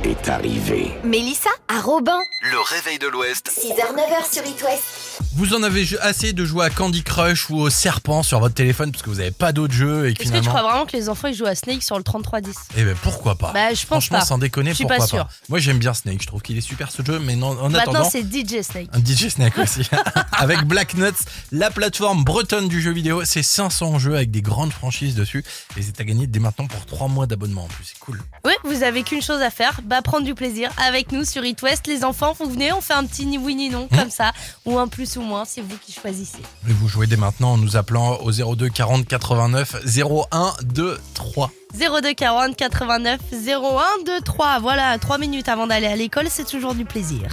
est 0.05 0.29
arrivé. 0.29 0.91
Mélissa 1.05 1.49
à 1.69 1.81
Robin. 1.81 2.19
Le 2.43 2.61
réveil 2.61 2.99
de 2.99 3.07
l'Ouest. 3.07 3.49
6h, 3.51 3.95
9h 3.95 4.31
sur 4.31 4.45
It 4.45 4.63
West. 4.63 5.23
Vous 5.35 5.55
en 5.55 5.62
avez 5.62 5.87
assez 6.03 6.35
de 6.35 6.45
jouer 6.45 6.66
à 6.66 6.71
Candy 6.71 7.03
Crush 7.03 7.49
ou 7.49 7.57
au 7.59 7.71
serpent 7.71 8.23
sur 8.23 8.38
votre 8.40 8.55
téléphone 8.55 8.92
parce 8.92 9.03
que 9.03 9.09
vous 9.09 9.16
n'avez 9.16 9.31
pas 9.31 9.53
d'autres 9.53 9.73
jeux 9.73 10.09
et 10.09 10.14
que 10.14 10.23
Est-ce 10.23 10.31
que 10.33 10.38
tu 10.38 10.49
crois 10.49 10.62
vraiment 10.62 10.85
que 10.85 10.95
les 10.95 11.09
enfants 11.09 11.29
ils 11.29 11.35
jouent 11.35 11.47
à 11.47 11.55
Snake 11.55 11.83
sur 11.83 11.97
le 11.97 12.05
3310 12.05 12.55
Eh 12.77 12.85
ben 12.85 12.95
pourquoi 13.03 13.37
pas? 13.37 13.51
Bah, 13.53 13.68
je 13.71 13.77
pense 13.81 13.87
Franchement, 13.87 14.18
pas. 14.18 14.25
sans 14.27 14.37
déconner, 14.37 14.71
Je 14.71 14.77
suis 14.77 14.85
pourquoi 14.85 14.99
pas 14.99 15.07
sûre. 15.07 15.27
Moi, 15.49 15.59
j'aime 15.59 15.79
bien 15.79 15.95
Snake. 15.95 16.21
Je 16.21 16.27
trouve 16.27 16.42
qu'il 16.42 16.59
est 16.59 16.61
super 16.62 16.90
ce 16.92 17.03
jeu, 17.03 17.18
mais 17.18 17.35
non, 17.37 17.59
en 17.59 17.71
Maintenant, 17.71 17.92
attendant. 18.03 18.11
c'est 18.11 18.23
DJ 18.23 18.61
Snake. 18.62 18.88
Un 18.92 18.99
DJ 18.99 19.29
Snake 19.31 19.57
aussi. 19.57 19.88
avec 20.33 20.64
Black 20.64 20.95
Nuts, 20.95 21.12
la 21.51 21.71
plateforme 21.71 22.25
bretonne 22.25 22.68
du 22.68 22.83
jeu 22.83 22.92
vidéo. 22.92 23.23
C'est 23.25 23.42
500 23.42 23.99
jeux 23.99 24.16
avec 24.16 24.31
des 24.31 24.42
grandes 24.42 24.73
franchises 24.73 25.14
dessus. 25.14 25.45
Et 25.79 25.83
c'est 25.83 25.99
à 25.99 26.05
gagner 26.05 26.27
dès 26.27 26.40
maintenant 26.40 26.66
pour 26.66 26.85
3 26.85 27.09
mois 27.09 27.27
d'abonnement 27.27 27.64
en 27.64 27.68
plus. 27.68 27.85
C'est 27.87 27.99
cool. 28.01 28.21
Oui, 28.45 28.53
vous 28.64 28.83
avez 28.83 29.03
qu'une 29.03 29.23
chose 29.23 29.40
à 29.40 29.49
faire, 29.51 29.81
bah 29.85 30.03
prendre 30.03 30.27
du 30.27 30.35
plaisir 30.35 30.71
avec 30.77 31.11
nous 31.11 31.25
sur 31.25 31.42
It 31.45 31.61
West. 31.62 31.87
Les 31.87 32.05
enfants, 32.05 32.37
vous 32.38 32.51
venez, 32.51 32.71
on 32.75 32.83
fait 32.83 32.92
un 32.95 33.07
petit 33.07 33.25
ni 33.25 33.38
oui 33.38 33.55
ni 33.55 33.71
non 33.71 33.88
Mmh. 33.90 33.97
comme 33.99 34.11
ça, 34.11 34.33
ou 34.64 34.79
un 34.79 34.87
plus 34.88 35.16
ou 35.16 35.22
moins, 35.23 35.45
c'est 35.45 35.61
vous 35.61 35.77
qui 35.85 35.93
choisissez. 35.93 36.43
Et 36.69 36.73
vous 36.73 36.89
jouez 36.89 37.07
dès 37.07 37.17
maintenant 37.17 37.53
en 37.53 37.57
nous 37.59 37.77
appelant 37.77 38.19
au 38.19 38.31
02 38.31 38.69
40 38.69 39.07
89 39.07 39.77
01 39.87 40.55
2 40.63 41.01
3. 41.15 41.51
02 41.75 42.15
40 42.15 42.57
89 42.57 43.21
01 43.33 44.05
2 44.05 44.21
3. 44.21 44.59
Voilà, 44.61 44.99
3 44.99 45.19
minutes 45.19 45.49
avant 45.49 45.67
d'aller 45.67 45.87
à 45.87 45.97
l'école, 45.97 46.27
c'est 46.31 46.47
toujours 46.47 46.75
du 46.75 46.85
plaisir. 46.85 47.29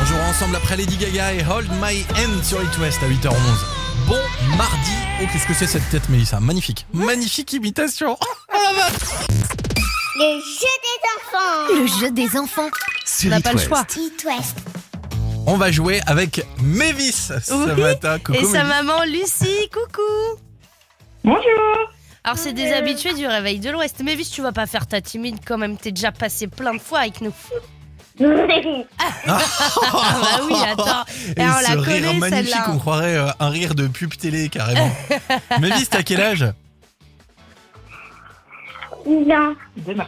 On 0.00 0.04
jouera 0.04 0.28
ensemble 0.28 0.56
après 0.56 0.76
Lady 0.76 0.96
Gaga 0.96 1.34
et 1.34 1.44
Hold 1.44 1.68
My 1.82 2.04
Hand 2.16 2.44
sur 2.44 2.62
It 2.62 2.78
West 2.78 3.00
à 3.02 3.08
8h11. 3.08 3.34
Bon 4.06 4.16
mardi. 4.56 4.92
Oh, 5.20 5.24
qu'est-ce 5.32 5.46
que 5.46 5.54
c'est 5.54 5.66
cette 5.66 5.88
tête, 5.90 6.08
Mélissa? 6.08 6.38
Magnifique. 6.38 6.86
Magnifique 6.92 7.52
imitation. 7.52 8.16
Le 10.18 10.40
jeu 10.40 10.74
des 10.82 11.00
enfants. 11.16 11.74
Le 11.74 11.86
jeu 11.86 12.10
des 12.10 12.36
enfants. 12.38 12.68
Sur 13.04 13.28
On 13.28 13.34
n'a 13.34 13.40
pas 13.40 13.52
le 13.52 13.58
choix. 13.58 13.84
It 13.96 14.24
West. 14.24 14.56
On 15.46 15.56
va 15.56 15.70
jouer 15.70 16.00
avec 16.06 16.44
Mévis 16.62 17.12
ce 17.12 17.52
Oui. 17.52 17.80
matin. 17.82 18.18
Coucou, 18.18 18.38
Et 18.38 18.44
sa 18.44 18.64
Mévis. 18.64 18.68
maman 18.68 19.02
Lucie, 19.04 19.68
coucou 19.72 20.40
Bonjour. 21.22 21.42
Alors 22.24 22.38
c'est 22.38 22.52
des 22.52 22.72
habitués 22.72 23.14
du 23.14 23.26
réveil 23.26 23.60
de 23.60 23.70
l'Ouest. 23.70 24.02
Vu 24.02 24.24
tu 24.24 24.42
vas 24.42 24.52
pas 24.52 24.66
faire 24.66 24.86
ta 24.86 25.00
timide 25.00 25.36
quand 25.46 25.58
même, 25.58 25.76
t'es 25.76 25.92
déjà 25.92 26.12
passé 26.12 26.46
plein 26.46 26.74
de 26.74 26.80
fois 26.80 27.00
avec 27.00 27.20
nous. 27.20 27.32
Ah 29.28 29.38
bah 29.68 30.40
oui, 30.48 30.54
attends. 30.64 31.04
Et 31.36 31.42
Et 31.42 31.44
on 31.44 31.48
la 31.48 31.62
ce 31.62 31.76
rire 31.78 32.02
connaît 32.02 32.18
magnifique, 32.18 32.54
on 32.68 32.78
croirait 32.78 33.16
euh, 33.16 33.28
un 33.40 33.50
rire 33.50 33.74
de 33.74 33.86
pub 33.88 34.14
télé 34.16 34.48
carrément. 34.48 34.90
Mévis, 35.60 35.86
t'as 35.86 36.02
quel 36.02 36.22
âge? 36.22 36.46
Non. 39.06 39.54
Demain. 39.76 40.06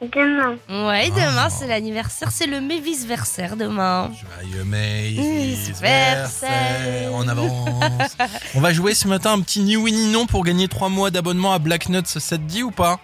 Demain. 0.00 0.56
Ouais, 0.68 1.10
demain 1.10 1.48
c'est 1.50 1.66
l'anniversaire, 1.66 2.30
c'est 2.30 2.46
le 2.46 2.60
Mévis-versaire 2.60 3.56
demain. 3.56 4.12
Joyeux 4.38 4.62
Mévis, 4.62 5.72
Versailles. 5.72 6.14
versailles, 6.14 7.08
en 7.12 7.26
avance. 7.26 8.16
On 8.54 8.60
va 8.60 8.72
jouer 8.72 8.94
ce 8.94 9.08
matin 9.08 9.32
un 9.32 9.40
petit 9.40 9.60
ni 9.60 9.76
oui 9.76 9.90
ni 9.90 10.12
non 10.12 10.26
pour 10.26 10.44
gagner 10.44 10.68
3 10.68 10.88
mois 10.88 11.10
d'abonnement 11.10 11.52
à 11.52 11.58
Black 11.58 11.88
Nuts, 11.88 12.02
ça 12.06 12.38
te 12.38 12.42
dit 12.42 12.62
ou 12.62 12.70
pas? 12.70 13.00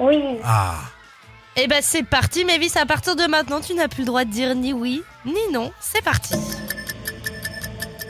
Oui. 0.00 0.18
Ah 0.42 0.74
Et 1.56 1.68
bah 1.68 1.76
c'est 1.82 2.02
parti 2.02 2.44
Mévis, 2.44 2.72
à 2.76 2.84
partir 2.84 3.14
de 3.14 3.22
maintenant 3.28 3.60
tu 3.60 3.74
n'as 3.74 3.86
plus 3.86 4.00
le 4.00 4.06
droit 4.06 4.24
de 4.24 4.30
dire 4.30 4.56
ni 4.56 4.72
oui 4.72 5.02
ni 5.24 5.52
non. 5.52 5.70
C'est 5.80 6.02
parti. 6.02 6.34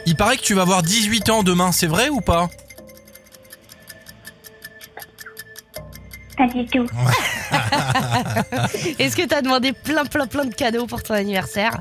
Il 0.06 0.16
paraît 0.16 0.38
que 0.38 0.42
tu 0.42 0.54
vas 0.54 0.62
avoir 0.62 0.82
18 0.82 1.28
ans 1.28 1.42
demain, 1.42 1.72
c'est 1.72 1.86
vrai 1.86 2.08
ou 2.08 2.22
pas? 2.22 2.48
Pas 6.36 6.46
du 6.48 6.66
tout. 6.66 6.84
Est-ce 8.98 9.16
que 9.16 9.26
t'as 9.26 9.40
demandé 9.42 9.72
plein 9.72 10.04
plein 10.04 10.26
plein 10.26 10.44
de 10.44 10.54
cadeaux 10.54 10.86
pour 10.86 11.02
ton 11.02 11.14
anniversaire? 11.14 11.80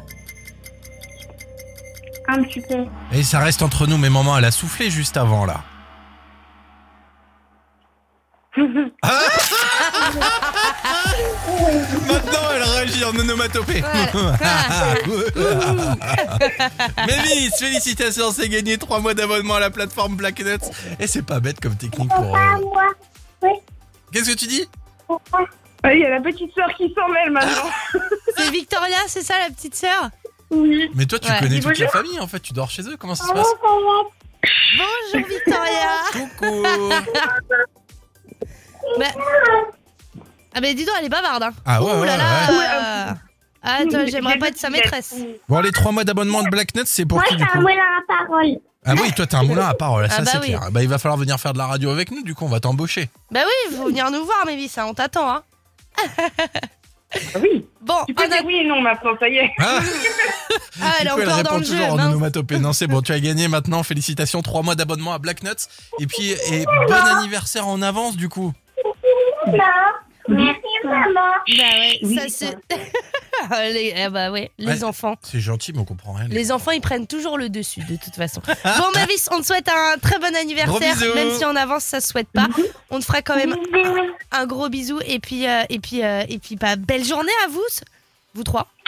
Un 2.27 2.43
petit 2.43 2.61
peu. 2.61 2.85
Et 3.11 3.23
ça 3.23 3.39
reste 3.39 3.61
entre 3.63 3.85
nous, 3.87 3.97
mais 3.97 4.09
maman 4.09 4.37
elle 4.37 4.45
a 4.45 4.51
soufflé 4.51 4.89
juste 4.89 5.17
avant 5.17 5.45
là. 5.45 5.61
Maintenant 12.07 12.49
elle 12.55 12.63
réagit 12.63 13.03
en 13.03 13.09
onomatopée. 13.15 13.83
Mévis, 17.07 17.49
félicitations, 17.57 18.31
c'est 18.31 18.49
gagné 18.49 18.77
3 18.77 18.99
mois 18.99 19.13
d'abonnement 19.13 19.55
à 19.55 19.59
la 19.59 19.69
plateforme 19.71 20.15
Black 20.15 20.39
Nuts. 20.39 20.69
Et 20.99 21.07
c'est 21.07 21.23
pas 21.23 21.39
bête 21.39 21.59
comme 21.59 21.75
technique 21.75 22.09
pour... 22.09 22.35
euh, 22.35 22.39
moi. 22.61 22.87
Qu'est-ce 24.13 24.31
que 24.31 24.37
tu 24.37 24.45
dis? 24.47 24.67
Il 25.91 25.99
y 25.99 26.05
a 26.05 26.09
la 26.11 26.21
petite 26.21 26.53
sœur 26.53 26.69
qui 26.77 26.93
s'en 26.93 27.09
mêle 27.09 27.31
maintenant. 27.31 27.69
C'est 28.37 28.49
Victoria, 28.51 28.97
c'est 29.07 29.21
ça 29.21 29.37
la 29.39 29.49
petite 29.53 29.75
sœur? 29.75 30.09
Oui. 30.49 30.89
Mais 30.95 31.05
toi 31.05 31.19
tu 31.19 31.29
Ouais. 31.29 31.39
connais 31.39 31.49
Dis 31.49 31.61
toute 31.61 31.77
la 31.79 31.85
bonjour. 31.87 31.91
famille 31.91 32.19
en 32.19 32.27
fait, 32.27 32.39
tu 32.39 32.53
dors 32.53 32.69
chez 32.69 32.83
eux, 32.83 32.95
comment 32.97 33.15
ça 33.15 33.25
se 33.25 33.31
passe? 33.33 33.47
Bonjour 33.61 35.27
Victoria. 35.27 35.89
Coucou. 36.11 36.63
Mais- 38.99 39.13
Ah 40.55 40.61
mais 40.61 40.73
dis 40.73 40.85
donc, 40.85 40.95
elle 40.99 41.05
est 41.05 41.09
bavarde 41.09 41.43
hein. 41.43 41.51
Ah 41.65 41.81
ouais, 41.83 41.91
Ouh 41.91 41.99
ouais, 42.01 42.07
là. 42.07 42.17
là 42.17 42.47
ouais. 42.51 42.65
Ah, 43.65 43.75
Attends, 43.81 44.05
j'aimerais 44.07 44.37
pas 44.37 44.49
être 44.49 44.57
sa 44.57 44.69
maîtresse. 44.69 45.15
Bon 45.49 45.59
les 45.61 45.71
3 45.71 45.91
mois 45.91 46.03
d'abonnement 46.03 46.43
de 46.43 46.49
Black 46.49 46.75
Nuts 46.75 46.81
c'est 46.85 47.05
pour 47.05 47.23
qui 47.23 47.35
du 47.35 47.45
coup? 47.45 47.59
moulin 47.61 47.73
à 47.75 48.01
parole. 48.25 48.57
Ah 48.85 48.93
oui, 49.01 49.11
toi 49.15 49.25
t'as 49.27 49.39
un 49.39 49.43
moulin 49.43 49.65
à 49.67 49.73
parole, 49.73 50.07
ça 50.09 50.17
Ah 50.19 50.21
bah 50.23 50.31
c'est 50.33 50.39
oui. 50.39 50.47
clair. 50.47 50.69
Bah 50.71 50.81
il 50.83 50.89
va 50.89 50.97
falloir 50.97 51.17
venir 51.17 51.39
faire 51.39 51.53
de 51.53 51.57
la 51.57 51.67
radio 51.67 51.89
avec 51.91 52.11
nous, 52.11 52.23
du 52.23 52.35
coup 52.35 52.45
on 52.45 52.49
va 52.49 52.59
t'embaucher. 52.59 53.09
Bah 53.31 53.41
oui, 53.45 53.75
faut 53.77 53.85
venir 53.85 54.09
nous 54.11 54.25
voir 54.25 54.45
Mévis, 54.45 54.71
hein, 54.77 54.85
on 54.87 54.93
t'attend 54.93 55.29
hein 55.29 55.43
Oui. 57.41 57.67
Bon, 57.81 57.93
Tu 58.07 58.13
peux 58.13 58.23
on 58.23 58.25
a- 58.25 58.29
dire 58.29 58.43
oui 58.45 58.55
et 58.55 58.67
non 58.67 58.81
maintenant, 58.81 59.11
ça 59.19 59.27
y 59.29 59.37
est. 59.37 59.51
Ah, 59.59 59.79
Ah, 60.81 60.93
elle 60.99 61.07
est 61.07 61.09
coup, 61.11 61.19
elle 61.19 61.29
encore 61.29 61.43
dans 61.43 61.49
répond 61.49 61.57
le 61.59 61.63
jeu 61.63 61.71
toujours 61.73 61.93
en 61.93 61.95
mince. 61.97 62.07
onomatopée. 62.07 62.59
Non 62.59 62.73
c'est 62.73 62.87
bon, 62.87 63.01
tu 63.01 63.11
as 63.11 63.19
gagné 63.19 63.47
maintenant, 63.47 63.83
félicitations, 63.83 64.41
3 64.41 64.63
mois 64.63 64.75
d'abonnement 64.75 65.13
à 65.13 65.19
Black 65.19 65.43
Nuts. 65.43 65.49
Et 65.99 66.07
puis, 66.07 66.31
et 66.31 66.65
bon 66.87 66.93
anniversaire 66.93 67.67
en 67.67 67.81
avance 67.81 68.15
du 68.17 68.29
coup. 68.29 68.53
Merci 70.27 70.59
maman. 70.85 71.31
Bah 71.57 71.63
ouais, 71.79 71.99
Oui, 72.03 72.15
ça 72.15 72.29
se... 72.29 72.45
les, 73.73 73.93
eh 73.95 74.09
bah 74.09 74.31
ouais, 74.31 74.51
les 74.57 74.67
Ouais. 74.67 74.83
enfants. 74.83 75.15
C'est 75.21 75.39
gentil, 75.39 75.73
mais 75.73 75.79
on 75.79 75.85
comprend 75.85 76.13
rien. 76.13 76.27
Les 76.29 76.51
enfants, 76.51 76.71
ils 76.71 76.81
prennent 76.81 77.07
toujours 77.07 77.37
le 77.37 77.49
dessus, 77.49 77.81
de 77.81 77.95
toute 77.97 78.15
façon. 78.15 78.41
Bon, 78.63 78.85
Mavis, 78.95 79.27
on 79.31 79.41
te 79.41 79.45
souhaite 79.45 79.67
un 79.69 79.97
très 80.01 80.19
bon 80.19 80.33
anniversaire. 80.35 80.95
Même 81.15 81.31
si 81.31 81.43
en 81.45 81.55
avance, 81.55 81.83
ça 81.83 81.99
se 82.01 82.07
souhaite 82.07 82.29
pas. 82.33 82.47
On 82.89 82.99
te 82.99 83.05
fera 83.05 83.21
quand 83.21 83.35
même 83.35 83.53
un, 83.53 84.39
un 84.39 84.45
gros 84.45 84.69
bisou. 84.69 84.99
Et 85.05 85.19
puis, 85.19 85.47
euh, 85.47 85.63
et 85.69 85.79
puis, 85.79 86.03
euh, 86.03 86.23
et 86.29 86.39
puis 86.39 86.55
bah, 86.55 86.75
belle 86.75 87.03
journée 87.03 87.31
à 87.45 87.49
vous, 87.49 87.61
vous 88.35 88.43
trois. 88.43 88.67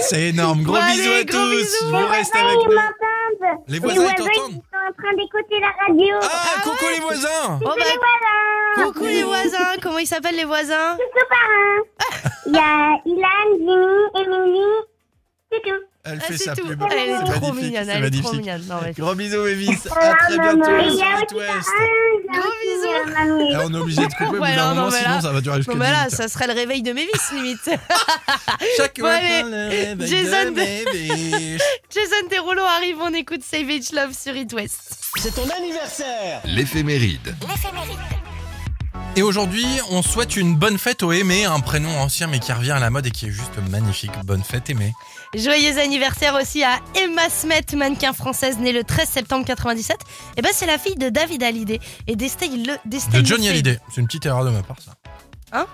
C'est 0.00 0.28
énorme. 0.28 0.62
Gros 0.62 0.74
Bon, 0.74 0.80
bisous 0.86 1.10
allez, 1.10 1.20
à 1.20 1.24
gros 1.24 1.38
tous. 1.38 1.56
bisous. 1.56 1.86
Vous 1.88 2.06
restez 2.06 2.38
avec 2.38 2.56
nous. 2.56 2.78
Les 3.68 3.78
voisins, 3.78 4.02
ils 4.02 4.14
t'entendent 4.14 4.52
sont 4.52 4.62
en 4.74 4.92
train 5.02 5.14
d'écouter 5.16 5.60
la 5.60 5.72
radio. 5.86 6.16
Ah, 6.22 6.60
coucou 6.62 6.84
les 6.92 7.00
voisins 7.00 7.58
Oh, 7.60 7.64
bah, 7.64 7.74
les 7.76 7.82
voisins. 7.84 8.92
coucou 8.92 9.04
les 9.06 9.22
voisins. 9.24 9.76
Comment 9.82 9.98
ils 9.98 10.06
s'appellent 10.06 10.36
les 10.36 10.44
voisins 10.44 10.96
Coucou 10.96 11.26
parrain. 11.28 12.30
Il 12.46 12.52
y 12.54 12.58
a 12.58 12.98
Ilan, 13.06 13.48
Jimmy, 13.58 14.26
Emily. 14.26 14.66
Elle 16.04 16.18
Ah, 16.20 16.32
fait 16.32 16.54
tout. 16.56 16.66
pub. 16.66 16.82
Elle 16.90 17.10
est 17.10 17.14
trop 17.14 17.26
magnifique, 17.30 17.62
mignonne. 17.62 17.84
c'est 17.84 17.90
Elle 17.92 18.04
est 18.04 18.10
trop 18.22 18.32
magnifique. 18.32 18.62
mignonne. 18.62 18.92
Gros 18.98 19.14
bisous, 19.14 19.42
Mavis. 19.44 19.86
À 19.94 20.14
très 20.14 20.38
bientôt 20.38 20.64
sur 20.64 21.22
It 21.22 21.32
West. 21.32 21.68
Gros 22.32 22.52
bisous. 22.60 23.62
On 23.64 23.74
est 23.74 23.78
obligé 23.78 24.00
de 24.00 24.12
couper 24.12 24.24
au 24.24 24.30
bout 24.32 24.40
d'un 24.40 24.74
moment, 24.74 24.90
sinon 24.90 25.10
là- 25.10 25.20
ça 25.20 25.30
va 25.32 25.40
durer 25.40 25.56
jusqu'à 25.58 25.72
Bon, 25.74 25.78
là, 25.78 26.04
18 26.08 26.16
ça 26.16 26.28
serait 26.28 26.46
le 26.48 26.54
réveil 26.54 26.82
de 26.82 26.92
Mévis, 26.92 27.10
limite. 27.32 27.60
Chaque 28.76 28.98
matin, 28.98 29.42
le 29.48 29.68
réveil 29.70 30.08
Jason 30.08 30.50
de 30.50 30.56
Mavis. 30.56 31.62
Jason 31.94 32.28
Derulo 32.30 32.62
arrive, 32.62 32.96
on 33.00 33.14
écoute 33.14 33.42
Savage 33.44 33.92
Love 33.92 34.12
sur 34.20 34.34
It 34.36 34.52
West. 34.54 34.80
C'est 35.18 35.34
ton 35.34 35.48
anniversaire 35.50 36.40
L'éphéméride. 36.44 37.36
Et 39.14 39.22
aujourd'hui, 39.22 39.66
on 39.90 40.00
souhaite 40.02 40.36
une 40.36 40.56
bonne 40.56 40.78
fête 40.78 41.02
au 41.02 41.12
Aimé, 41.12 41.44
un 41.44 41.60
prénom 41.60 41.90
ancien 42.00 42.26
mais 42.28 42.38
qui 42.38 42.50
revient 42.52 42.70
à 42.70 42.78
la 42.80 42.88
mode 42.88 43.06
et 43.06 43.10
qui 43.10 43.26
est 43.26 43.30
juste 43.30 43.52
magnifique. 43.70 44.10
Bonne 44.24 44.42
fête 44.42 44.70
Aimé. 44.70 44.94
Joyeux 45.34 45.78
anniversaire 45.78 46.34
aussi 46.40 46.62
à 46.64 46.78
Emma 46.94 47.28
Smet, 47.28 47.60
mannequin 47.76 48.14
française 48.14 48.58
née 48.58 48.72
le 48.72 48.84
13 48.84 49.08
septembre 49.08 49.44
97. 49.44 49.98
Et 50.38 50.42
ben 50.42 50.50
c'est 50.54 50.66
la 50.66 50.78
fille 50.78 50.94
de 50.96 51.10
David 51.10 51.42
Hallyday 51.42 51.78
et 52.06 52.16
d'Estelle 52.16 52.64
Le- 52.66 52.76
d'Estelle 52.86 53.22
De 53.22 53.26
Johnny. 53.26 53.48
Hallyday. 53.50 53.78
C'est 53.94 54.00
une 54.00 54.06
petite 54.06 54.24
erreur 54.26 54.44
de 54.44 54.50
ma 54.50 54.62
part 54.62 54.76
ça. 54.82 54.94
Hein? 55.52 55.66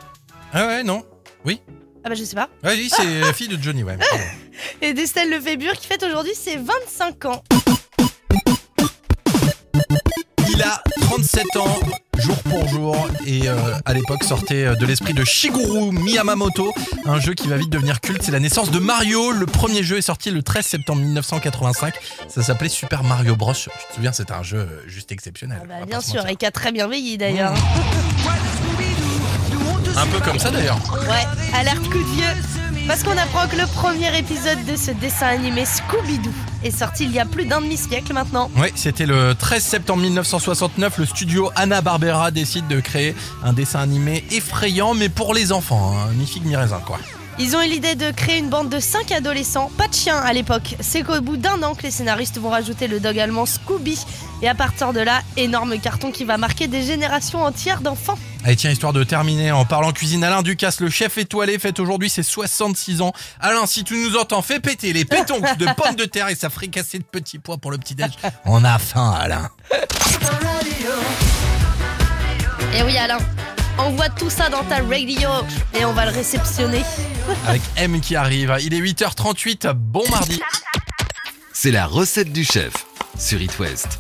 Ah 0.52 0.66
ouais, 0.66 0.82
non. 0.82 1.04
Oui. 1.44 1.60
Ah 2.04 2.08
bah 2.08 2.14
je 2.16 2.24
sais 2.24 2.34
pas. 2.34 2.48
Ouais, 2.64 2.74
oui, 2.74 2.90
c'est 2.94 3.20
la 3.20 3.32
fille 3.32 3.48
de 3.48 3.60
Johnny, 3.62 3.84
ouais. 3.84 3.98
Et 4.82 4.94
d'Estelle 4.94 5.30
Lefébure 5.30 5.74
qui 5.74 5.86
fête 5.86 6.02
aujourd'hui 6.02 6.34
ses 6.34 6.56
25 6.56 7.24
ans. 7.26 7.42
Il 10.50 10.62
a 10.62 10.82
37 11.18 11.56
ans, 11.56 11.80
jour 12.16 12.36
pour 12.44 12.68
jour, 12.68 13.08
et 13.26 13.48
euh, 13.48 13.56
à 13.84 13.92
l'époque 13.92 14.22
sortait 14.22 14.66
euh, 14.66 14.76
de 14.76 14.86
l'esprit 14.86 15.14
de 15.14 15.24
Shigeru 15.24 15.90
Miyamoto, 15.90 16.72
un 17.06 17.18
jeu 17.18 17.34
qui 17.34 17.48
va 17.48 17.56
vite 17.56 17.70
devenir 17.70 18.00
culte. 18.00 18.22
C'est 18.22 18.30
la 18.30 18.38
naissance 18.38 18.70
de 18.70 18.78
Mario. 18.78 19.32
Le 19.32 19.44
premier 19.46 19.82
jeu 19.82 19.96
est 19.96 20.02
sorti 20.02 20.30
le 20.30 20.44
13 20.44 20.64
septembre 20.64 21.02
1985. 21.02 21.94
Ça 22.28 22.42
s'appelait 22.44 22.68
Super 22.68 23.02
Mario 23.02 23.34
Bros. 23.34 23.52
Je 23.52 23.64
te 23.64 23.94
souviens, 23.96 24.12
c'était 24.12 24.32
un 24.32 24.44
jeu 24.44 24.58
euh, 24.58 24.84
juste 24.86 25.10
exceptionnel. 25.10 25.58
Ah 25.64 25.66
bah, 25.66 25.86
bien 25.86 26.00
sûr, 26.00 26.24
et 26.28 26.36
qui 26.36 26.46
a 26.46 26.52
très 26.52 26.70
bien 26.70 26.86
vieilli 26.86 27.18
d'ailleurs. 27.18 27.52
Un 29.96 30.06
peu 30.06 30.20
comme 30.20 30.38
ça 30.38 30.52
d'ailleurs. 30.52 30.78
Ouais, 31.00 31.26
alerte 31.52 31.82
coup 31.88 31.98
de 31.98 32.14
vieux. 32.14 32.67
Parce 32.88 33.02
qu'on 33.02 33.18
apprend 33.18 33.46
que 33.48 33.56
le 33.56 33.66
premier 33.66 34.18
épisode 34.18 34.64
de 34.64 34.74
ce 34.74 34.92
dessin 34.92 35.26
animé 35.26 35.66
Scooby-Doo 35.66 36.32
est 36.64 36.70
sorti 36.70 37.04
il 37.04 37.12
y 37.12 37.18
a 37.18 37.26
plus 37.26 37.44
d'un 37.44 37.60
demi-siècle 37.60 38.14
maintenant. 38.14 38.50
Oui, 38.56 38.68
c'était 38.76 39.04
le 39.04 39.34
13 39.38 39.62
septembre 39.62 40.02
1969. 40.04 40.96
Le 40.96 41.04
studio 41.04 41.50
Hanna-Barbera 41.54 42.30
décide 42.30 42.66
de 42.66 42.80
créer 42.80 43.14
un 43.44 43.52
dessin 43.52 43.80
animé 43.80 44.24
effrayant, 44.30 44.94
mais 44.94 45.10
pour 45.10 45.34
les 45.34 45.52
enfants. 45.52 45.92
Hein. 45.98 46.12
Mi 46.14 46.26
figue, 46.26 46.46
mi 46.46 46.56
raisin, 46.56 46.80
quoi. 46.86 46.98
Ils 47.38 47.54
ont 47.56 47.60
eu 47.60 47.68
l'idée 47.68 47.94
de 47.94 48.10
créer 48.10 48.38
une 48.38 48.48
bande 48.48 48.70
de 48.70 48.80
5 48.80 49.12
adolescents, 49.12 49.70
pas 49.76 49.86
de 49.86 49.94
chiens 49.94 50.16
à 50.16 50.32
l'époque. 50.32 50.74
C'est 50.80 51.02
qu'au 51.02 51.20
bout 51.20 51.36
d'un 51.36 51.62
an 51.62 51.74
que 51.74 51.82
les 51.82 51.90
scénaristes 51.90 52.38
vont 52.38 52.48
rajouter 52.48 52.88
le 52.88 53.00
dog 53.00 53.18
allemand 53.18 53.44
Scooby. 53.44 53.98
Et 54.40 54.48
à 54.48 54.54
partir 54.54 54.94
de 54.94 55.00
là, 55.00 55.20
énorme 55.36 55.78
carton 55.78 56.10
qui 56.10 56.24
va 56.24 56.38
marquer 56.38 56.68
des 56.68 56.82
générations 56.82 57.44
entières 57.44 57.82
d'enfants. 57.82 58.18
Allez, 58.44 58.56
tiens, 58.56 58.70
histoire 58.70 58.92
de 58.92 59.02
terminer 59.04 59.50
en 59.52 59.64
parlant 59.64 59.92
cuisine, 59.92 60.22
Alain 60.22 60.42
Ducasse, 60.42 60.80
le 60.80 60.88
chef 60.88 61.18
étoilé, 61.18 61.58
fête 61.58 61.80
aujourd'hui 61.80 62.08
ses 62.08 62.22
66 62.22 63.00
ans. 63.02 63.12
Alain, 63.40 63.66
si 63.66 63.84
tu 63.84 63.94
nous 63.94 64.16
entends, 64.16 64.42
fais 64.42 64.60
péter 64.60 64.92
les 64.92 65.04
pétonques 65.04 65.58
de 65.58 65.66
pommes 65.76 65.96
de 65.96 66.04
terre 66.04 66.28
et 66.28 66.34
ça 66.34 66.48
fricassé 66.48 66.98
de 66.98 67.04
petits 67.04 67.38
pois 67.38 67.58
pour 67.58 67.70
le 67.70 67.78
petit-déj. 67.78 68.10
On 68.44 68.64
a 68.64 68.78
faim, 68.78 69.10
Alain. 69.20 69.50
Et 72.74 72.82
oui 72.82 72.96
Alain, 72.96 73.18
envoie 73.76 74.08
tout 74.08 74.30
ça 74.30 74.48
dans 74.48 74.62
ta 74.64 74.76
radio 74.76 75.30
et 75.78 75.84
on 75.84 75.92
va 75.92 76.06
le 76.06 76.12
réceptionner. 76.12 76.82
Avec 77.46 77.62
M 77.76 78.00
qui 78.00 78.14
arrive. 78.14 78.56
Il 78.62 78.72
est 78.72 78.80
8h38, 78.80 79.72
bon 79.72 80.04
mardi. 80.10 80.40
C'est 81.52 81.72
la 81.72 81.86
recette 81.86 82.32
du 82.32 82.44
chef 82.44 82.72
sur 83.18 83.42
It 83.42 83.58
West. 83.58 83.98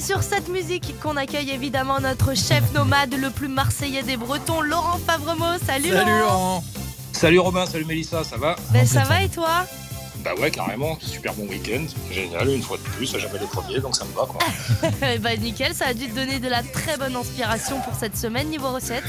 C'est 0.00 0.06
sur 0.14 0.22
cette 0.22 0.48
musique 0.48 0.94
qu'on 1.02 1.16
accueille 1.18 1.50
évidemment 1.50 2.00
notre 2.00 2.34
chef 2.34 2.72
nomade, 2.72 3.14
le 3.14 3.28
plus 3.28 3.48
marseillais 3.48 4.02
des 4.02 4.16
Bretons, 4.16 4.62
Laurent 4.62 4.98
Favremo. 5.06 5.58
Salut, 5.66 5.90
Salut 5.90 6.10
Laurent. 6.10 6.20
Laurent. 6.20 6.64
Salut 7.12 7.38
Robin, 7.38 7.66
salut 7.66 7.84
Mélissa, 7.84 8.24
ça 8.24 8.38
va 8.38 8.56
Ben, 8.72 8.86
ça 8.86 9.02
va 9.04 9.22
et 9.22 9.28
toi? 9.28 9.66
Bah 10.24 10.30
ouais, 10.40 10.50
carrément, 10.50 10.96
super 11.02 11.34
bon 11.34 11.46
week-end, 11.48 11.84
génial, 12.10 12.48
une 12.48 12.62
fois 12.62 12.78
de 12.78 12.82
plus, 12.82 13.14
jamais 13.18 13.38
les 13.40 13.46
premiers, 13.46 13.80
donc 13.80 13.94
ça 13.94 14.06
me 14.06 14.12
va 14.12 14.24
quoi. 14.26 14.40
Bah 15.20 15.36
nickel, 15.38 15.74
ça 15.74 15.88
a 15.88 15.94
dû 15.94 16.08
te 16.08 16.14
donner 16.14 16.38
de 16.38 16.48
la 16.48 16.62
très 16.62 16.96
bonne 16.96 17.16
inspiration 17.16 17.78
pour 17.80 17.94
cette 17.94 18.16
semaine 18.16 18.48
niveau 18.48 18.72
recette. 18.72 19.04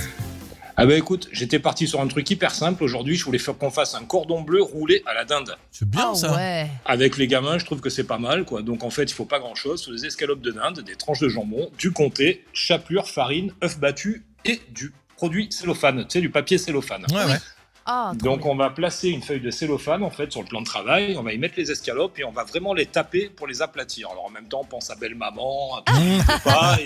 Ah 0.82 0.86
bah 0.88 0.96
écoute, 0.96 1.28
j'étais 1.32 1.60
parti 1.60 1.88
sur 1.88 2.02
un 2.02 2.08
truc 2.08 2.30
hyper 2.30 2.54
simple 2.54 2.84
aujourd'hui, 2.84 3.16
je 3.16 3.24
voulais 3.26 3.38
faire 3.40 3.58
qu'on 3.58 3.70
fasse 3.72 3.94
un 3.96 4.04
cordon 4.04 4.42
bleu 4.42 4.62
roulé 4.62 5.04
à 5.06 5.14
la 5.14 5.26
dinde. 5.26 5.56
C'est 5.72 5.88
bien 5.90 6.10
Ah 6.12 6.16
ça. 6.16 6.36
ouais. 6.36 6.68
Avec 6.86 7.18
les 7.18 7.28
gamins, 7.28 7.58
je 7.58 7.66
trouve 7.66 7.82
que 7.82 7.90
c'est 7.90 8.04
pas 8.06 8.18
mal 8.18 8.46
quoi. 8.46 8.62
Donc 8.62 8.84
en 8.84 8.90
fait, 8.90 9.04
il 9.04 9.14
faut 9.14 9.26
pas 9.26 9.40
grand 9.40 9.56
chose, 9.56 9.88
des 9.90 10.06
escalopes 10.06 10.42
de 10.42 10.52
dinde, 10.52 10.80
des 10.86 10.96
tranches 10.96 11.20
de 11.20 11.30
jambon, 11.30 11.70
du 11.78 11.92
comté, 11.92 12.44
chapelure, 12.54 13.08
farine, 13.08 13.54
œuf 13.64 13.80
battu 13.80 14.24
et 14.46 14.60
du 14.72 14.92
produit 15.18 15.48
cellophane, 15.52 16.00
tu 16.02 16.14
sais, 16.14 16.22
du 16.22 16.30
papier 16.32 16.58
cellophane. 16.58 17.06
Ouais, 17.12 17.26
ouais. 17.26 17.38
Ah, 17.86 18.12
Donc 18.16 18.42
bien. 18.42 18.52
on 18.52 18.56
va 18.56 18.70
placer 18.70 19.10
une 19.10 19.24
feuille 19.24 19.40
de 19.42 19.50
cellophane 19.50 20.04
en 20.04 20.12
fait 20.12 20.32
sur 20.32 20.42
le 20.42 20.48
plan 20.48 20.62
de 20.62 20.66
travail, 20.66 21.16
on 21.18 21.24
va 21.24 21.34
y 21.34 21.38
mettre 21.40 21.56
les 21.58 21.72
escalopes 21.72 22.20
et 22.20 22.24
on 22.24 22.32
va 22.32 22.44
vraiment 22.44 22.74
les 22.76 22.86
taper 22.86 23.30
pour 23.30 23.48
les 23.48 23.62
aplatir. 23.62 24.10
Alors 24.12 24.26
en 24.26 24.30
même 24.30 24.48
temps, 24.48 24.62
on 24.62 24.66
pense 24.66 24.90
à 24.92 24.96
belle 24.96 25.16
maman, 25.16 25.78
à 25.78 25.82
tout, 25.82 26.40
pas, 26.44 26.78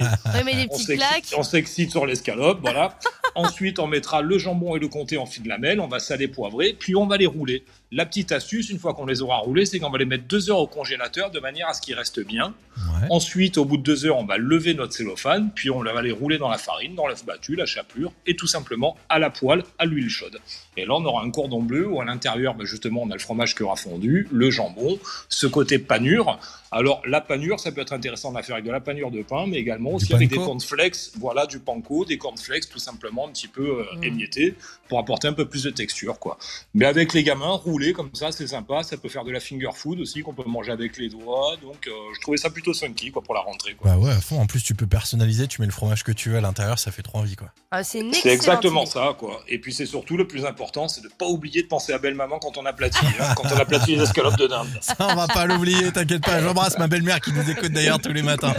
des 0.55 0.63
on 0.63 0.73
petites 0.73 0.87
s'excite- 0.87 0.97
claques. 0.97 1.33
on 1.37 1.43
s'excite 1.43 1.91
sur 1.91 2.05
l'escalope, 2.05 2.59
voilà. 2.61 2.97
Ensuite, 3.35 3.79
on 3.79 3.87
mettra 3.87 4.21
le 4.21 4.37
jambon 4.37 4.77
et 4.77 4.79
le 4.79 4.87
comté 4.87 5.17
en 5.17 5.25
fil 5.25 5.45
lamelle, 5.47 5.81
on 5.81 5.87
va 5.87 5.99
saler 5.99 6.29
poivrer, 6.29 6.73
puis 6.79 6.95
on 6.95 7.05
va 7.05 7.17
les 7.17 7.25
rouler. 7.27 7.65
La 7.91 8.05
petite 8.05 8.31
astuce, 8.31 8.71
une 8.71 8.79
fois 8.79 8.95
qu'on 8.95 9.05
les 9.05 9.21
aura 9.21 9.37
roulés, 9.37 9.65
c'est 9.65 9.79
qu'on 9.79 9.91
va 9.91 9.99
les 9.99 10.05
mettre 10.05 10.25
deux 10.25 10.49
heures 10.49 10.57
au 10.57 10.65
congélateur 10.65 11.29
de 11.29 11.39
manière 11.39 11.67
à 11.69 11.73
ce 11.73 11.81
qu'ils 11.81 11.93
restent 11.93 12.25
bien. 12.25 12.55
Ouais. 12.77 13.07
Ensuite, 13.11 13.57
au 13.57 13.65
bout 13.65 13.77
de 13.77 13.83
deux 13.83 14.05
heures, 14.05 14.17
on 14.17 14.25
va 14.25 14.37
lever 14.37 14.73
notre 14.73 14.93
cellophane, 14.93 15.51
puis 15.53 15.69
on 15.69 15.83
va 15.83 16.01
les 16.01 16.11
rouler 16.11 16.39
dans 16.39 16.49
la 16.49 16.57
farine, 16.57 16.95
dans 16.95 17.07
l'œuf 17.07 17.23
battu, 17.25 17.55
la 17.55 17.67
chapelure, 17.67 18.11
et 18.25 18.35
tout 18.35 18.47
simplement 18.47 18.97
à 19.07 19.19
la 19.19 19.29
poêle, 19.29 19.63
à 19.77 19.85
l'huile 19.85 20.09
chaude. 20.09 20.39
Et 20.77 20.85
là, 20.85 20.95
on 20.95 21.05
aura 21.05 21.23
un 21.23 21.29
cordon 21.29 21.61
bleu 21.61 21.87
où 21.87 22.01
à 22.01 22.05
l'intérieur, 22.05 22.55
bah, 22.55 22.65
justement, 22.65 23.03
on 23.03 23.11
a 23.11 23.13
le 23.13 23.19
fromage 23.19 23.53
qui 23.53 23.61
aura 23.61 23.75
fondu, 23.75 24.27
le 24.31 24.49
jambon, 24.49 24.97
ce 25.29 25.45
côté 25.45 25.77
panure. 25.77 26.39
Alors, 26.77 27.01
la 27.07 27.21
panure, 27.21 27.57
ça 27.61 27.71
peut 27.71 27.79
être 27.79 27.93
intéressant 27.93 28.31
de 28.31 28.35
la 28.37 28.43
faire 28.43 28.55
avec 28.55 28.65
de 28.65 28.71
la 28.71 28.81
panure 28.81 29.09
de 29.09 29.21
pain, 29.23 29.45
mais 29.47 29.57
également 29.57 29.91
aussi 29.91 30.13
avec 30.13 30.27
des 30.27 30.35
panko. 30.35 30.47
cornflakes, 30.49 30.97
voilà, 31.17 31.45
du 31.45 31.59
panko, 31.59 32.03
des 32.03 32.17
cornflakes, 32.17 32.67
tout 32.69 32.79
simplement 32.79 33.27
un 33.27 33.31
petit 33.31 33.47
peu 33.47 33.79
euh, 33.79 33.85
Mm. 33.95 34.03
émiettés, 34.03 34.55
pour 34.89 34.99
apporter 34.99 35.29
un 35.29 35.33
peu 35.33 35.45
plus 35.47 35.63
de 35.63 35.69
texture, 35.69 36.19
quoi. 36.19 36.37
Mais 36.73 36.85
avec 36.85 37.13
les 37.13 37.23
gamins, 37.23 37.51
rouler 37.53 37.93
comme 37.93 38.09
ça, 38.13 38.33
c'est 38.33 38.47
sympa. 38.47 38.83
Ça 38.83 38.97
peut 38.97 39.07
faire 39.07 39.23
de 39.23 39.31
la 39.31 39.39
finger 39.39 39.69
food 39.73 40.01
aussi, 40.01 40.21
qu'on 40.21 40.33
peut 40.33 40.43
manger 40.45 40.73
avec 40.73 40.97
les 40.97 41.07
doigts. 41.07 41.55
Donc, 41.61 41.87
euh, 41.87 41.91
je 42.13 42.19
trouvais 42.19 42.35
ça 42.37 42.49
plutôt 42.49 42.73
funky, 42.73 43.09
quoi, 43.09 43.21
pour 43.23 43.33
la 43.35 43.39
rentrée, 43.41 43.73
quoi. 43.75 43.91
Bah 43.91 43.97
ouais, 43.97 44.11
à 44.11 44.19
fond. 44.19 44.41
En 44.41 44.45
plus, 44.45 44.61
tu 44.61 44.75
peux 44.75 44.85
personnaliser, 44.87 45.47
tu 45.47 45.61
mets 45.61 45.67
le 45.67 45.73
fromage 45.73 46.03
que 46.03 46.11
tu 46.11 46.29
veux 46.29 46.37
à 46.37 46.41
l'intérieur, 46.41 46.77
ça 46.77 46.91
fait 46.91 47.03
trop 47.03 47.19
envie, 47.19 47.37
quoi. 47.37 47.47
Ah, 47.71 47.85
c'est 47.85 48.03
exactement 48.25 48.83
idée. 48.83 48.91
ça, 48.91 49.15
quoi. 49.17 49.41
Et 49.47 49.59
puis 49.59 49.73
c'est 49.73 49.85
surtout 49.85 50.17
le 50.17 50.27
plus 50.27 50.45
important, 50.45 50.87
c'est 50.89 51.01
de 51.01 51.07
pas 51.09 51.25
oublier 51.27 51.61
de 51.63 51.67
penser 51.67 51.93
à 51.93 51.99
belle 51.99 52.15
maman 52.15 52.37
quand 52.39 52.57
on 52.57 52.65
aplatit, 52.65 53.05
hein, 53.19 53.33
quand 53.35 53.45
on 53.51 53.57
aplatit 53.57 53.95
les 53.95 54.03
escalopes 54.03 54.37
de 54.37 54.47
dinde. 54.47 54.67
Ça, 54.81 54.95
on 54.99 55.15
va 55.15 55.27
pas 55.27 55.45
l'oublier, 55.45 55.91
t'inquiète 55.93 56.21
pas. 56.23 56.41
J'embrasse 56.65 56.79
ma 56.79 56.87
belle-mère 56.87 57.21
qui 57.21 57.31
nous 57.31 57.47
écoute 57.47 57.71
d'ailleurs 57.73 57.99
tous 57.99 58.11
les 58.11 58.23
matins. 58.23 58.53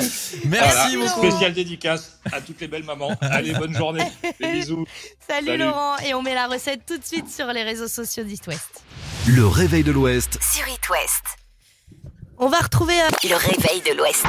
Merci 0.45 0.45
Voilà, 0.45 0.89
beaucoup. 0.97 1.29
spéciale 1.29 1.53
dédicace 1.55 2.21
à 2.33 2.41
toutes 2.41 2.61
les 2.61 2.69
belles 2.69 2.85
mamans. 2.85 3.11
Allez, 3.21 3.53
bonne 3.53 3.77
journée. 3.77 4.05
Des 4.41 4.47
bisous. 4.53 4.87
Salut, 5.29 5.47
Salut. 5.49 5.59
Laurent, 5.59 5.97
et 6.07 6.15
on 6.15 6.23
met 6.23 6.35
la 6.35 6.47
recette 6.47 6.83
tout 6.87 6.97
de 6.99 7.05
suite 7.05 7.29
sur 7.29 7.47
les 7.49 7.65
réseaux 7.65 7.89
sociaux 7.89 8.23
d'East 8.23 8.47
West. 8.47 8.85
Le 9.27 9.45
réveil 9.45 9.83
de 9.83 9.91
l'Ouest, 9.91 10.39
Sur 10.41 10.69
It 10.69 10.89
West. 10.89 11.25
On 12.39 12.49
va 12.49 12.59
retrouver 12.59 12.95
euh, 13.01 13.09
Le 13.29 13.35
réveil 13.35 13.81
de 13.91 13.97
l'Ouest. 13.99 14.25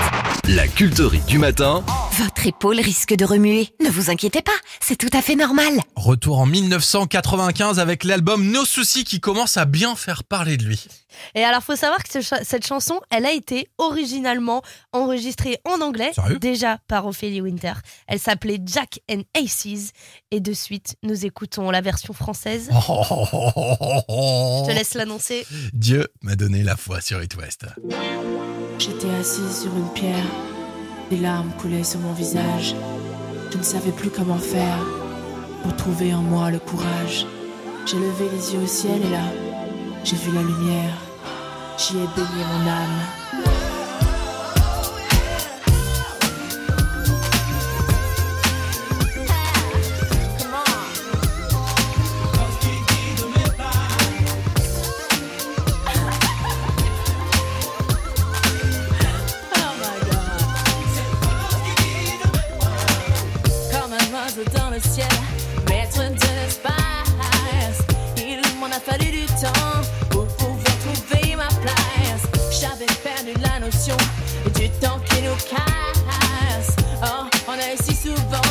la 0.47 0.67
culterie 0.67 1.19
du 1.27 1.37
matin 1.37 1.83
Votre 2.17 2.47
épaule 2.47 2.79
risque 2.79 3.13
de 3.13 3.25
remuer. 3.25 3.69
Ne 3.79 3.89
vous 3.89 4.09
inquiétez 4.09 4.41
pas, 4.41 4.51
c'est 4.79 4.95
tout 4.95 5.09
à 5.13 5.21
fait 5.21 5.35
normal. 5.35 5.81
Retour 5.95 6.39
en 6.39 6.45
1995 6.45 7.79
avec 7.79 8.03
l'album 8.03 8.49
Nos 8.49 8.65
Soucis 8.65 9.03
qui 9.03 9.19
commence 9.19 9.57
à 9.57 9.65
bien 9.65 9.95
faire 9.95 10.23
parler 10.23 10.57
de 10.57 10.63
lui. 10.63 10.87
Et 11.35 11.43
alors, 11.43 11.61
faut 11.61 11.75
savoir 11.75 12.01
que 12.03 12.21
ce 12.21 12.35
cette 12.43 12.65
chanson, 12.65 13.01
elle 13.11 13.25
a 13.25 13.31
été 13.31 13.67
originalement 13.77 14.63
enregistrée 14.93 15.59
en 15.65 15.81
anglais, 15.81 16.11
Sérieux? 16.15 16.39
déjà 16.39 16.79
par 16.87 17.05
Ophélie 17.05 17.41
Winter. 17.41 17.73
Elle 18.07 18.19
s'appelait 18.19 18.59
Jack 18.65 18.99
and 19.11 19.21
Aces. 19.35 19.91
Et 20.31 20.39
de 20.39 20.53
suite, 20.53 20.95
nous 21.03 21.25
écoutons 21.25 21.69
la 21.69 21.81
version 21.81 22.13
française. 22.13 22.69
Je 22.71 24.65
te 24.65 24.71
laisse 24.71 24.93
l'annoncer. 24.95 25.45
Dieu 25.73 26.07
m'a 26.21 26.35
donné 26.35 26.63
la 26.63 26.77
foi 26.77 26.99
sur 27.01 27.21
It 27.21 27.35
West. 27.35 27.65
J'étais 28.79 29.09
assise 29.19 29.61
sur 29.63 29.75
une 29.75 29.89
pierre, 29.93 30.25
des 31.09 31.17
larmes 31.17 31.51
coulaient 31.59 31.83
sur 31.83 31.99
mon 31.99 32.13
visage. 32.13 32.75
Je 33.51 33.57
ne 33.57 33.63
savais 33.63 33.91
plus 33.91 34.09
comment 34.09 34.37
faire 34.37 34.79
pour 35.63 35.75
trouver 35.75 36.13
en 36.13 36.21
moi 36.21 36.51
le 36.51 36.59
courage. 36.59 37.25
J'ai 37.85 37.97
levé 37.97 38.25
les 38.33 38.53
yeux 38.53 38.61
au 38.63 38.67
ciel 38.67 39.01
et 39.05 39.09
là, 39.09 39.23
j'ai 40.03 40.15
vu 40.17 40.31
la 40.33 40.41
lumière. 40.41 40.97
J'y 41.77 41.97
ai 41.97 42.07
baigné 42.15 42.43
mon 42.51 42.69
âme. 42.69 43.66
Le 64.77 64.89
ciel, 64.89 65.07
maître 65.69 65.97
de 65.97 66.27
l'espace. 66.39 67.79
Il 68.17 68.39
m'en 68.59 68.67
a 68.67 68.79
fallu 68.79 69.11
du 69.11 69.25
temps 69.25 69.81
pour 70.09 70.27
pouvoir 70.27 70.75
trouver 70.83 71.35
ma 71.35 71.47
place. 71.47 72.23
J'avais 72.59 72.85
perdu 73.03 73.33
la 73.41 73.59
notion 73.59 73.97
du 74.55 74.69
temps 74.69 74.99
qui 75.09 75.21
nous 75.23 75.35
casse. 75.49 76.75
Oh, 77.03 77.25
on 77.47 77.53
a 77.53 77.83
si 77.83 77.95
souvent 77.95 78.46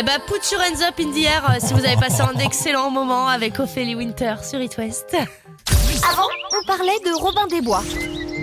Eh 0.00 0.02
bah, 0.02 0.12
put 0.26 0.50
your 0.50 0.62
hands 0.62 0.80
up 0.80 0.98
in 0.98 1.12
the 1.12 1.26
air 1.26 1.44
euh, 1.50 1.58
si 1.60 1.74
vous 1.74 1.84
avez 1.84 1.96
passé 1.96 2.22
un 2.22 2.38
excellent 2.38 2.90
moment 2.90 3.28
avec 3.28 3.60
Ophélie 3.60 3.94
Winter 3.94 4.36
sur 4.42 4.58
It 4.58 4.78
West. 4.78 5.14
Avant, 6.10 6.26
on 6.58 6.66
parlait 6.66 6.98
de 7.04 7.20
Robin 7.20 7.46
des 7.48 7.60
Bois. 7.60 7.82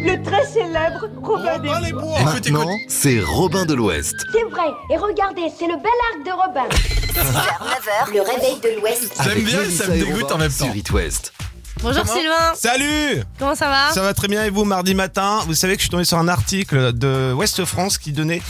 Le 0.05 0.21
très 0.23 0.45
célèbre 0.45 1.09
Robin 1.19 1.57
des 1.81 1.93
Bois. 1.93 2.21
Maintenant, 2.21 2.69
c'est 2.87 3.19
Robin 3.21 3.65
de 3.65 3.73
l'Ouest. 3.73 4.13
C'est 4.31 4.43
vrai. 4.51 4.67
Et 4.91 4.97
regardez, 4.97 5.51
c'est 5.57 5.65
le 5.65 5.77
bel 5.77 5.91
arc 6.13 6.25
de 6.27 6.31
Robin. 6.31 6.69
6h, 6.69 7.33
9h, 7.33 8.13
le 8.13 8.21
réveil 8.21 8.59
de 8.59 8.79
l'Ouest. 8.79 9.19
J'aime 9.23 9.43
bien, 9.43 9.59
Mélissa 9.61 9.85
ça 9.85 9.89
me 9.89 9.97
dégoûte 9.97 10.21
Robin 10.21 10.35
en 10.35 10.37
même 10.37 10.51
temps. 10.51 10.65
Sur 10.65 10.75
It 10.75 10.91
West. 10.91 11.33
Bonjour 11.81 12.07
Sylvain, 12.07 12.53
Salut 12.55 13.23
comment 13.37 13.53
ça 13.53 13.67
va? 13.67 13.91
Ça 13.93 14.01
va 14.01 14.13
très 14.13 14.27
bien 14.27 14.43
et 14.43 14.49
vous 14.49 14.65
mardi 14.65 14.95
matin? 14.95 15.41
Vous 15.45 15.53
savez 15.53 15.73
que 15.73 15.79
je 15.79 15.83
suis 15.83 15.91
tombé 15.91 16.05
sur 16.05 16.17
un 16.17 16.27
article 16.27 16.91
de 16.93 17.33
Ouest 17.33 17.65
France 17.65 17.97
qui 17.97 18.11
donnait 18.11 18.41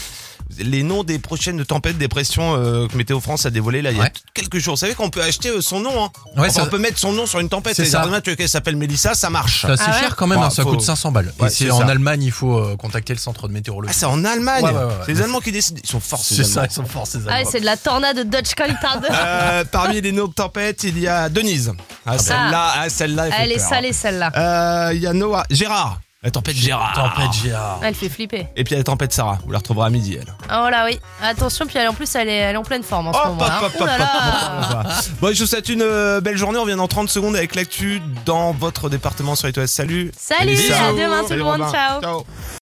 les 0.60 0.84
noms 0.84 1.03
des 1.03 1.20
prochaines 1.20 1.64
tempêtes, 1.66 1.97
dépressions 1.97 2.55
euh, 2.55 2.88
que 2.88 2.95
Météo 2.97 3.20
France 3.20 3.45
a 3.45 3.49
dévoilé 3.49 3.82
là 3.82 3.91
il 3.91 3.97
y 3.97 3.99
a 3.99 4.03
Ouais. 4.03 4.14
quelques 4.34 4.58
jours. 4.60 4.74
Vous 4.76 4.80
savez 4.80 4.93
qu'on 4.95 5.10
peut 5.10 5.22
acheter 5.22 5.49
euh, 5.49 5.62
son 5.62 5.80
nom. 5.80 6.03
Hein. 6.05 6.10
Ouais, 6.36 6.41
Enfin, 6.47 6.49
ça- 6.49 6.64
on 6.64 6.68
peut 6.68 6.78
mettre 6.78 6.97
son 6.99 7.12
nom 7.14 7.26
sur 7.26 7.39
une 7.39 7.49
tempête. 7.49 7.76
C'est 7.76 7.86
ça. 7.86 8.03
demain, 8.05 8.22
tu 8.22 8.30
veux 8.32 8.36
qu'elle 8.36 8.49
s'appelle 8.49 8.76
Mélissa, 8.76 9.14
ça 9.16 9.30
marche. 9.30 9.62
C'est 9.62 9.72
assez 9.72 9.84
Ah 9.88 9.91
ouais 9.91 9.99
cher 9.99 10.16
quand 10.16 10.28
même, 10.28 10.39
Ouais, 10.39 10.45
hein, 10.45 10.49
ça 10.49 10.64
faut- 10.64 10.70
coûte 10.72 10.82
500 10.82 11.12
balles. 11.12 11.34
Ouais, 11.39 11.47
et 11.47 11.49
c'est 11.49 11.66
c'est 11.66 11.72
en 11.72 11.80
ça. 11.80 11.86
Allemagne, 11.86 12.24
il 12.24 12.32
faut 12.32 12.58
euh, 12.58 12.76
contacter 12.76 13.14
le 13.14 13.20
centre 13.20 13.47
de 13.47 13.53
météorologie. 13.53 13.93
Ah, 13.95 13.97
c'est 13.99 14.05
en 14.05 14.24
Allemagne. 14.26 14.64
Ouais, 14.64 14.72
ouais, 14.72 14.78
ouais, 14.78 14.84
ouais. 14.86 14.91
C'est 15.05 15.14
les 15.14 15.22
Allemands 15.22 15.39
qui 15.39 15.51
décident. 15.51 15.80
Ils 15.84 15.89
sont 15.89 15.99
forts. 15.99 16.20
ces 16.24 16.36
c'est 16.36 16.43
ça, 16.43 16.62
Allemands. 16.62 16.68
ils 16.72 16.76
sont 16.76 16.86
forts 16.86 17.08
ces 17.08 17.20
Ah, 17.28 17.34
Allemands. 17.36 17.49
c'est 17.51 17.60
de 17.60 17.66
la 17.66 17.78
tornade 17.78 18.18
de 18.18 18.24
Dodge 18.24 18.53
Caltard. 18.55 19.01
Euh, 19.12 19.64
parmi 19.72 20.01
les 20.01 20.12
noms 20.12 20.28
de 20.28 20.34
tempêtes, 20.34 20.84
il 20.84 20.99
y 20.99 21.08
a 21.08 21.30
Denise. 21.30 21.72
Ah, 22.05 22.18
celle-là, 22.18 22.74
ah, 22.78 22.89
celle-là, 22.89 23.26
elle 23.28 23.32
fait 23.34 23.38
Elle 23.43 23.51
est 23.51 23.55
peur. 23.58 23.70
salée 23.70 23.93
celle-là. 23.93 24.32
Euh, 24.36 24.91
Il 24.93 25.01
y 25.01 25.08
a 25.08 25.14
Noah, 25.14 25.43
Gérard. 25.49 25.99
La 26.24 26.32
tempête 26.32 26.55
Gérard. 26.55 26.93
Tempête 26.93 27.32
Gérard. 27.43 27.80
Elle 27.84 27.93
fait 27.93 28.09
flipper. 28.09 28.47
Et 28.55 28.63
puis 28.63 28.74
la 28.76 28.84
tempête 28.84 29.13
Sarah. 29.13 29.38
Vous 29.45 29.51
la 29.51 29.59
retrouverez 29.59 29.86
à 29.86 29.89
midi, 29.91 30.18
elle. 30.20 30.34
Oh 30.45 30.68
là 30.68 30.86
oui. 30.86 30.99
Attention, 31.22 31.68
puis 31.68 31.78
elle, 31.78 31.88
en 31.88 31.93
plus 31.93 32.13
elle 32.15 32.28
est, 32.28 32.38
elle 32.38 32.55
est 32.55 32.57
en 32.57 32.63
pleine 32.63 32.82
forme 32.82 33.07
en 33.09 33.13
ce 33.13 33.20
moment. 33.28 33.43
hein. 33.43 33.86
là 33.86 33.97
là. 33.99 34.84
Bon, 35.22 35.32
je 35.32 35.41
vous 35.43 35.45
souhaite 35.47 35.70
une 35.70 35.84
euh, 35.84 36.20
belle 36.20 36.36
journée. 36.36 36.57
On 36.57 36.63
revient 36.63 36.76
dans 36.76 36.88
30 36.88 37.07
secondes 37.09 37.36
avec 37.36 37.53
l'actu 37.53 38.01
dans 38.26 38.51
votre 38.51 38.89
département 38.89 39.36
sur 39.36 39.47
West. 39.55 39.68
Salut. 39.76 40.11
Salut, 40.18 40.47
Mélissa. 40.47 40.86
à 40.88 40.91
demain 40.93 41.22
tout 41.22 41.28
Salut, 41.28 41.39
le 41.39 41.45
monde, 41.45 41.61
Robin. 41.61 41.72
Ciao. 42.01 42.26